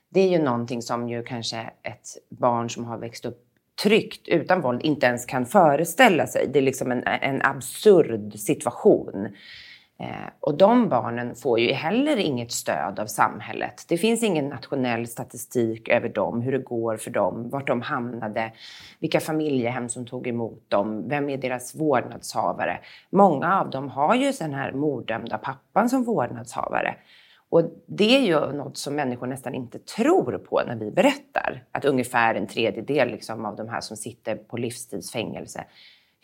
Det 0.09 0.21
är 0.21 0.29
ju 0.29 0.39
någonting 0.39 0.83
som 0.83 1.09
ju 1.09 1.23
kanske 1.23 1.71
ett 1.83 2.09
barn 2.29 2.71
som 2.71 2.85
har 2.85 2.99
växt 2.99 3.25
upp 3.25 3.41
tryggt 3.83 4.29
utan 4.29 4.61
våld 4.61 4.83
inte 4.83 5.07
ens 5.07 5.27
kan 5.27 5.47
föreställa 5.47 6.27
sig. 6.27 6.49
Det 6.53 6.59
är 6.59 6.63
liksom 6.63 6.93
en, 6.93 7.03
en 7.07 7.43
absurd 7.43 8.35
situation. 8.35 9.29
Eh, 9.99 10.29
och 10.41 10.57
de 10.57 10.89
barnen 10.89 11.35
får 11.35 11.61
ju 11.61 11.73
heller 11.73 12.17
inget 12.17 12.53
stöd 12.53 12.99
av 12.99 13.07
samhället. 13.07 13.85
Det 13.89 13.99
finns 13.99 14.23
ingen 14.23 14.49
nationell 14.49 15.07
statistik 15.07 15.89
över 15.89 16.09
dem, 16.09 16.43
hur 16.43 16.53
det 16.53 16.59
går 16.59 16.97
för 16.97 17.11
dem, 17.11 17.49
vart 17.51 17.67
de 17.67 17.83
hamnade, 17.83 18.53
vilka 19.01 19.21
familjehem 19.21 19.89
som 19.89 20.07
tog 20.07 20.27
emot 20.27 20.71
dem, 20.71 21.09
vem 21.09 21.29
är 21.29 21.37
deras 21.37 21.75
vårdnadshavare. 21.75 22.79
Många 23.11 23.61
av 23.61 23.71
dem 23.71 23.89
har 23.89 24.15
ju 24.15 24.33
den 24.33 24.55
här 24.55 24.73
morddömda 24.73 25.39
pappan 25.39 25.89
som 25.89 26.05
vårdnadshavare. 26.05 26.97
Och 27.49 27.63
det 27.87 28.17
är 28.17 28.21
ju 28.21 28.53
något 28.53 28.77
som 28.77 28.95
människor 28.95 29.27
nästan 29.27 29.55
inte 29.55 29.79
tror 29.79 30.39
på 30.39 30.63
när 30.67 30.77
vi 30.77 30.91
berättar. 30.91 31.65
Att 31.73 31.85
ungefär 31.85 32.35
en 32.35 32.47
tredjedel 32.47 33.09
liksom 33.09 33.45
av 33.45 33.57
de 33.57 33.69
här 33.69 33.81
som 33.81 33.97
sitter 33.97 34.37
på 34.37 34.57
livstidsfängelse 34.57 35.65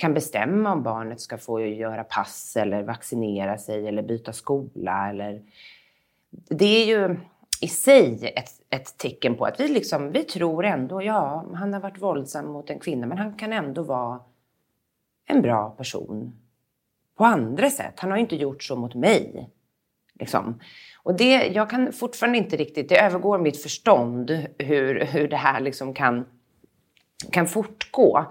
kan 0.00 0.14
bestämma 0.14 0.72
om 0.72 0.82
barnet 0.82 1.20
ska 1.20 1.38
få 1.38 1.60
göra 1.60 2.04
pass 2.04 2.56
eller 2.56 2.82
vaccinera 2.82 3.58
sig 3.58 3.88
eller 3.88 4.02
byta 4.02 4.32
skola. 4.32 5.08
Eller... 5.08 5.42
Det 6.30 6.64
är 6.64 6.86
ju 6.86 7.16
i 7.60 7.68
sig 7.68 8.32
ett, 8.36 8.50
ett 8.70 8.98
tecken 8.98 9.36
på 9.36 9.44
att 9.44 9.60
vi, 9.60 9.68
liksom, 9.68 10.12
vi 10.12 10.24
tror 10.24 10.64
ändå, 10.64 11.02
ja, 11.02 11.46
han 11.54 11.72
har 11.72 11.80
varit 11.80 12.02
våldsam 12.02 12.46
mot 12.46 12.70
en 12.70 12.78
kvinna, 12.78 13.06
men 13.06 13.18
han 13.18 13.34
kan 13.34 13.52
ändå 13.52 13.82
vara 13.82 14.20
en 15.26 15.42
bra 15.42 15.70
person 15.70 16.32
på 17.16 17.24
andra 17.24 17.70
sätt. 17.70 17.94
Han 17.96 18.10
har 18.10 18.18
inte 18.18 18.36
gjort 18.36 18.62
så 18.62 18.76
mot 18.76 18.94
mig. 18.94 19.50
Liksom. 20.14 20.60
Och 21.02 21.16
det, 21.16 21.46
jag 21.46 21.70
kan 21.70 21.92
fortfarande 21.92 22.38
inte 22.38 22.56
riktigt, 22.56 22.88
det 22.88 23.00
övergår 23.00 23.38
mitt 23.38 23.62
förstånd 23.62 24.30
hur, 24.58 25.04
hur 25.04 25.28
det 25.28 25.36
här 25.36 25.60
liksom 25.60 25.94
kan, 25.94 26.26
kan 27.32 27.46
fortgå. 27.46 28.26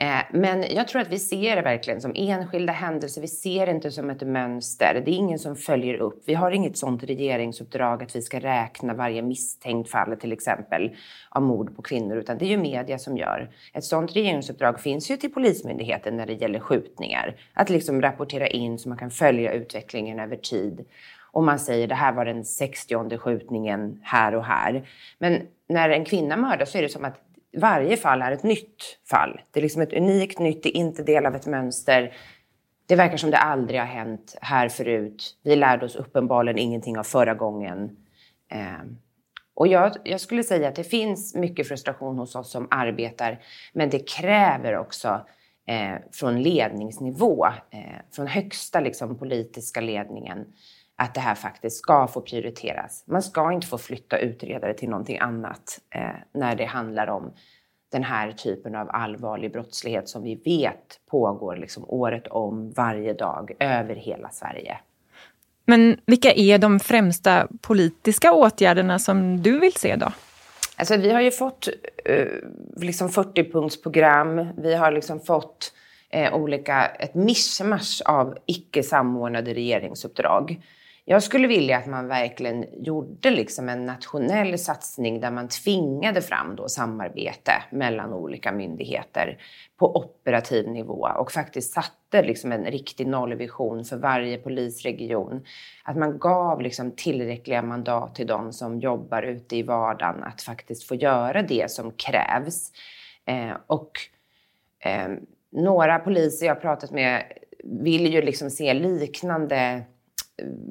Eh, 0.00 0.20
men 0.30 0.64
jag 0.70 0.88
tror 0.88 1.02
att 1.02 1.08
vi 1.08 1.18
ser 1.18 1.56
det 1.56 1.62
verkligen 1.62 2.00
som 2.00 2.12
enskilda 2.14 2.72
händelser. 2.72 3.20
Vi 3.20 3.28
ser 3.28 3.66
det 3.66 3.72
inte 3.72 3.90
som 3.90 4.10
ett 4.10 4.22
mönster. 4.22 5.02
Det 5.04 5.10
är 5.10 5.14
ingen 5.14 5.38
som 5.38 5.56
följer 5.56 5.94
upp. 5.94 6.22
Vi 6.26 6.34
har 6.34 6.50
inget 6.50 6.76
sånt 6.76 7.02
regeringsuppdrag 7.02 8.02
att 8.02 8.16
vi 8.16 8.22
ska 8.22 8.40
räkna 8.40 8.94
varje 8.94 9.22
misstänkt 9.22 9.90
fall 9.90 10.16
till 10.16 10.32
exempel 10.32 10.96
av 11.28 11.42
mord 11.42 11.76
på 11.76 11.82
kvinnor, 11.82 12.16
utan 12.16 12.38
det 12.38 12.44
är 12.44 12.48
ju 12.48 12.56
media 12.56 12.98
som 12.98 13.16
gör. 13.16 13.50
Ett 13.72 13.84
sånt 13.84 14.16
regeringsuppdrag 14.16 14.80
finns 14.80 15.10
ju 15.10 15.16
till 15.16 15.32
Polismyndigheten 15.32 16.16
när 16.16 16.26
det 16.26 16.34
gäller 16.34 16.60
skjutningar. 16.60 17.36
Att 17.54 17.70
liksom 17.70 18.02
rapportera 18.02 18.46
in 18.46 18.78
så 18.78 18.88
man 18.88 18.98
kan 18.98 19.10
följa 19.10 19.52
utvecklingen 19.52 20.20
över 20.20 20.36
tid. 20.36 20.84
Och 21.32 21.44
man 21.44 21.58
säger 21.58 21.88
det 21.88 21.94
här 21.94 22.12
var 22.12 22.24
den 22.24 22.44
60 22.44 23.18
skjutningen 23.18 24.00
här 24.02 24.34
och 24.34 24.44
här. 24.44 24.88
Men 25.18 25.42
när 25.68 25.90
en 25.90 26.04
kvinna 26.04 26.36
mördas 26.36 26.72
så 26.72 26.78
är 26.78 26.82
det 26.82 26.88
som 26.88 27.04
att 27.04 27.27
varje 27.56 27.96
fall 27.96 28.22
är 28.22 28.32
ett 28.32 28.42
nytt 28.42 28.98
fall. 29.10 29.40
Det 29.50 29.60
är 29.60 29.62
liksom 29.62 29.82
ett 29.82 29.92
unikt 29.92 30.38
nytt, 30.38 30.62
det 30.62 30.76
är 30.76 30.80
inte 30.80 31.02
del 31.02 31.26
av 31.26 31.34
ett 31.34 31.46
mönster. 31.46 32.16
Det 32.86 32.96
verkar 32.96 33.16
som 33.16 33.30
det 33.30 33.38
aldrig 33.38 33.80
har 33.80 33.86
hänt 33.86 34.38
här 34.40 34.68
förut. 34.68 35.36
Vi 35.42 35.56
lärde 35.56 35.84
oss 35.86 35.96
uppenbarligen 35.96 36.58
ingenting 36.58 36.98
av 36.98 37.02
förra 37.02 37.34
gången. 37.34 37.96
Eh, 38.50 38.82
och 39.54 39.68
jag, 39.68 39.92
jag, 40.04 40.20
skulle 40.20 40.42
säga 40.42 40.68
att 40.68 40.74
det 40.74 40.84
finns 40.84 41.34
mycket 41.34 41.68
frustration 41.68 42.18
hos 42.18 42.34
oss 42.34 42.50
som 42.50 42.68
arbetar, 42.70 43.42
men 43.72 43.90
det 43.90 44.08
kräver 44.08 44.76
också 44.76 45.26
eh, 45.66 45.94
från 46.12 46.42
ledningsnivå, 46.42 47.46
eh, 47.46 47.80
från 48.12 48.26
högsta 48.26 48.80
liksom, 48.80 49.18
politiska 49.18 49.80
ledningen, 49.80 50.44
att 50.98 51.14
det 51.14 51.20
här 51.20 51.34
faktiskt 51.34 51.76
ska 51.76 52.06
få 52.06 52.20
prioriteras. 52.20 53.04
Man 53.06 53.22
ska 53.22 53.52
inte 53.52 53.66
få 53.66 53.78
flytta 53.78 54.18
utredare 54.18 54.74
till 54.74 54.88
någonting 54.88 55.18
annat 55.18 55.80
eh, 55.94 56.10
när 56.32 56.56
det 56.56 56.64
handlar 56.64 57.06
om 57.06 57.32
den 57.92 58.04
här 58.04 58.32
typen 58.32 58.74
av 58.74 58.90
allvarlig 58.90 59.52
brottslighet 59.52 60.08
som 60.08 60.22
vi 60.22 60.34
vet 60.34 61.00
pågår 61.10 61.56
liksom 61.56 61.84
året 61.88 62.26
om, 62.26 62.70
varje 62.70 63.12
dag, 63.12 63.52
över 63.58 63.94
hela 63.94 64.30
Sverige. 64.30 64.78
Men 65.64 66.00
vilka 66.06 66.32
är 66.32 66.58
de 66.58 66.80
främsta 66.80 67.48
politiska 67.60 68.32
åtgärderna 68.32 68.98
som 68.98 69.42
du 69.42 69.58
vill 69.58 69.74
se 69.74 69.96
då? 69.96 70.12
Alltså, 70.76 70.96
vi 70.96 71.10
har 71.10 71.20
ju 71.20 71.30
fått 71.30 71.68
eh, 72.04 72.26
liksom 72.76 73.08
40-punktsprogram. 73.08 74.48
Vi 74.62 74.74
har 74.74 74.92
liksom 74.92 75.20
fått 75.20 75.72
eh, 76.10 76.34
olika, 76.34 76.86
ett 76.86 77.14
mischmasch 77.14 78.02
av 78.04 78.38
icke 78.46 78.82
samordnade 78.82 79.54
regeringsuppdrag. 79.54 80.60
Jag 81.10 81.22
skulle 81.22 81.48
vilja 81.48 81.78
att 81.78 81.86
man 81.86 82.08
verkligen 82.08 82.84
gjorde 82.84 83.30
liksom 83.30 83.68
en 83.68 83.86
nationell 83.86 84.58
satsning 84.58 85.20
där 85.20 85.30
man 85.30 85.48
tvingade 85.48 86.22
fram 86.22 86.56
då 86.56 86.68
samarbete 86.68 87.52
mellan 87.70 88.12
olika 88.12 88.52
myndigheter 88.52 89.38
på 89.76 89.96
operativ 89.96 90.68
nivå 90.68 91.08
och 91.18 91.32
faktiskt 91.32 91.72
satte 91.72 92.22
liksom 92.22 92.52
en 92.52 92.64
riktig 92.64 93.06
nollvision 93.06 93.84
för 93.84 93.96
varje 93.96 94.38
polisregion. 94.38 95.44
Att 95.84 95.96
man 95.96 96.18
gav 96.18 96.60
liksom 96.60 96.90
tillräckliga 96.90 97.62
mandat 97.62 98.14
till 98.14 98.26
de 98.26 98.52
som 98.52 98.80
jobbar 98.80 99.22
ute 99.22 99.56
i 99.56 99.62
vardagen 99.62 100.24
att 100.24 100.42
faktiskt 100.42 100.88
få 100.88 100.94
göra 100.94 101.42
det 101.42 101.70
som 101.70 101.92
krävs. 101.92 102.72
Eh, 103.24 103.56
och 103.66 103.92
eh, 104.80 105.08
några 105.52 105.98
poliser 105.98 106.46
jag 106.46 106.60
pratat 106.60 106.90
med 106.90 107.32
vill 107.64 108.12
ju 108.12 108.22
liksom 108.22 108.50
se 108.50 108.74
liknande 108.74 109.84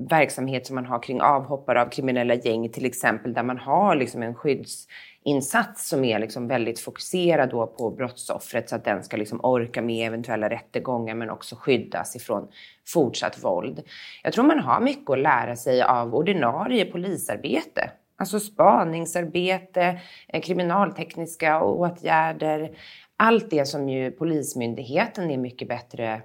verksamhet 0.09 0.67
som 0.67 0.75
man 0.75 0.85
har 0.85 1.03
kring 1.03 1.21
avhoppare 1.21 1.81
av 1.81 1.89
kriminella 1.89 2.33
gäng 2.33 2.69
till 2.69 2.85
exempel, 2.85 3.33
där 3.33 3.43
man 3.43 3.57
har 3.57 3.95
liksom 3.95 4.23
en 4.23 4.35
skyddsinsats 4.35 5.89
som 5.89 6.03
är 6.03 6.19
liksom 6.19 6.47
väldigt 6.47 6.79
fokuserad 6.79 7.49
då 7.49 7.67
på 7.67 7.91
brottsoffret 7.91 8.69
så 8.69 8.75
att 8.75 8.85
den 8.85 9.03
ska 9.03 9.17
liksom 9.17 9.39
orka 9.43 9.81
med 9.81 10.07
eventuella 10.07 10.49
rättegångar 10.49 11.15
men 11.15 11.29
också 11.29 11.55
skyddas 11.55 12.15
ifrån 12.15 12.47
fortsatt 12.87 13.43
våld. 13.43 13.83
Jag 14.23 14.33
tror 14.33 14.45
man 14.45 14.59
har 14.59 14.81
mycket 14.81 15.09
att 15.09 15.19
lära 15.19 15.55
sig 15.55 15.81
av 15.81 16.15
ordinarie 16.15 16.85
polisarbete. 16.85 17.91
Alltså 18.19 18.39
spaningsarbete, 18.39 19.99
eh, 20.27 20.41
kriminaltekniska 20.41 21.61
åtgärder, 21.63 22.71
allt 23.17 23.49
det 23.49 23.65
som 23.65 23.89
ju 23.89 24.11
Polismyndigheten 24.11 25.31
är 25.31 25.37
mycket 25.37 25.67
bättre 25.67 26.21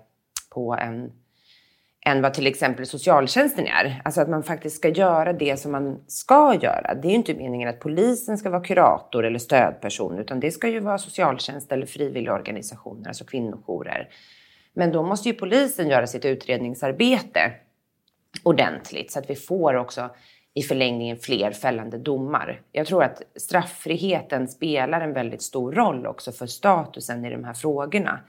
på 0.51 0.74
än 0.74 1.12
än 2.07 2.22
vad 2.22 2.34
till 2.34 2.46
exempel 2.46 2.86
socialtjänsten 2.86 3.66
är. 3.66 4.00
Alltså 4.05 4.20
att 4.20 4.28
man 4.28 4.42
faktiskt 4.42 4.76
ska 4.76 4.88
göra 4.88 5.32
det 5.32 5.57
som 5.57 5.72
man 5.72 6.05
ska 6.07 6.55
göra. 6.55 6.94
Det 6.94 7.09
är 7.09 7.11
ju 7.11 7.16
inte 7.16 7.34
meningen 7.34 7.68
att 7.68 7.80
polisen 7.80 8.38
ska 8.38 8.50
vara 8.50 8.64
kurator 8.64 9.24
eller 9.24 9.38
stödperson, 9.38 10.18
utan 10.18 10.40
det 10.40 10.50
ska 10.50 10.68
ju 10.68 10.80
vara 10.80 10.98
socialtjänst 10.98 11.72
eller 11.72 11.86
frivilligorganisationer, 11.86 13.09
alltså 13.09 13.24
kvinnojourer. 13.24 14.09
Men 14.74 14.92
då 14.92 15.03
måste 15.03 15.28
ju 15.28 15.34
polisen 15.34 15.88
göra 15.88 16.07
sitt 16.07 16.24
utredningsarbete 16.24 17.53
ordentligt 18.42 19.12
så 19.12 19.18
att 19.18 19.30
vi 19.30 19.34
får 19.34 19.74
också 19.74 20.11
i 20.55 20.62
förlängningen 20.62 21.16
fler 21.16 21.50
fällande 21.50 21.98
domar. 21.98 22.61
Jag 22.72 22.86
tror 22.86 23.05
att 23.05 23.22
strafffriheten 23.36 24.48
spelar 24.48 25.00
en 25.00 25.12
väldigt 25.12 25.42
stor 25.42 25.72
roll 25.72 26.07
också 26.07 26.32
för 26.32 26.46
statusen 26.46 27.24
i 27.24 27.30
de 27.30 27.44
här 27.44 27.55
frågorna 27.55 28.20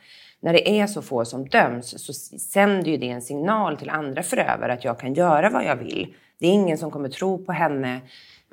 när 0.43 0.53
det 0.53 0.69
är 0.69 0.87
så 0.87 1.01
få 1.01 1.25
som 1.25 1.47
döms 1.47 2.05
så 2.05 2.13
sänder 2.39 2.91
ju 2.91 2.97
det 2.97 3.09
en 3.09 3.21
signal 3.21 3.77
till 3.77 3.89
andra 3.89 4.23
förövare 4.23 4.73
att 4.73 4.83
jag 4.83 4.99
kan 4.99 5.13
göra 5.13 5.49
vad 5.49 5.65
jag 5.65 5.75
vill. 5.75 6.15
Det 6.39 6.47
är 6.47 6.51
ingen 6.51 6.77
som 6.77 6.91
kommer 6.91 7.09
tro 7.09 7.45
på 7.45 7.51
henne 7.51 8.01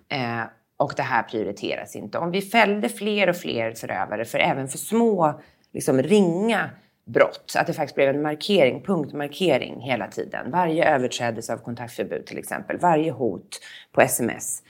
eh, 0.08 0.42
och 0.76 0.92
det 0.96 1.02
här 1.02 1.22
prioriteras 1.22 1.96
inte. 1.96 2.18
Om 2.18 2.30
vi 2.30 2.42
fällde 2.42 2.88
fler 2.88 3.28
och 3.28 3.36
fler 3.36 3.72
förövare, 3.72 4.24
för 4.24 4.38
även 4.38 4.68
för 4.68 4.78
små, 4.78 5.40
liksom 5.72 6.02
ringa 6.02 6.70
brott, 7.04 7.54
att 7.58 7.66
det 7.66 7.72
faktiskt 7.72 7.94
blev 7.94 8.08
en 8.08 8.22
markering, 8.22 8.82
punktmarkering 8.82 9.80
hela 9.80 10.06
tiden. 10.06 10.50
Varje 10.50 10.94
överträdelse 10.94 11.52
av 11.52 11.58
kontaktförbud 11.58 12.26
till 12.26 12.38
exempel, 12.38 12.78
varje 12.78 13.10
hot 13.10 13.60
på 13.92 14.00
sms. 14.00 14.62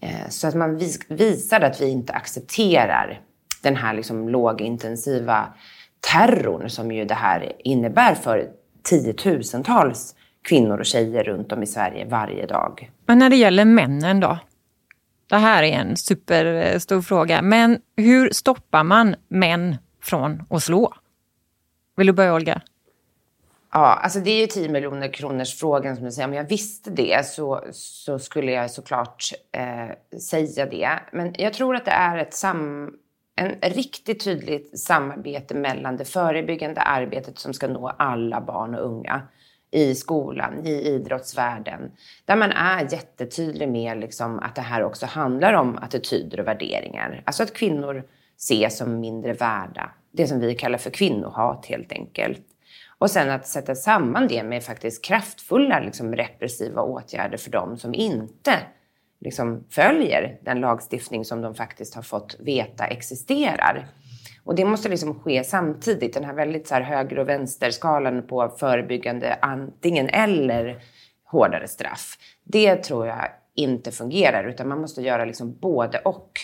Eh, 0.00 0.28
så 0.28 0.48
att 0.48 0.54
man 0.54 0.76
vis 0.76 0.98
visade 1.08 1.66
att 1.66 1.80
vi 1.80 1.88
inte 1.88 2.12
accepterar 2.12 3.20
den 3.62 3.76
här 3.76 3.94
liksom 3.94 4.28
lågintensiva 4.28 5.54
terrorn 6.10 6.70
som 6.70 6.92
ju 6.92 7.04
det 7.04 7.14
här 7.14 7.52
innebär 7.58 8.14
för 8.14 8.48
tiotusentals 8.82 10.14
kvinnor 10.42 10.78
och 10.78 10.86
tjejer 10.86 11.24
runt 11.24 11.52
om 11.52 11.62
i 11.62 11.66
Sverige 11.66 12.04
varje 12.04 12.46
dag. 12.46 12.90
Men 13.06 13.18
när 13.18 13.30
det 13.30 13.36
gäller 13.36 13.64
männen 13.64 14.20
då? 14.20 14.38
Det 15.26 15.36
här 15.36 15.62
är 15.62 15.72
en 15.72 15.96
superstor 15.96 17.02
fråga. 17.02 17.42
Men 17.42 17.80
hur 17.96 18.30
stoppar 18.30 18.84
man 18.84 19.14
män 19.28 19.76
från 20.02 20.42
att 20.50 20.62
slå? 20.62 20.94
Vill 21.96 22.06
du 22.06 22.12
börja 22.12 22.34
Olga? 22.34 22.62
Ja, 23.72 24.00
alltså 24.02 24.20
det 24.20 24.30
är 24.30 24.40
ju 24.40 24.46
10 24.46 24.68
miljoner 24.68 25.08
kronors 25.08 25.54
frågan 25.54 25.96
som 25.96 26.04
du 26.04 26.12
säger. 26.12 26.28
Om 26.28 26.34
jag 26.34 26.48
visste 26.48 26.90
det 26.90 27.26
så, 27.26 27.64
så 27.72 28.18
skulle 28.18 28.52
jag 28.52 28.70
såklart 28.70 29.24
eh, 29.52 30.18
säga 30.18 30.66
det. 30.66 30.90
Men 31.12 31.34
jag 31.38 31.54
tror 31.54 31.76
att 31.76 31.84
det 31.84 31.90
är 31.90 32.18
ett 32.18 32.34
sam 32.34 32.90
en 33.36 33.70
riktigt 33.70 34.24
tydligt 34.24 34.80
samarbete 34.80 35.54
mellan 35.54 35.96
det 35.96 36.04
förebyggande 36.04 36.80
arbetet 36.80 37.38
som 37.38 37.54
ska 37.54 37.68
nå 37.68 37.88
alla 37.88 38.40
barn 38.40 38.74
och 38.74 38.86
unga 38.86 39.22
i 39.70 39.94
skolan, 39.94 40.66
i 40.66 40.70
idrottsvärlden, 40.70 41.92
där 42.24 42.36
man 42.36 42.52
är 42.52 42.92
jättetydlig 42.92 43.68
med 43.68 44.00
liksom 44.00 44.38
att 44.38 44.54
det 44.54 44.62
här 44.62 44.84
också 44.84 45.06
handlar 45.06 45.52
om 45.52 45.78
attityder 45.78 46.40
och 46.40 46.46
värderingar. 46.46 47.22
Alltså 47.26 47.42
att 47.42 47.54
kvinnor 47.54 48.04
ses 48.38 48.78
som 48.78 49.00
mindre 49.00 49.32
värda. 49.32 49.90
Det 50.10 50.26
som 50.26 50.40
vi 50.40 50.54
kallar 50.54 50.78
för 50.78 50.90
kvinnohat 50.90 51.66
helt 51.66 51.92
enkelt. 51.92 52.42
Och 52.98 53.10
sen 53.10 53.30
att 53.30 53.46
sätta 53.46 53.74
samman 53.74 54.28
det 54.28 54.42
med 54.42 54.64
faktiskt 54.64 55.04
kraftfulla 55.04 55.80
liksom, 55.80 56.14
repressiva 56.14 56.82
åtgärder 56.82 57.36
för 57.36 57.50
dem 57.50 57.76
som 57.76 57.94
inte 57.94 58.52
liksom, 59.24 59.64
följer 59.70 60.38
den 60.42 60.60
lagstiftning 60.60 61.24
som 61.24 61.40
de 61.40 61.54
faktiskt 61.54 61.94
har 61.94 62.02
fått 62.02 62.36
veta 62.40 62.86
existerar. 62.86 63.88
Och 64.44 64.54
det 64.54 64.64
måste 64.64 64.88
liksom 64.88 65.20
ske 65.20 65.44
samtidigt, 65.44 66.14
den 66.14 66.24
här 66.24 66.34
väldigt 66.34 66.66
så 66.68 66.74
här 66.74 66.82
höger 66.82 67.18
och 67.18 67.28
vänsterskalan 67.28 68.26
på 68.26 68.48
förebyggande 68.48 69.38
antingen 69.42 70.08
eller 70.08 70.82
hårdare 71.24 71.68
straff. 71.68 72.18
Det 72.44 72.76
tror 72.76 73.06
jag 73.06 73.28
inte 73.54 73.92
fungerar, 73.92 74.44
utan 74.44 74.68
man 74.68 74.80
måste 74.80 75.02
göra 75.02 75.24
liksom 75.24 75.58
både 75.60 75.98
och. 75.98 76.40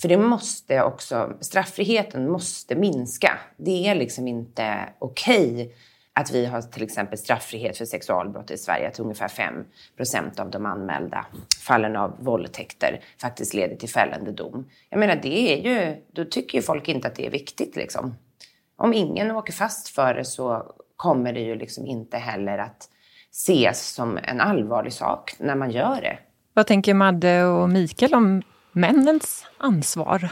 För 0.00 0.08
det 0.08 0.16
måste 0.16 0.82
också, 0.82 1.36
straffriheten 1.40 2.30
måste 2.30 2.74
minska. 2.74 3.38
Det 3.56 3.88
är 3.88 3.94
liksom 3.94 4.28
inte 4.28 4.88
okej 4.98 5.52
okay 5.52 5.72
att 6.14 6.30
vi 6.30 6.46
har 6.46 6.62
till 6.62 6.82
exempel 6.82 7.18
straffrihet 7.18 7.78
för 7.78 7.84
sexualbrott 7.84 8.50
i 8.50 8.58
Sverige, 8.58 8.88
att 8.88 9.00
ungefär 9.00 9.28
5 9.28 9.54
procent 9.96 10.40
av 10.40 10.50
de 10.50 10.66
anmälda 10.66 11.26
fallen 11.66 11.96
av 11.96 12.24
våldtäkter 12.24 13.00
faktiskt 13.20 13.54
leder 13.54 13.76
till 13.76 13.88
fällande 13.88 14.32
dom. 14.32 14.68
Jag 14.90 15.00
menar, 15.00 15.16
det 15.16 15.52
är 15.52 15.56
ju, 15.56 16.02
då 16.12 16.24
tycker 16.24 16.58
ju 16.58 16.62
folk 16.62 16.88
inte 16.88 17.08
att 17.08 17.14
det 17.14 17.26
är 17.26 17.30
viktigt 17.30 17.76
liksom. 17.76 18.14
Om 18.76 18.92
ingen 18.92 19.30
åker 19.30 19.52
fast 19.52 19.88
för 19.88 20.14
det 20.14 20.24
så 20.24 20.74
kommer 20.96 21.32
det 21.32 21.40
ju 21.40 21.54
liksom 21.54 21.86
inte 21.86 22.18
heller 22.18 22.58
att 22.58 22.88
ses 23.32 23.88
som 23.94 24.18
en 24.22 24.40
allvarlig 24.40 24.92
sak 24.92 25.34
när 25.38 25.54
man 25.54 25.70
gör 25.70 26.00
det. 26.00 26.18
Vad 26.52 26.66
tänker 26.66 26.94
Madde 26.94 27.44
och 27.44 27.68
Mikael 27.68 28.14
om 28.14 28.42
männens 28.72 29.46
ansvar? 29.58 30.28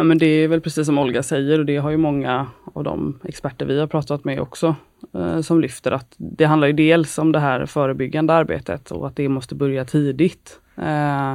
Ja, 0.00 0.04
men 0.04 0.18
det 0.18 0.26
är 0.26 0.48
väl 0.48 0.60
precis 0.60 0.86
som 0.86 0.98
Olga 0.98 1.22
säger 1.22 1.58
och 1.58 1.66
det 1.66 1.76
har 1.76 1.90
ju 1.90 1.96
många 1.96 2.46
av 2.74 2.84
de 2.84 3.18
experter 3.24 3.66
vi 3.66 3.80
har 3.80 3.86
pratat 3.86 4.24
med 4.24 4.40
också 4.40 4.74
eh, 5.14 5.40
som 5.40 5.60
lyfter 5.60 5.92
att 5.92 6.14
det 6.16 6.44
handlar 6.44 6.66
ju 6.68 6.72
dels 6.72 7.18
om 7.18 7.32
det 7.32 7.38
här 7.38 7.66
förebyggande 7.66 8.32
arbetet 8.32 8.90
och 8.90 9.06
att 9.06 9.16
det 9.16 9.28
måste 9.28 9.54
börja 9.54 9.84
tidigt. 9.84 10.60
Eh, 10.76 11.34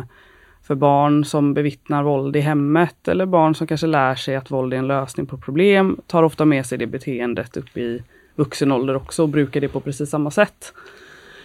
för 0.63 0.76
barn 0.76 1.26
som 1.26 1.53
bevittnar 1.53 2.03
våld 2.03 2.36
i 2.36 2.39
hemmet 2.39 3.07
eller 3.07 3.26
barn 3.26 3.55
som 3.55 3.68
kanske 3.68 3.88
lär 3.88 4.16
sig 4.16 4.36
att 4.36 4.51
våld 4.51 4.74
är 4.74 4.78
en 4.78 4.88
lösning 4.88 5.26
på 5.26 5.38
problem 5.38 5.99
tar 6.07 6.24
ofta 6.24 6.45
med 6.45 6.66
sig 6.66 6.78
det 6.78 6.88
beteendet 6.88 7.57
upp 7.57 7.78
i 7.78 8.03
vuxen 8.36 8.72
ålder 8.72 8.95
också 8.95 9.24
och 9.24 9.30
brukar 9.30 9.61
det 9.61 9.68
på 9.68 9.80
precis 9.80 10.09
samma 10.09 10.32
sätt. 10.32 10.74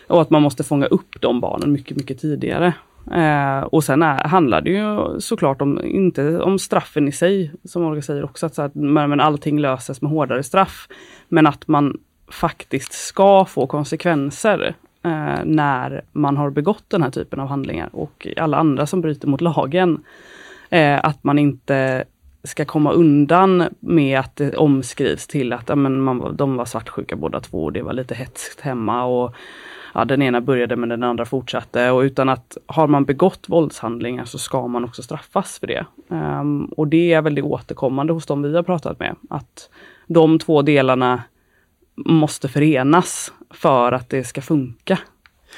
Och 0.07 0.23
att 0.23 0.31
man 0.31 0.43
måste 0.43 0.65
fånga 0.65 0.87
upp 0.87 1.21
de 1.21 1.41
barnen 1.41 1.73
mycket, 1.73 1.97
mycket 1.97 2.21
tidigare. 2.21 2.75
Eh, 3.13 3.61
och 3.61 3.85
sen 3.85 4.03
är, 4.03 4.25
handlar 4.25 4.61
det 4.61 4.71
ju 4.71 5.21
såklart 5.21 5.63
om, 5.63 5.85
inte 5.85 6.41
om 6.41 6.59
straffen 6.59 7.09
i 7.09 7.13
sig, 7.13 7.53
som 7.65 7.83
Olga 7.83 8.03
säger 8.03 8.25
också, 8.25 8.47
att, 8.47 8.55
så 8.55 8.63
att 8.63 8.75
men, 8.75 9.21
allting 9.21 9.59
löses 9.59 10.03
med 10.03 10.11
hårdare 10.11 10.43
straff. 10.43 10.89
Men 11.29 11.47
att 11.47 11.69
man 11.69 11.99
faktiskt 12.31 12.93
ska 12.93 13.45
få 13.45 13.67
konsekvenser 13.67 14.75
eh, 15.05 15.45
när 15.45 16.05
man 16.13 16.37
har 16.37 16.51
begått 16.51 16.85
den 16.89 17.03
här 17.03 17.11
typen 17.11 17.41
av 17.41 17.49
handlingar 17.49 17.89
och 17.93 18.27
alla 18.37 18.57
andra 18.57 18.87
som 18.87 19.01
bryter 19.01 19.29
mot 19.29 19.41
lagen. 19.41 20.05
Eh, 20.71 21.05
att 21.05 21.25
man 21.25 21.39
inte 21.39 22.05
ska 22.45 22.65
komma 22.65 22.93
undan 22.93 23.65
med 23.81 24.21
att 24.21 24.37
det 24.37 24.57
omskrivs 24.57 25.27
till 25.27 25.53
att 25.53 25.69
ja, 25.69 25.75
men 25.75 26.01
man, 26.01 26.37
de 26.37 26.57
var 26.57 26.65
svartsjuka 26.65 27.17
båda 27.17 27.41
två 27.41 27.65
och 27.65 27.73
det 27.73 27.83
var 27.83 27.93
lite 27.93 28.15
hetskt 28.15 28.61
hemma 28.61 29.05
och 29.05 29.35
ja, 29.95 30.05
den 30.05 30.23
ena 30.23 30.41
började 30.41 30.77
men 30.77 30.89
den 30.89 31.03
andra 31.03 31.25
fortsatte. 31.25 31.91
Och 31.91 32.01
utan 32.01 32.29
att 32.29 32.57
har 32.67 32.87
man 32.87 33.05
begått 33.05 33.49
våldshandlingar 33.49 34.17
så 34.17 34.23
alltså, 34.23 34.39
ska 34.39 34.69
man 34.69 34.85
också 34.85 35.03
straffas 35.03 35.59
för 35.59 35.67
det. 35.67 35.87
Um, 36.09 36.65
och 36.65 36.89
det 36.89 37.13
är 37.13 37.23
väldigt 37.23 37.45
återkommande 37.45 38.13
hos 38.13 38.27
de 38.27 38.43
vi 38.43 38.57
har 38.57 38.63
pratat 38.63 38.99
med. 38.99 39.17
Att 39.31 39.71
de 40.07 40.39
två 40.39 40.63
delarna 40.63 41.23
måste 41.97 42.49
förenas 42.49 43.33
för 43.51 43.93
att 43.93 44.09
det 44.09 44.25
ska 44.25 44.43
funka. 44.43 44.99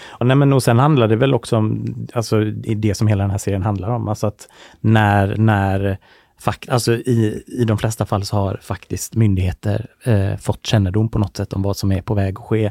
Och, 0.09 0.27
nej, 0.27 0.37
men, 0.37 0.53
och 0.53 0.63
sen 0.63 0.79
handlar 0.79 1.09
det 1.09 1.17
väl 1.17 1.35
också 1.35 1.57
om, 1.57 1.95
alltså 2.15 2.45
det 2.77 2.95
som 2.95 3.07
hela 3.07 3.25
den 3.25 3.31
här 3.31 3.39
serien 3.39 3.63
handlar 3.63 3.91
om, 3.91 4.09
alltså 4.09 4.27
att 4.27 4.49
när, 4.81 5.37
när 5.37 5.99
Fakt, 6.43 6.69
alltså 6.69 6.95
i, 6.95 7.45
I 7.47 7.65
de 7.65 7.79
flesta 7.79 8.07
fall 8.07 8.25
så 8.25 8.37
har 8.37 8.59
faktiskt 8.63 9.15
myndigheter 9.15 9.87
eh, 10.05 10.37
fått 10.37 10.67
kännedom 10.67 11.09
på 11.09 11.19
något 11.19 11.37
sätt 11.37 11.53
om 11.53 11.63
vad 11.63 11.77
som 11.77 11.93
är 11.93 12.03
på 12.03 12.15
väg 12.15 12.39
att 12.39 12.45
ske. 12.45 12.71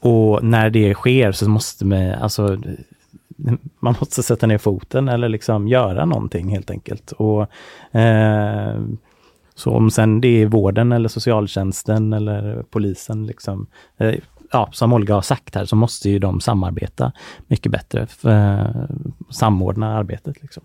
Och 0.00 0.44
när 0.44 0.70
det 0.70 0.94
sker 0.94 1.32
så 1.32 1.50
måste 1.50 1.84
man, 1.84 2.12
alltså, 2.12 2.58
man 3.80 3.94
måste 4.00 4.22
sätta 4.22 4.46
ner 4.46 4.58
foten 4.58 5.08
eller 5.08 5.28
liksom 5.28 5.68
göra 5.68 6.04
någonting 6.04 6.48
helt 6.48 6.70
enkelt. 6.70 7.12
Och, 7.12 7.42
eh, 7.96 8.80
så 9.54 9.70
om 9.70 9.90
sen 9.90 10.20
det 10.20 10.42
är 10.42 10.46
vården 10.46 10.92
eller 10.92 11.08
socialtjänsten 11.08 12.12
eller 12.12 12.64
polisen, 12.70 13.26
liksom, 13.26 13.66
eh, 13.96 14.14
ja, 14.52 14.68
som 14.72 14.92
Olga 14.92 15.14
har 15.14 15.22
sagt 15.22 15.54
här, 15.54 15.64
så 15.64 15.76
måste 15.76 16.10
ju 16.10 16.18
de 16.18 16.40
samarbeta 16.40 17.12
mycket 17.46 17.72
bättre, 17.72 18.06
för, 18.06 18.88
samordna 19.30 19.96
arbetet. 19.96 20.42
Liksom. 20.42 20.62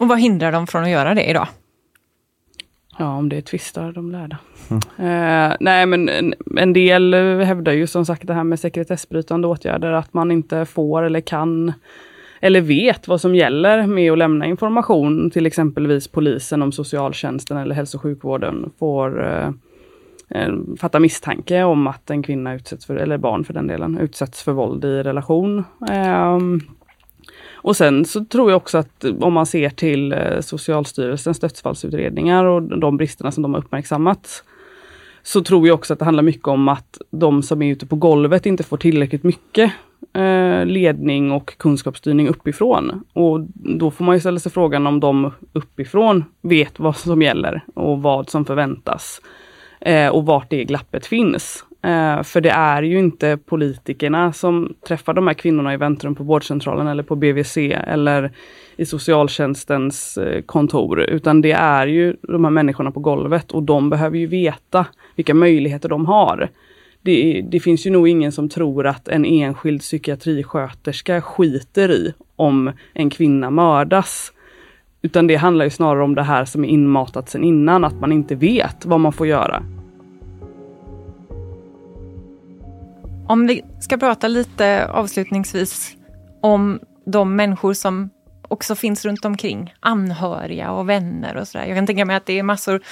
Och 0.00 0.08
vad 0.08 0.20
hindrar 0.20 0.52
dem 0.52 0.66
från 0.66 0.82
att 0.82 0.90
göra 0.90 1.14
det 1.14 1.30
idag? 1.30 1.48
Ja, 2.98 3.16
om 3.16 3.28
det 3.28 3.36
är 3.36 3.40
tvistar 3.40 3.92
de 3.92 4.10
lärda. 4.10 4.38
Mm. 4.70 4.80
Eh, 5.50 5.56
nej, 5.60 5.86
men 5.86 6.08
en, 6.08 6.34
en, 6.56 6.72
del 6.72 7.14
hävdar 7.44 7.72
ju 7.72 7.86
som 7.86 8.06
sagt 8.06 8.26
det 8.26 8.34
här 8.34 8.44
med 8.44 8.60
sekretessbrytande 8.60 9.48
åtgärder, 9.48 9.92
att 9.92 10.14
man 10.14 10.30
inte 10.30 10.64
får 10.64 11.02
eller 11.02 11.20
kan 11.20 11.72
eller 12.40 12.60
vet 12.60 13.08
vad 13.08 13.20
som 13.20 13.34
gäller 13.34 13.86
med 13.86 14.12
att 14.12 14.18
lämna 14.18 14.46
information 14.46 15.30
till 15.30 15.46
exempelvis 15.46 16.08
polisen 16.08 16.62
om 16.62 16.72
socialtjänsten 16.72 17.56
eller 17.56 17.74
hälso 17.74 17.98
och 17.98 18.02
sjukvården 18.02 18.70
får 18.78 19.26
eh, 19.26 19.50
fatta 20.78 21.00
misstanke 21.00 21.62
om 21.62 21.86
att 21.86 22.10
en 22.10 22.22
kvinna 22.22 22.54
utsätts 22.54 22.86
för, 22.86 22.96
eller 22.96 23.18
barn 23.18 23.44
för 23.44 23.54
den 23.54 23.66
delen, 23.66 23.98
utsätts 23.98 24.42
för 24.42 24.52
våld 24.52 24.84
i 24.84 25.02
relation. 25.02 25.64
Eh, 25.90 26.38
och 27.62 27.76
sen 27.76 28.04
så 28.04 28.24
tror 28.24 28.50
jag 28.50 28.56
också 28.56 28.78
att 28.78 29.04
eh, 29.04 29.14
om 29.20 29.32
man 29.32 29.46
ser 29.46 29.70
till 29.70 30.12
eh, 30.12 30.40
Socialstyrelsens 30.40 31.38
dödsfallsutredningar 31.38 32.44
och 32.44 32.62
de 32.62 32.96
bristerna 32.96 33.32
som 33.32 33.42
de 33.42 33.54
har 33.54 33.60
uppmärksammat, 33.60 34.44
så 35.22 35.42
tror 35.42 35.66
jag 35.66 35.74
också 35.74 35.92
att 35.92 35.98
det 35.98 36.04
handlar 36.04 36.22
mycket 36.22 36.48
om 36.48 36.68
att 36.68 36.98
de 37.10 37.42
som 37.42 37.62
är 37.62 37.72
ute 37.72 37.86
på 37.86 37.96
golvet 37.96 38.46
inte 38.46 38.62
får 38.62 38.76
tillräckligt 38.76 39.22
mycket 39.22 39.72
eh, 40.14 40.66
ledning 40.66 41.32
och 41.32 41.58
kunskapsstyrning 41.58 42.28
uppifrån. 42.28 43.04
Och 43.12 43.40
då 43.54 43.90
får 43.90 44.04
man 44.04 44.16
ju 44.16 44.20
ställa 44.20 44.38
sig 44.38 44.52
frågan 44.52 44.86
om 44.86 45.00
de 45.00 45.32
uppifrån 45.52 46.24
vet 46.40 46.78
vad 46.78 46.96
som 46.96 47.22
gäller 47.22 47.64
och 47.74 48.02
vad 48.02 48.30
som 48.30 48.44
förväntas. 48.44 49.20
Och 50.12 50.26
vart 50.26 50.50
det 50.50 50.64
glappet 50.64 51.06
finns. 51.06 51.64
Eh, 51.82 52.22
för 52.22 52.40
det 52.40 52.50
är 52.50 52.82
ju 52.82 52.98
inte 52.98 53.36
politikerna 53.36 54.32
som 54.32 54.74
träffar 54.88 55.14
de 55.14 55.26
här 55.26 55.34
kvinnorna 55.34 55.74
i 55.74 55.76
väntrum 55.76 56.14
på 56.14 56.24
vårdcentralen 56.24 56.86
eller 56.86 57.02
på 57.02 57.16
BVC 57.16 57.56
eller 57.72 58.32
i 58.76 58.86
socialtjänstens 58.86 60.18
eh, 60.18 60.42
kontor, 60.42 61.00
utan 61.00 61.40
det 61.40 61.52
är 61.52 61.86
ju 61.86 62.16
de 62.22 62.44
här 62.44 62.50
människorna 62.50 62.90
på 62.90 63.00
golvet 63.00 63.52
och 63.52 63.62
de 63.62 63.90
behöver 63.90 64.18
ju 64.18 64.26
veta 64.26 64.86
vilka 65.16 65.34
möjligheter 65.34 65.88
de 65.88 66.06
har. 66.06 66.48
Det, 67.02 67.44
det, 67.50 67.60
finns 67.60 67.86
ju 67.86 67.90
nog 67.90 68.08
ingen 68.08 68.32
som 68.32 68.48
tror 68.48 68.86
att 68.86 69.08
en 69.08 69.24
enskild 69.24 69.80
psykiatrisköterska 69.80 71.22
skiter 71.22 71.90
i 71.90 72.14
om 72.36 72.72
en 72.92 73.10
kvinna 73.10 73.50
mördas. 73.50 74.32
Utan 75.02 75.26
det 75.26 75.36
handlar 75.36 75.64
ju 75.64 75.70
snarare 75.70 76.04
om 76.04 76.14
det 76.14 76.22
här 76.22 76.44
som 76.44 76.64
är 76.64 76.68
inmatat 76.68 77.28
sedan 77.28 77.44
innan, 77.44 77.84
att 77.84 78.00
man 78.00 78.12
inte 78.12 78.34
vet 78.34 78.86
vad 78.86 79.00
man 79.00 79.12
får 79.12 79.26
göra. 79.26 79.62
Om 83.32 83.46
vi 83.46 83.64
ska 83.80 83.96
prata 83.96 84.28
lite 84.28 84.86
avslutningsvis 84.86 85.96
om 86.40 86.80
de 87.06 87.36
människor 87.36 87.74
som 87.74 88.10
också 88.48 88.74
finns 88.74 89.04
runt 89.04 89.24
omkring, 89.24 89.74
anhöriga 89.80 90.70
och 90.70 90.88
vänner 90.88 91.36
och 91.36 91.48
sådär. 91.48 91.66
Jag 91.66 91.76
kan 91.76 91.86
tänka 91.86 92.04
mig 92.04 92.16
att 92.16 92.26
det 92.26 92.38
är 92.38 92.42
massor 92.42 92.82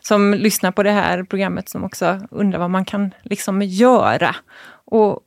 som 0.00 0.34
lyssnar 0.34 0.72
på 0.72 0.82
det 0.82 0.90
här 0.90 1.22
programmet 1.22 1.68
som 1.68 1.84
också 1.84 2.20
undrar 2.30 2.58
vad 2.58 2.70
man 2.70 2.84
kan 2.84 3.14
liksom 3.22 3.62
göra. 3.62 4.36
Och, 4.84 5.20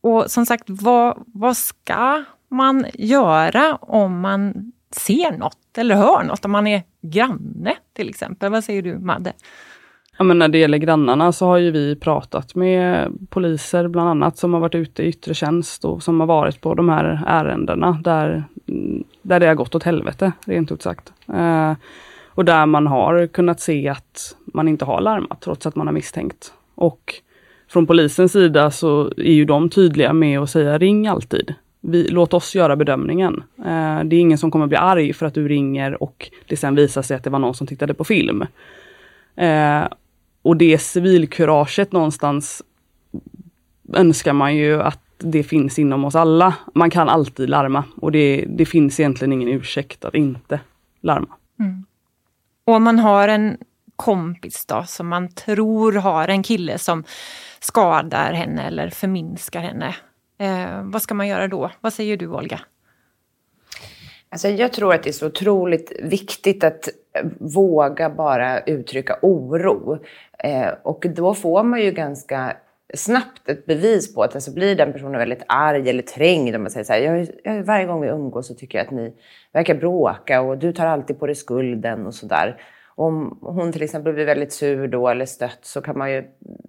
och 0.00 0.30
som 0.30 0.46
sagt, 0.46 0.64
vad, 0.66 1.22
vad 1.26 1.56
ska 1.56 2.24
man 2.48 2.86
göra 2.94 3.76
om 3.76 4.20
man 4.20 4.72
ser 4.90 5.38
något 5.38 5.78
eller 5.78 5.94
hör 5.94 6.22
något, 6.22 6.44
om 6.44 6.50
man 6.50 6.66
är 6.66 6.82
granne 7.02 7.76
till 7.92 8.08
exempel? 8.08 8.52
Vad 8.52 8.64
säger 8.64 8.82
du 8.82 8.98
Madde? 8.98 9.32
Ja, 10.22 10.26
men 10.26 10.38
när 10.38 10.48
det 10.48 10.58
gäller 10.58 10.78
grannarna 10.78 11.32
så 11.32 11.46
har 11.46 11.58
ju 11.58 11.70
vi 11.70 11.96
pratat 11.96 12.54
med 12.54 13.12
poliser 13.30 13.88
bland 13.88 14.08
annat 14.08 14.38
som 14.38 14.54
har 14.54 14.60
varit 14.60 14.74
ute 14.74 15.02
i 15.02 15.06
yttre 15.06 15.34
tjänst 15.34 15.84
och 15.84 16.02
som 16.02 16.20
har 16.20 16.26
varit 16.26 16.60
på 16.60 16.74
de 16.74 16.88
här 16.88 17.22
ärendena 17.26 17.98
där, 18.04 18.44
där 19.22 19.40
det 19.40 19.46
har 19.46 19.54
gått 19.54 19.74
åt 19.74 19.82
helvete, 19.82 20.32
rent 20.46 20.72
ut 20.72 20.82
sagt. 20.82 21.12
Eh, 21.28 21.72
och 22.28 22.44
där 22.44 22.66
man 22.66 22.86
har 22.86 23.26
kunnat 23.26 23.60
se 23.60 23.88
att 23.88 24.36
man 24.44 24.68
inte 24.68 24.84
har 24.84 25.00
larmat 25.00 25.40
trots 25.40 25.66
att 25.66 25.76
man 25.76 25.86
har 25.86 25.94
misstänkt. 25.94 26.52
Och 26.74 27.14
från 27.68 27.86
polisens 27.86 28.32
sida 28.32 28.70
så 28.70 29.12
är 29.16 29.32
ju 29.32 29.44
de 29.44 29.68
tydliga 29.68 30.12
med 30.12 30.40
att 30.40 30.50
säga 30.50 30.78
ring 30.78 31.06
alltid. 31.06 31.54
Vi, 31.80 32.08
låt 32.08 32.34
oss 32.34 32.54
göra 32.54 32.76
bedömningen. 32.76 33.42
Eh, 33.58 34.04
det 34.04 34.16
är 34.16 34.20
ingen 34.20 34.38
som 34.38 34.50
kommer 34.50 34.66
bli 34.66 34.76
arg 34.76 35.12
för 35.12 35.26
att 35.26 35.34
du 35.34 35.48
ringer 35.48 36.02
och 36.02 36.30
det 36.48 36.56
sen 36.56 36.74
visar 36.74 37.02
sig 37.02 37.16
att 37.16 37.24
det 37.24 37.30
var 37.30 37.38
någon 37.38 37.54
som 37.54 37.66
tittade 37.66 37.94
på 37.94 38.04
film. 38.04 38.44
Eh, 39.36 39.84
och 40.42 40.56
det 40.56 40.78
civilkuraget 40.78 41.92
någonstans 41.92 42.62
önskar 43.92 44.32
man 44.32 44.56
ju 44.56 44.82
att 44.82 45.00
det 45.18 45.42
finns 45.42 45.78
inom 45.78 46.04
oss 46.04 46.14
alla. 46.14 46.54
Man 46.74 46.90
kan 46.90 47.08
alltid 47.08 47.50
larma 47.50 47.84
och 47.96 48.12
det, 48.12 48.44
det 48.48 48.66
finns 48.66 49.00
egentligen 49.00 49.32
ingen 49.32 49.48
ursäkt 49.48 50.04
att 50.04 50.14
inte 50.14 50.60
larma. 51.00 51.36
Mm. 51.60 51.84
Och 52.64 52.74
om 52.74 52.82
man 52.82 52.98
har 52.98 53.28
en 53.28 53.56
kompis 53.96 54.66
då 54.66 54.84
som 54.86 55.08
man 55.08 55.28
tror 55.28 55.92
har 55.92 56.28
en 56.28 56.42
kille 56.42 56.78
som 56.78 57.04
skadar 57.60 58.32
henne 58.32 58.66
eller 58.66 58.90
förminskar 58.90 59.60
henne. 59.60 59.94
Eh, 60.38 60.82
vad 60.82 61.02
ska 61.02 61.14
man 61.14 61.28
göra 61.28 61.48
då? 61.48 61.70
Vad 61.80 61.92
säger 61.92 62.16
du 62.16 62.28
Olga? 62.28 62.60
Alltså 64.28 64.48
jag 64.48 64.72
tror 64.72 64.94
att 64.94 65.02
det 65.02 65.10
är 65.10 65.12
så 65.12 65.26
otroligt 65.26 65.92
viktigt 66.02 66.64
att 66.64 66.88
våga 67.38 68.10
bara 68.10 68.60
uttrycka 68.60 69.18
oro. 69.22 69.98
Eh, 70.38 70.68
och 70.82 71.06
då 71.08 71.34
får 71.34 71.62
man 71.62 71.80
ju 71.80 71.90
ganska 71.90 72.56
snabbt 72.94 73.48
ett 73.48 73.66
bevis 73.66 74.14
på 74.14 74.22
att 74.22 74.34
alltså 74.34 74.54
blir 74.54 74.76
den 74.76 74.92
personen 74.92 75.18
väldigt 75.18 75.42
arg 75.48 75.90
eller 75.90 76.02
trängd 76.02 76.56
om 76.56 76.62
man 76.62 76.70
säger 76.70 76.84
så 76.84 76.92
här, 76.92 77.00
jag, 77.00 77.26
jag, 77.44 77.62
varje 77.64 77.86
gång 77.86 78.00
vi 78.00 78.08
umgås 78.08 78.46
så 78.46 78.54
tycker 78.54 78.78
jag 78.78 78.86
att 78.86 78.92
ni 78.92 79.12
verkar 79.52 79.74
bråka 79.74 80.40
och 80.40 80.58
du 80.58 80.72
tar 80.72 80.86
alltid 80.86 81.18
på 81.18 81.26
dig 81.26 81.34
skulden 81.34 82.06
och 82.06 82.14
sådär. 82.14 82.62
Om 82.94 83.38
hon 83.40 83.72
till 83.72 83.82
exempel 83.82 84.12
blir 84.12 84.24
väldigt 84.24 84.52
sur 84.52 84.86
då 84.86 85.08
eller 85.08 85.26
stött 85.26 85.58
så 85.62 85.80
kan 85.80 85.98
man 85.98 86.12
ju 86.12 86.24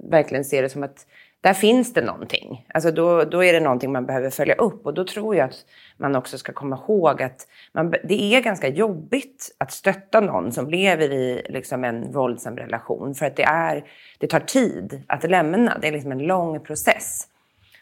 verkligen 0.10 0.46
se 0.46 0.62
det 0.62 0.70
som 0.70 0.84
att 0.84 1.06
där 1.44 1.54
finns 1.54 1.94
det 1.94 2.02
någonting. 2.02 2.66
Alltså 2.74 2.91
då, 2.91 3.24
då 3.24 3.44
är 3.44 3.54
det 3.54 3.60
någonting 3.60 3.91
man 3.91 4.06
behöver 4.06 4.30
följa 4.30 4.56
upp 4.56 4.86
och 4.86 4.94
då 4.94 5.06
tror 5.06 5.36
jag 5.36 5.46
att 5.46 5.66
man 5.98 6.16
också 6.16 6.38
ska 6.38 6.54
komma 6.54 6.80
ihåg 6.88 7.22
att 7.22 7.48
man, 7.74 7.94
det 8.04 8.36
är 8.36 8.41
ganska 8.41 8.68
jobbigt 8.68 9.56
att 9.58 9.72
stötta 9.72 10.20
någon 10.20 10.52
som 10.52 10.70
lever 10.70 11.12
i 11.12 11.46
liksom 11.50 11.84
en 11.84 12.12
våldsam 12.12 12.58
relation 12.58 13.16
för 13.16 13.26
att 13.26 13.36
det, 13.36 13.44
är, 13.44 13.84
det 14.18 14.28
tar 14.28 14.39
tid 14.39 15.04
att 15.08 15.30
lämna. 15.30 15.78
Det 15.82 15.88
är 15.88 15.91
liksom 15.91 16.12
en 16.12 16.24
lång 16.24 16.60
process. 16.60 17.28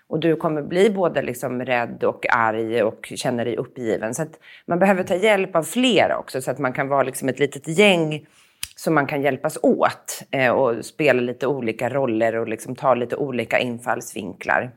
Och 0.08 0.20
du 0.20 0.36
kommer 0.36 0.62
bli 0.62 0.90
både 0.90 1.22
liksom 1.22 1.62
rädd 1.62 2.04
och 2.04 2.26
arg 2.30 2.84
och 2.84 3.14
känner 3.16 3.46
dig 3.46 3.58
uppgiven. 3.58 4.14
Så 4.14 4.22
att 4.22 4.40
man 4.66 4.80
behöver 4.80 5.04
ta 5.04 5.16
hjälp 5.16 5.56
av 5.56 5.64
flera 5.64 6.18
också 6.18 6.42
så 6.42 6.52
att 6.52 6.60
man 6.60 6.74
kan 6.74 6.88
vara 6.88 7.04
liksom 7.04 7.30
ett 7.30 7.40
litet 7.40 7.68
gäng 7.68 8.26
så 8.84 8.92
man 8.92 9.08
kan 9.08 9.22
hjälpas 9.22 9.58
åt 9.62 10.24
eh, 10.32 10.52
och 10.52 10.86
spela 10.86 11.22
lite 11.22 11.48
olika 11.48 11.90
roller 11.90 12.36
och 12.36 12.48
liksom 12.48 12.76
ta 12.76 12.94
lite 12.94 13.16
olika 13.16 13.60
infallsvinklar. 13.60 14.72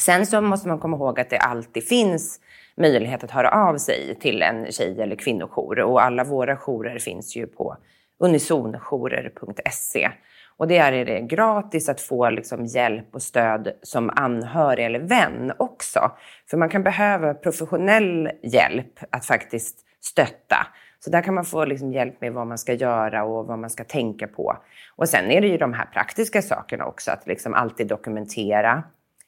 Sen 0.00 0.26
så 0.26 0.40
måste 0.40 0.68
man 0.68 0.78
komma 0.78 0.96
ihåg 0.96 1.20
att 1.20 1.30
det 1.30 1.38
alltid 1.38 1.88
finns 1.88 2.40
möjlighet 2.76 3.24
att 3.24 3.30
höra 3.30 3.50
av 3.50 3.78
sig 3.78 4.14
till 4.20 4.42
en 4.42 4.72
tjej 4.72 5.02
eller 5.02 5.16
kvinnojour 5.16 5.80
och 5.80 6.04
alla 6.04 6.24
våra 6.24 6.56
jourer 6.56 6.98
finns 6.98 7.36
ju 7.36 7.46
på 7.46 7.76
unisonjourer.se. 8.20 10.10
Och 10.56 10.68
det 10.68 10.78
är 10.78 11.04
det 11.04 11.20
gratis 11.20 11.88
att 11.88 12.00
få 12.00 12.30
liksom 12.30 12.64
hjälp 12.64 13.14
och 13.14 13.22
stöd 13.22 13.72
som 13.82 14.10
anhörig 14.16 14.86
eller 14.86 15.00
vän 15.00 15.52
också. 15.58 16.10
För 16.50 16.56
man 16.56 16.68
kan 16.68 16.82
behöva 16.82 17.34
professionell 17.34 18.30
hjälp 18.42 18.92
att 19.10 19.26
faktiskt 19.26 19.78
stötta. 20.00 20.66
Så 21.00 21.10
där 21.10 21.22
kan 21.22 21.34
man 21.34 21.44
få 21.44 21.64
liksom 21.64 21.92
hjälp 21.92 22.20
med 22.20 22.32
vad 22.32 22.46
man 22.46 22.58
ska 22.58 22.72
göra 22.72 23.24
och 23.24 23.46
vad 23.46 23.58
man 23.58 23.70
ska 23.70 23.84
tänka 23.84 24.26
på. 24.26 24.56
Och 24.96 25.08
sen 25.08 25.30
är 25.30 25.40
det 25.40 25.46
ju 25.46 25.56
de 25.56 25.72
här 25.72 25.86
praktiska 25.86 26.42
sakerna 26.42 26.86
också, 26.86 27.10
att 27.10 27.26
liksom 27.26 27.54
alltid 27.54 27.86
dokumentera, 27.86 28.82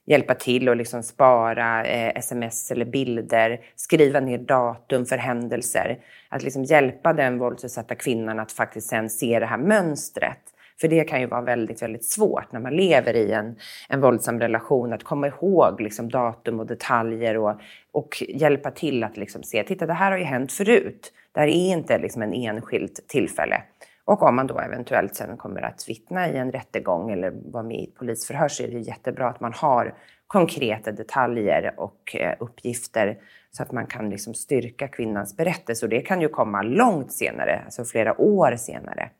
hjälpa 0.07 0.35
till 0.35 0.69
och 0.69 0.77
liksom 0.77 1.03
spara 1.03 1.85
eh, 1.85 2.13
sms 2.17 2.71
eller 2.71 2.85
bilder, 2.85 3.61
skriva 3.77 4.21
ner 4.21 4.39
datum 4.39 5.07
för 5.07 5.17
händelser. 5.17 5.99
Att 6.29 6.43
liksom 6.43 6.65
hjälpa 6.65 7.13
den 7.13 7.39
våldsutsatta 7.39 7.95
kvinnan 7.95 8.39
att 8.39 8.53
faktiskt 8.53 8.89
sen 8.89 9.11
se 9.11 9.39
det 9.39 9.47
här 9.47 9.59
mönstret. 9.59 10.41
För 10.81 10.89
det 10.89 11.05
kan 11.05 11.21
ju 11.21 11.27
vara 11.27 11.41
väldigt, 11.41 11.83
väldigt 11.83 12.05
svårt 12.05 12.53
när 12.53 12.61
man 12.61 12.77
lever 12.77 13.15
i 13.15 13.33
en, 13.33 13.57
en 13.89 14.01
våldsam 14.01 14.41
relation 14.41 14.93
att 14.93 15.05
komma 15.05 15.27
ihåg 15.27 15.81
liksom 15.81 16.09
datum 16.09 16.61
och 16.61 16.67
detaljer 16.67 17.37
och, 17.37 17.61
och 17.93 18.23
hjälpa 18.29 18.71
till 18.71 19.05
att 19.05 19.17
liksom 19.17 19.43
se, 19.43 19.65
titta 19.65 19.87
det 19.87 19.93
här 19.93 20.11
har 20.11 20.19
ju 20.19 20.25
hänt 20.25 20.53
förut. 20.53 21.13
Det 21.33 21.41
här 21.41 21.47
är 21.47 21.73
inte 21.73 21.99
liksom 21.99 22.23
en 22.23 22.33
enskilt 22.33 23.09
tillfälle. 23.09 23.63
Och 24.05 24.23
om 24.23 24.37
man 24.37 24.47
då 24.47 24.59
eventuellt 24.59 25.15
sen 25.15 25.37
kommer 25.37 25.63
att 25.63 25.89
vittna 25.89 26.29
i 26.29 26.37
en 26.37 26.53
rättegång 26.53 27.11
eller 27.11 27.33
vara 27.53 27.63
med 27.63 27.77
i 27.77 27.85
ett 27.85 27.95
polisförhör 27.95 28.49
så 28.49 28.63
är 28.63 28.69
det 28.69 28.79
jättebra 28.79 29.29
att 29.29 29.41
man 29.41 29.53
har 29.53 29.95
konkreta 30.27 30.93
detaljer 30.93 31.75
och 31.77 32.17
eh, 32.17 32.35
uppgifter 32.39 33.19
så 33.51 33.63
att 33.63 33.73
man 33.73 33.87
kan 33.87 34.11
liksom 34.11 34.35
styrka 34.35 34.89
kvinnans 34.89 35.37
berättelse. 35.37 35.87
Och 35.87 35.91
det 35.91 36.01
kan 36.01 36.21
ju 36.21 36.29
komma 36.29 36.63
långt 36.63 37.13
senare, 37.13 37.63
alltså 37.65 37.85
flera 37.85 38.21
år 38.21 38.57
senare. 38.57 39.11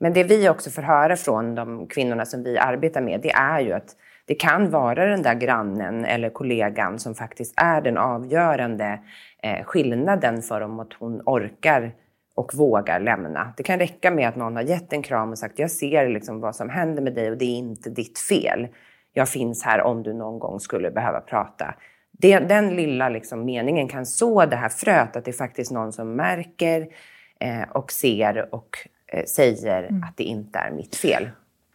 Men 0.00 0.12
det 0.12 0.24
vi 0.24 0.48
också 0.48 0.70
får 0.70 0.82
höra 0.82 1.16
från 1.16 1.54
de 1.54 1.86
kvinnorna 1.86 2.26
som 2.26 2.42
vi 2.42 2.58
arbetar 2.58 3.00
med, 3.00 3.20
det 3.20 3.30
är 3.30 3.60
ju 3.60 3.72
att 3.72 3.96
det 4.24 4.34
kan 4.34 4.70
vara 4.70 5.06
den 5.06 5.22
där 5.22 5.34
grannen 5.34 6.04
eller 6.04 6.30
kollegan 6.30 6.98
som 6.98 7.14
faktiskt 7.14 7.54
är 7.56 7.80
den 7.80 7.98
avgörande 7.98 9.00
eh, 9.42 9.64
skillnaden 9.64 10.42
för 10.42 10.60
om 10.60 10.80
att 10.80 10.92
hon 10.92 11.22
orkar 11.26 11.92
och 12.34 12.54
vågar 12.54 13.00
lämna. 13.00 13.52
Det 13.56 13.62
kan 13.62 13.78
räcka 13.78 14.10
med 14.10 14.28
att 14.28 14.36
någon 14.36 14.56
har 14.56 14.62
gett 14.62 14.92
en 14.92 15.02
kram 15.02 15.30
och 15.30 15.38
sagt 15.38 15.58
jag 15.58 15.70
ser 15.70 16.08
liksom 16.08 16.40
vad 16.40 16.56
som 16.56 16.70
händer 16.70 17.02
med 17.02 17.14
dig 17.14 17.30
och 17.30 17.38
det 17.38 17.44
är 17.44 17.58
inte 17.58 17.90
ditt 17.90 18.18
fel. 18.18 18.68
Jag 19.12 19.28
finns 19.28 19.64
här 19.64 19.80
om 19.82 20.02
du 20.02 20.12
någon 20.12 20.38
gång 20.38 20.60
skulle 20.60 20.90
behöva 20.90 21.20
prata. 21.20 21.74
Det, 22.12 22.38
den 22.38 22.76
lilla 22.76 23.08
liksom 23.08 23.44
meningen 23.44 23.88
kan 23.88 24.06
så 24.06 24.46
det 24.46 24.56
här 24.56 24.68
fröet 24.68 25.16
att 25.16 25.24
det 25.24 25.30
är 25.30 25.32
faktiskt 25.32 25.72
någon 25.72 25.92
som 25.92 26.16
märker 26.16 26.88
eh, 27.40 27.62
och 27.72 27.92
ser 27.92 28.54
och 28.54 28.76
säger 29.26 29.82
mm. 29.82 30.02
att 30.02 30.16
det 30.16 30.24
inte 30.24 30.58
är 30.58 30.70
mitt 30.70 30.96
fel. 30.96 31.30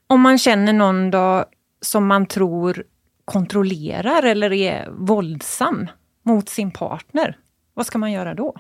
Om 0.08 0.22
man 0.22 0.38
känner 0.38 0.74
någon 0.74 1.12
då 1.12 1.46
som 1.82 2.08
man 2.08 2.26
tror 2.26 2.84
kontrollerar 3.26 4.24
eller 4.24 4.54
är 4.54 4.90
våldsam 4.92 5.88
mot 6.24 6.50
sin 6.50 6.72
partner, 6.72 7.38
vad 7.74 7.86
ska 7.86 7.98
man 7.98 8.12
göra 8.12 8.34
då? 8.34 8.56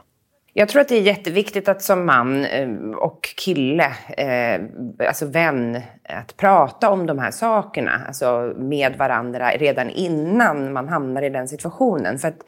Jag 0.57 0.69
tror 0.69 0.81
att 0.81 0.87
det 0.87 0.95
är 0.95 1.01
jätteviktigt 1.01 1.69
att 1.69 1.81
som 1.81 2.05
man 2.05 2.45
eh, 2.45 2.69
och 2.95 3.21
kille, 3.37 3.93
eh, 4.17 4.61
alltså 5.07 5.25
vän, 5.25 5.81
att 6.03 6.37
prata 6.37 6.89
om 6.89 7.05
de 7.05 7.19
här 7.19 7.31
sakerna 7.31 8.01
alltså 8.07 8.53
med 8.57 8.95
varandra 8.97 9.49
redan 9.49 9.89
innan 9.89 10.73
man 10.73 10.87
hamnar 10.87 11.21
i 11.21 11.29
den 11.29 11.47
situationen. 11.47 12.19
För 12.19 12.27
att 12.27 12.39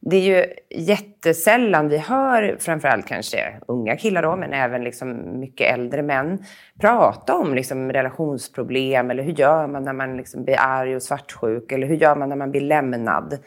det 0.00 0.16
är 0.16 0.20
ju 0.20 0.46
jättesällan 0.70 1.88
vi 1.88 1.98
hör, 1.98 2.56
framförallt 2.60 3.06
kanske 3.06 3.56
unga 3.68 3.96
killar 3.96 4.22
då, 4.22 4.36
men 4.36 4.52
även 4.52 4.84
liksom 4.84 5.40
mycket 5.40 5.74
äldre 5.74 6.02
män, 6.02 6.44
prata 6.80 7.34
om 7.34 7.54
liksom 7.54 7.92
relationsproblem 7.92 9.10
eller 9.10 9.22
hur 9.22 9.32
gör 9.32 9.66
man 9.66 9.84
när 9.84 9.92
man 9.92 10.16
liksom 10.16 10.44
blir 10.44 10.56
arg 10.58 10.96
och 10.96 11.02
svartsjuk 11.02 11.72
eller 11.72 11.86
hur 11.86 11.96
gör 11.96 12.16
man 12.16 12.28
när 12.28 12.36
man 12.36 12.50
blir 12.50 12.60
lämnad. 12.60 13.38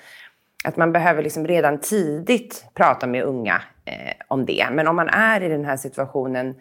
Att 0.64 0.78
man 0.78 0.91
behöver 0.91 1.24
liksom 1.24 1.47
redan 1.47 1.80
tidigt 1.80 2.66
prata 2.74 3.08
med 3.08 3.24
unga 3.24 3.62
eh, 3.86 4.14
om 4.28 4.45
det. 4.45 4.68
Men 4.72 4.88
om 4.88 4.95
man 4.95 5.10
är 5.10 5.43
i 5.43 5.47
den 5.47 5.66
här 5.66 5.78
situationen 5.78 6.56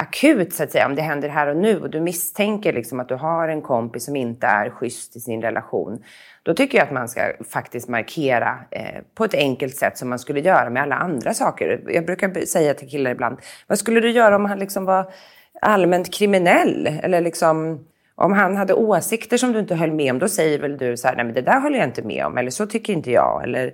akut, 0.00 0.52
så 0.52 0.62
att 0.62 0.70
säga, 0.70 0.86
om 0.86 0.94
det 0.94 1.02
händer 1.02 1.28
här 1.28 1.46
och 1.46 1.56
nu 1.56 1.80
och 1.80 1.90
du 1.90 2.00
misstänker 2.00 2.72
liksom 2.72 3.00
att 3.00 3.08
du 3.08 3.14
har 3.14 3.48
en 3.48 3.62
kompis 3.62 4.04
som 4.04 4.16
inte 4.16 4.46
är 4.46 4.70
schysst 4.70 5.16
i 5.16 5.20
sin 5.20 5.42
relation, 5.42 6.02
då 6.42 6.54
tycker 6.54 6.78
jag 6.78 6.84
att 6.84 6.92
man 6.92 7.08
ska 7.08 7.20
faktiskt 7.50 7.88
markera 7.88 8.58
eh, 8.70 9.02
på 9.14 9.24
ett 9.24 9.34
enkelt 9.34 9.76
sätt 9.76 9.98
som 9.98 10.08
man 10.08 10.18
skulle 10.18 10.40
göra 10.40 10.70
med 10.70 10.82
alla 10.82 10.96
andra 10.96 11.34
saker. 11.34 11.82
Jag 11.88 12.06
brukar 12.06 12.46
säga 12.46 12.74
till 12.74 12.88
killar 12.88 13.10
ibland, 13.10 13.38
vad 13.66 13.78
skulle 13.78 14.00
du 14.00 14.10
göra 14.10 14.36
om 14.36 14.44
han 14.44 14.58
liksom 14.58 14.84
var 14.84 15.12
allmänt 15.60 16.14
kriminell? 16.14 16.86
Eller 17.02 17.20
liksom, 17.20 17.84
om 18.14 18.32
han 18.32 18.56
hade 18.56 18.74
åsikter 18.74 19.36
som 19.36 19.52
du 19.52 19.58
inte 19.58 19.74
höll 19.74 19.92
med 19.92 20.12
om, 20.12 20.18
då 20.18 20.28
säger 20.28 20.58
väl 20.58 20.78
du 20.78 20.96
så 20.96 21.08
här, 21.08 21.16
nej 21.16 21.24
men 21.24 21.34
det 21.34 21.42
där 21.42 21.60
håller 21.60 21.78
jag 21.78 21.88
inte 21.88 22.02
med 22.02 22.26
om, 22.26 22.38
eller 22.38 22.50
så 22.50 22.66
tycker 22.66 22.92
inte 22.92 23.10
jag. 23.10 23.42
Eller 23.44 23.72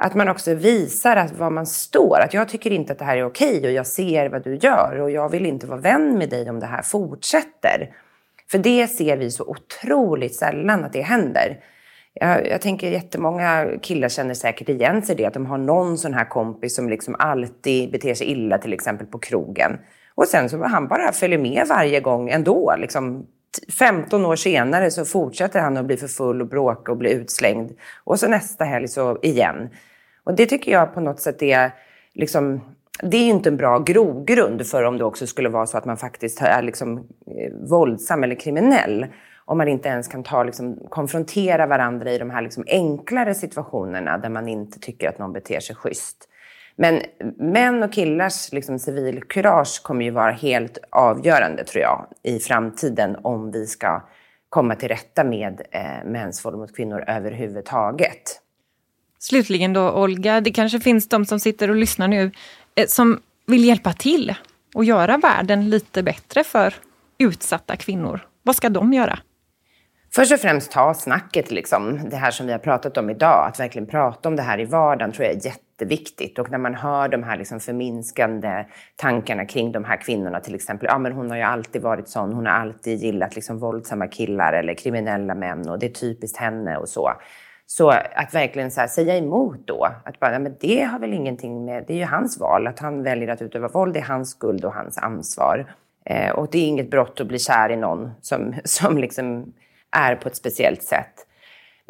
att 0.00 0.14
man 0.14 0.28
också 0.28 0.54
visar 0.54 1.16
att 1.16 1.38
var 1.38 1.50
man 1.50 1.66
står. 1.66 2.20
Att 2.20 2.34
jag 2.34 2.48
tycker 2.48 2.70
inte 2.70 2.92
att 2.92 2.98
det 2.98 3.04
här 3.04 3.16
är 3.16 3.24
okej 3.24 3.66
och 3.66 3.72
jag 3.72 3.86
ser 3.86 4.28
vad 4.28 4.44
du 4.44 4.56
gör 4.56 5.00
och 5.00 5.10
jag 5.10 5.28
vill 5.28 5.46
inte 5.46 5.66
vara 5.66 5.80
vän 5.80 6.18
med 6.18 6.30
dig 6.30 6.50
om 6.50 6.60
det 6.60 6.66
här 6.66 6.82
fortsätter. 6.82 7.90
För 8.50 8.58
det 8.58 8.86
ser 8.86 9.16
vi 9.16 9.30
så 9.30 9.44
otroligt 9.44 10.34
sällan 10.34 10.84
att 10.84 10.92
det 10.92 11.02
händer. 11.02 11.58
Jag, 12.14 12.48
jag 12.48 12.60
tänker 12.60 12.90
jättemånga 12.90 13.66
killar 13.82 14.08
känner 14.08 14.34
säkert 14.34 14.68
igen 14.68 15.02
sig 15.02 15.14
i 15.14 15.18
det, 15.18 15.26
att 15.26 15.34
de 15.34 15.46
har 15.46 15.58
någon 15.58 15.98
sån 15.98 16.14
här 16.14 16.24
kompis 16.24 16.76
som 16.76 16.88
liksom 16.88 17.16
alltid 17.18 17.92
beter 17.92 18.14
sig 18.14 18.26
illa, 18.26 18.58
till 18.58 18.72
exempel 18.72 19.06
på 19.06 19.18
krogen. 19.18 19.78
Och 20.14 20.28
sen 20.28 20.48
så 20.48 20.64
han 20.64 20.88
bara 20.88 21.12
följer 21.12 21.38
med 21.38 21.66
varje 21.68 22.00
gång 22.00 22.30
ändå. 22.30 22.74
Liksom 22.78 23.26
15 23.78 24.26
år 24.26 24.36
senare 24.36 24.90
så 24.90 25.04
fortsätter 25.04 25.60
han 25.60 25.76
att 25.76 25.84
bli 25.86 25.96
för 25.96 26.08
full 26.08 26.40
och 26.40 26.48
bråka 26.48 26.92
och 26.92 26.98
bli 26.98 27.12
utslängd. 27.12 27.72
Och 28.04 28.20
så 28.20 28.28
nästa 28.28 28.64
helg 28.64 28.88
så 28.88 29.18
igen. 29.22 29.70
Och 30.28 30.34
det 30.34 30.46
tycker 30.46 30.72
jag 30.72 30.94
på 30.94 31.00
något 31.00 31.20
sätt 31.20 31.42
är 31.42 31.70
liksom, 32.14 32.60
det 33.02 33.16
är 33.16 33.24
ju 33.24 33.30
inte 33.30 33.48
en 33.48 33.56
bra 33.56 33.78
grogrund 33.78 34.66
för 34.66 34.84
om 34.84 34.98
det 34.98 35.04
också 35.04 35.26
skulle 35.26 35.48
vara 35.48 35.66
så 35.66 35.78
att 35.78 35.84
man 35.84 35.96
faktiskt 35.96 36.42
är 36.42 36.62
liksom 36.62 36.98
eh, 36.98 37.52
våldsam 37.70 38.24
eller 38.24 38.34
kriminell. 38.34 39.06
Om 39.44 39.58
man 39.58 39.68
inte 39.68 39.88
ens 39.88 40.08
kan 40.08 40.22
ta, 40.22 40.42
liksom, 40.42 40.78
konfrontera 40.90 41.66
varandra 41.66 42.12
i 42.12 42.18
de 42.18 42.30
här 42.30 42.42
liksom 42.42 42.64
enklare 42.66 43.34
situationerna 43.34 44.18
där 44.18 44.28
man 44.28 44.48
inte 44.48 44.78
tycker 44.78 45.08
att 45.08 45.18
någon 45.18 45.32
beter 45.32 45.60
sig 45.60 45.76
schysst. 45.76 46.28
Men 46.76 47.00
män 47.36 47.82
och 47.82 47.92
killars 47.92 48.52
liksom, 48.52 48.78
civilkurage 48.78 49.82
kommer 49.82 50.04
ju 50.04 50.10
vara 50.10 50.32
helt 50.32 50.78
avgörande 50.90 51.64
tror 51.64 51.82
jag 51.82 52.06
i 52.22 52.38
framtiden 52.38 53.16
om 53.22 53.50
vi 53.50 53.66
ska 53.66 54.02
komma 54.48 54.74
till 54.74 54.88
rätta 54.88 55.24
med 55.24 55.62
eh, 55.70 56.04
mäns 56.04 56.44
våld 56.44 56.58
mot 56.58 56.76
kvinnor 56.76 57.04
överhuvudtaget. 57.06 58.42
Slutligen 59.18 59.72
då 59.72 59.90
Olga, 59.90 60.40
det 60.40 60.50
kanske 60.50 60.80
finns 60.80 61.08
de 61.08 61.24
som 61.24 61.40
sitter 61.40 61.70
och 61.70 61.76
lyssnar 61.76 62.08
nu 62.08 62.30
eh, 62.74 62.86
som 62.86 63.20
vill 63.46 63.64
hjälpa 63.64 63.92
till 63.92 64.34
och 64.74 64.84
göra 64.84 65.18
världen 65.18 65.70
lite 65.70 66.02
bättre 66.02 66.44
för 66.44 66.74
utsatta 67.18 67.76
kvinnor. 67.76 68.20
Vad 68.42 68.56
ska 68.56 68.68
de 68.68 68.92
göra? 68.92 69.18
Först 70.14 70.32
och 70.32 70.40
främst 70.40 70.72
ta 70.72 70.94
snacket, 70.94 71.50
liksom, 71.50 72.08
det 72.10 72.16
här 72.16 72.30
som 72.30 72.46
vi 72.46 72.52
har 72.52 72.58
pratat 72.58 72.96
om 72.96 73.10
idag. 73.10 73.48
Att 73.48 73.60
verkligen 73.60 73.86
prata 73.86 74.28
om 74.28 74.36
det 74.36 74.42
här 74.42 74.60
i 74.60 74.64
vardagen 74.64 75.12
tror 75.12 75.26
jag 75.26 75.36
är 75.36 75.46
jätteviktigt. 75.46 76.38
Och 76.38 76.50
när 76.50 76.58
man 76.58 76.74
hör 76.74 77.08
de 77.08 77.22
här 77.22 77.36
liksom 77.36 77.60
förminskande 77.60 78.64
tankarna 78.96 79.44
kring 79.44 79.72
de 79.72 79.84
här 79.84 79.96
kvinnorna 79.96 80.40
till 80.40 80.54
exempel. 80.54 80.88
Ja, 80.90 80.98
men 80.98 81.12
hon 81.12 81.30
har 81.30 81.36
ju 81.36 81.42
alltid 81.42 81.82
varit 81.82 82.08
sån. 82.08 82.32
Hon 82.32 82.46
har 82.46 82.52
alltid 82.52 82.98
gillat 82.98 83.34
liksom 83.34 83.58
våldsamma 83.58 84.06
killar 84.06 84.52
eller 84.52 84.74
kriminella 84.74 85.34
män 85.34 85.68
och 85.68 85.78
det 85.78 85.86
är 85.86 85.90
typiskt 85.90 86.38
henne 86.38 86.76
och 86.76 86.88
så. 86.88 87.12
Så 87.70 87.90
att 87.90 88.34
verkligen 88.34 88.70
så 88.70 88.86
säga 88.88 89.16
emot 89.16 89.66
då. 89.66 89.88
Att 90.04 90.20
bara, 90.20 90.38
men 90.38 90.56
det 90.60 90.82
har 90.82 90.98
väl 90.98 91.12
ingenting 91.12 91.64
med, 91.64 91.84
det 91.86 91.92
är 91.92 91.96
ju 91.96 92.04
hans 92.04 92.40
val. 92.40 92.66
Att 92.66 92.78
han 92.78 93.02
väljer 93.02 93.28
att 93.28 93.42
utöva 93.42 93.68
våld, 93.68 93.94
det 93.94 94.00
är 94.00 94.04
hans 94.04 94.30
skuld 94.30 94.64
och 94.64 94.74
hans 94.74 94.98
ansvar. 94.98 95.74
Eh, 96.04 96.30
och 96.30 96.48
det 96.50 96.58
är 96.58 96.66
inget 96.66 96.90
brott 96.90 97.20
att 97.20 97.26
bli 97.26 97.38
kär 97.38 97.70
i 97.70 97.76
någon 97.76 98.10
som, 98.20 98.54
som 98.64 98.98
liksom 98.98 99.52
är 99.90 100.16
på 100.16 100.28
ett 100.28 100.36
speciellt 100.36 100.82
sätt. 100.82 101.26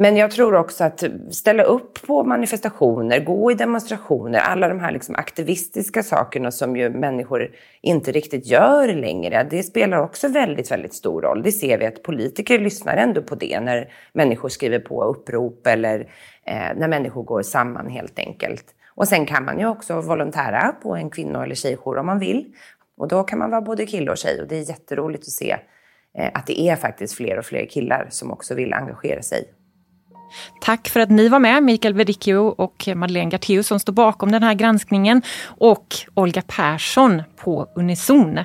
Men 0.00 0.16
jag 0.16 0.30
tror 0.30 0.54
också 0.54 0.84
att 0.84 1.04
ställa 1.30 1.62
upp 1.62 2.06
på 2.06 2.24
manifestationer, 2.24 3.20
gå 3.20 3.52
i 3.52 3.54
demonstrationer, 3.54 4.38
alla 4.38 4.68
de 4.68 4.80
här 4.80 4.92
liksom 4.92 5.14
aktivistiska 5.14 6.02
sakerna 6.02 6.50
som 6.50 6.76
ju 6.76 6.90
människor 6.90 7.50
inte 7.82 8.12
riktigt 8.12 8.46
gör 8.46 8.94
längre, 8.94 9.46
det 9.50 9.62
spelar 9.62 9.98
också 9.98 10.28
väldigt, 10.28 10.70
väldigt 10.70 10.94
stor 10.94 11.22
roll. 11.22 11.42
Det 11.42 11.52
ser 11.52 11.78
vi 11.78 11.86
att 11.86 12.02
politiker 12.02 12.58
lyssnar 12.58 12.96
ändå 12.96 13.22
på 13.22 13.34
det 13.34 13.60
när 13.60 13.92
människor 14.12 14.48
skriver 14.48 14.78
på 14.78 15.04
upprop 15.04 15.66
eller 15.66 16.00
eh, 16.44 16.76
när 16.76 16.88
människor 16.88 17.22
går 17.22 17.42
samman 17.42 17.90
helt 17.90 18.18
enkelt. 18.18 18.64
Och 18.94 19.08
sen 19.08 19.26
kan 19.26 19.44
man 19.44 19.58
ju 19.58 19.66
också 19.66 20.00
volontära 20.00 20.74
på 20.82 20.96
en 20.96 21.10
kvinno 21.10 21.42
eller 21.42 21.54
tjejjour 21.54 21.98
om 21.98 22.06
man 22.06 22.18
vill. 22.18 22.54
Och 22.96 23.08
då 23.08 23.22
kan 23.22 23.38
man 23.38 23.50
vara 23.50 23.60
både 23.60 23.86
kille 23.86 24.10
och 24.10 24.18
tjej 24.18 24.40
och 24.40 24.48
det 24.48 24.56
är 24.56 24.68
jätteroligt 24.68 25.22
att 25.22 25.32
se 25.32 25.56
eh, 26.18 26.30
att 26.34 26.46
det 26.46 26.60
är 26.60 26.76
faktiskt 26.76 27.14
fler 27.14 27.38
och 27.38 27.44
fler 27.44 27.66
killar 27.66 28.06
som 28.10 28.30
också 28.30 28.54
vill 28.54 28.72
engagera 28.72 29.22
sig. 29.22 29.54
Tack 30.60 30.88
för 30.88 31.00
att 31.00 31.10
ni 31.10 31.28
var 31.28 31.38
med, 31.38 31.62
Mikael 31.62 31.94
Verdicchio 31.94 32.36
och 32.36 32.88
Madeleine 32.94 33.30
Gartéus 33.30 33.66
som 33.66 33.80
står 33.80 33.92
bakom 33.92 34.32
den 34.32 34.42
här 34.42 34.54
granskningen 34.54 35.22
och 35.44 35.86
Olga 36.14 36.42
Persson 36.42 37.22
på 37.36 37.68
Unison. 37.74 38.38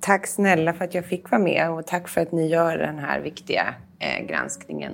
Tack 0.00 0.26
snälla 0.26 0.72
för 0.72 0.84
att 0.84 0.94
jag 0.94 1.06
fick 1.06 1.30
vara 1.30 1.42
med 1.42 1.70
och 1.70 1.86
tack 1.86 2.08
för 2.08 2.20
att 2.20 2.32
ni 2.32 2.48
gör 2.48 2.78
den 2.78 2.98
här 2.98 3.20
viktiga 3.20 3.74
eh, 3.98 4.26
granskningen. 4.26 4.92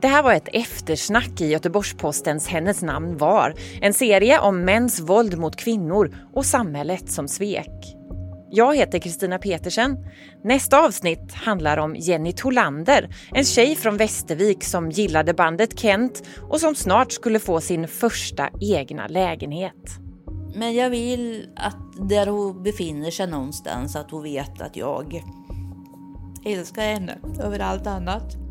Det 0.00 0.08
här 0.08 0.22
var 0.22 0.32
ett 0.32 0.48
eftersnack 0.52 1.40
i 1.40 1.46
Göteborgs-Postens 1.46 2.48
Hennes 2.48 2.82
namn 2.82 3.16
var. 3.16 3.54
En 3.80 3.94
serie 3.94 4.40
om 4.40 4.64
mäns 4.64 5.00
våld 5.00 5.38
mot 5.38 5.56
kvinnor 5.56 6.16
och 6.34 6.46
samhället 6.46 7.10
som 7.10 7.28
svek. 7.28 7.96
Jag 8.56 8.76
heter 8.76 8.98
Kristina 8.98 9.38
Petersen. 9.38 9.96
Nästa 10.44 10.84
avsnitt 10.86 11.32
handlar 11.32 11.76
om 11.76 11.96
Jenny 11.96 12.32
Tolander, 12.32 13.08
en 13.32 13.44
tjej 13.44 13.76
från 13.76 13.96
Västervik 13.96 14.64
som 14.64 14.90
gillade 14.90 15.34
bandet 15.34 15.78
Kent 15.78 16.22
och 16.50 16.60
som 16.60 16.74
snart 16.74 17.12
skulle 17.12 17.38
få 17.38 17.60
sin 17.60 17.88
första 17.88 18.50
egna 18.60 19.06
lägenhet. 19.06 19.98
Men 20.54 20.74
jag 20.74 20.90
vill 20.90 21.48
att 21.56 22.08
där 22.08 22.26
hon 22.26 22.62
befinner 22.62 23.10
sig 23.10 23.26
någonstans 23.26 23.96
att 23.96 24.10
hon 24.10 24.22
vet 24.22 24.62
att 24.62 24.76
jag 24.76 25.22
älskar 26.46 26.82
henne 26.82 27.18
över 27.42 27.58
allt 27.58 27.86
annat. 27.86 28.43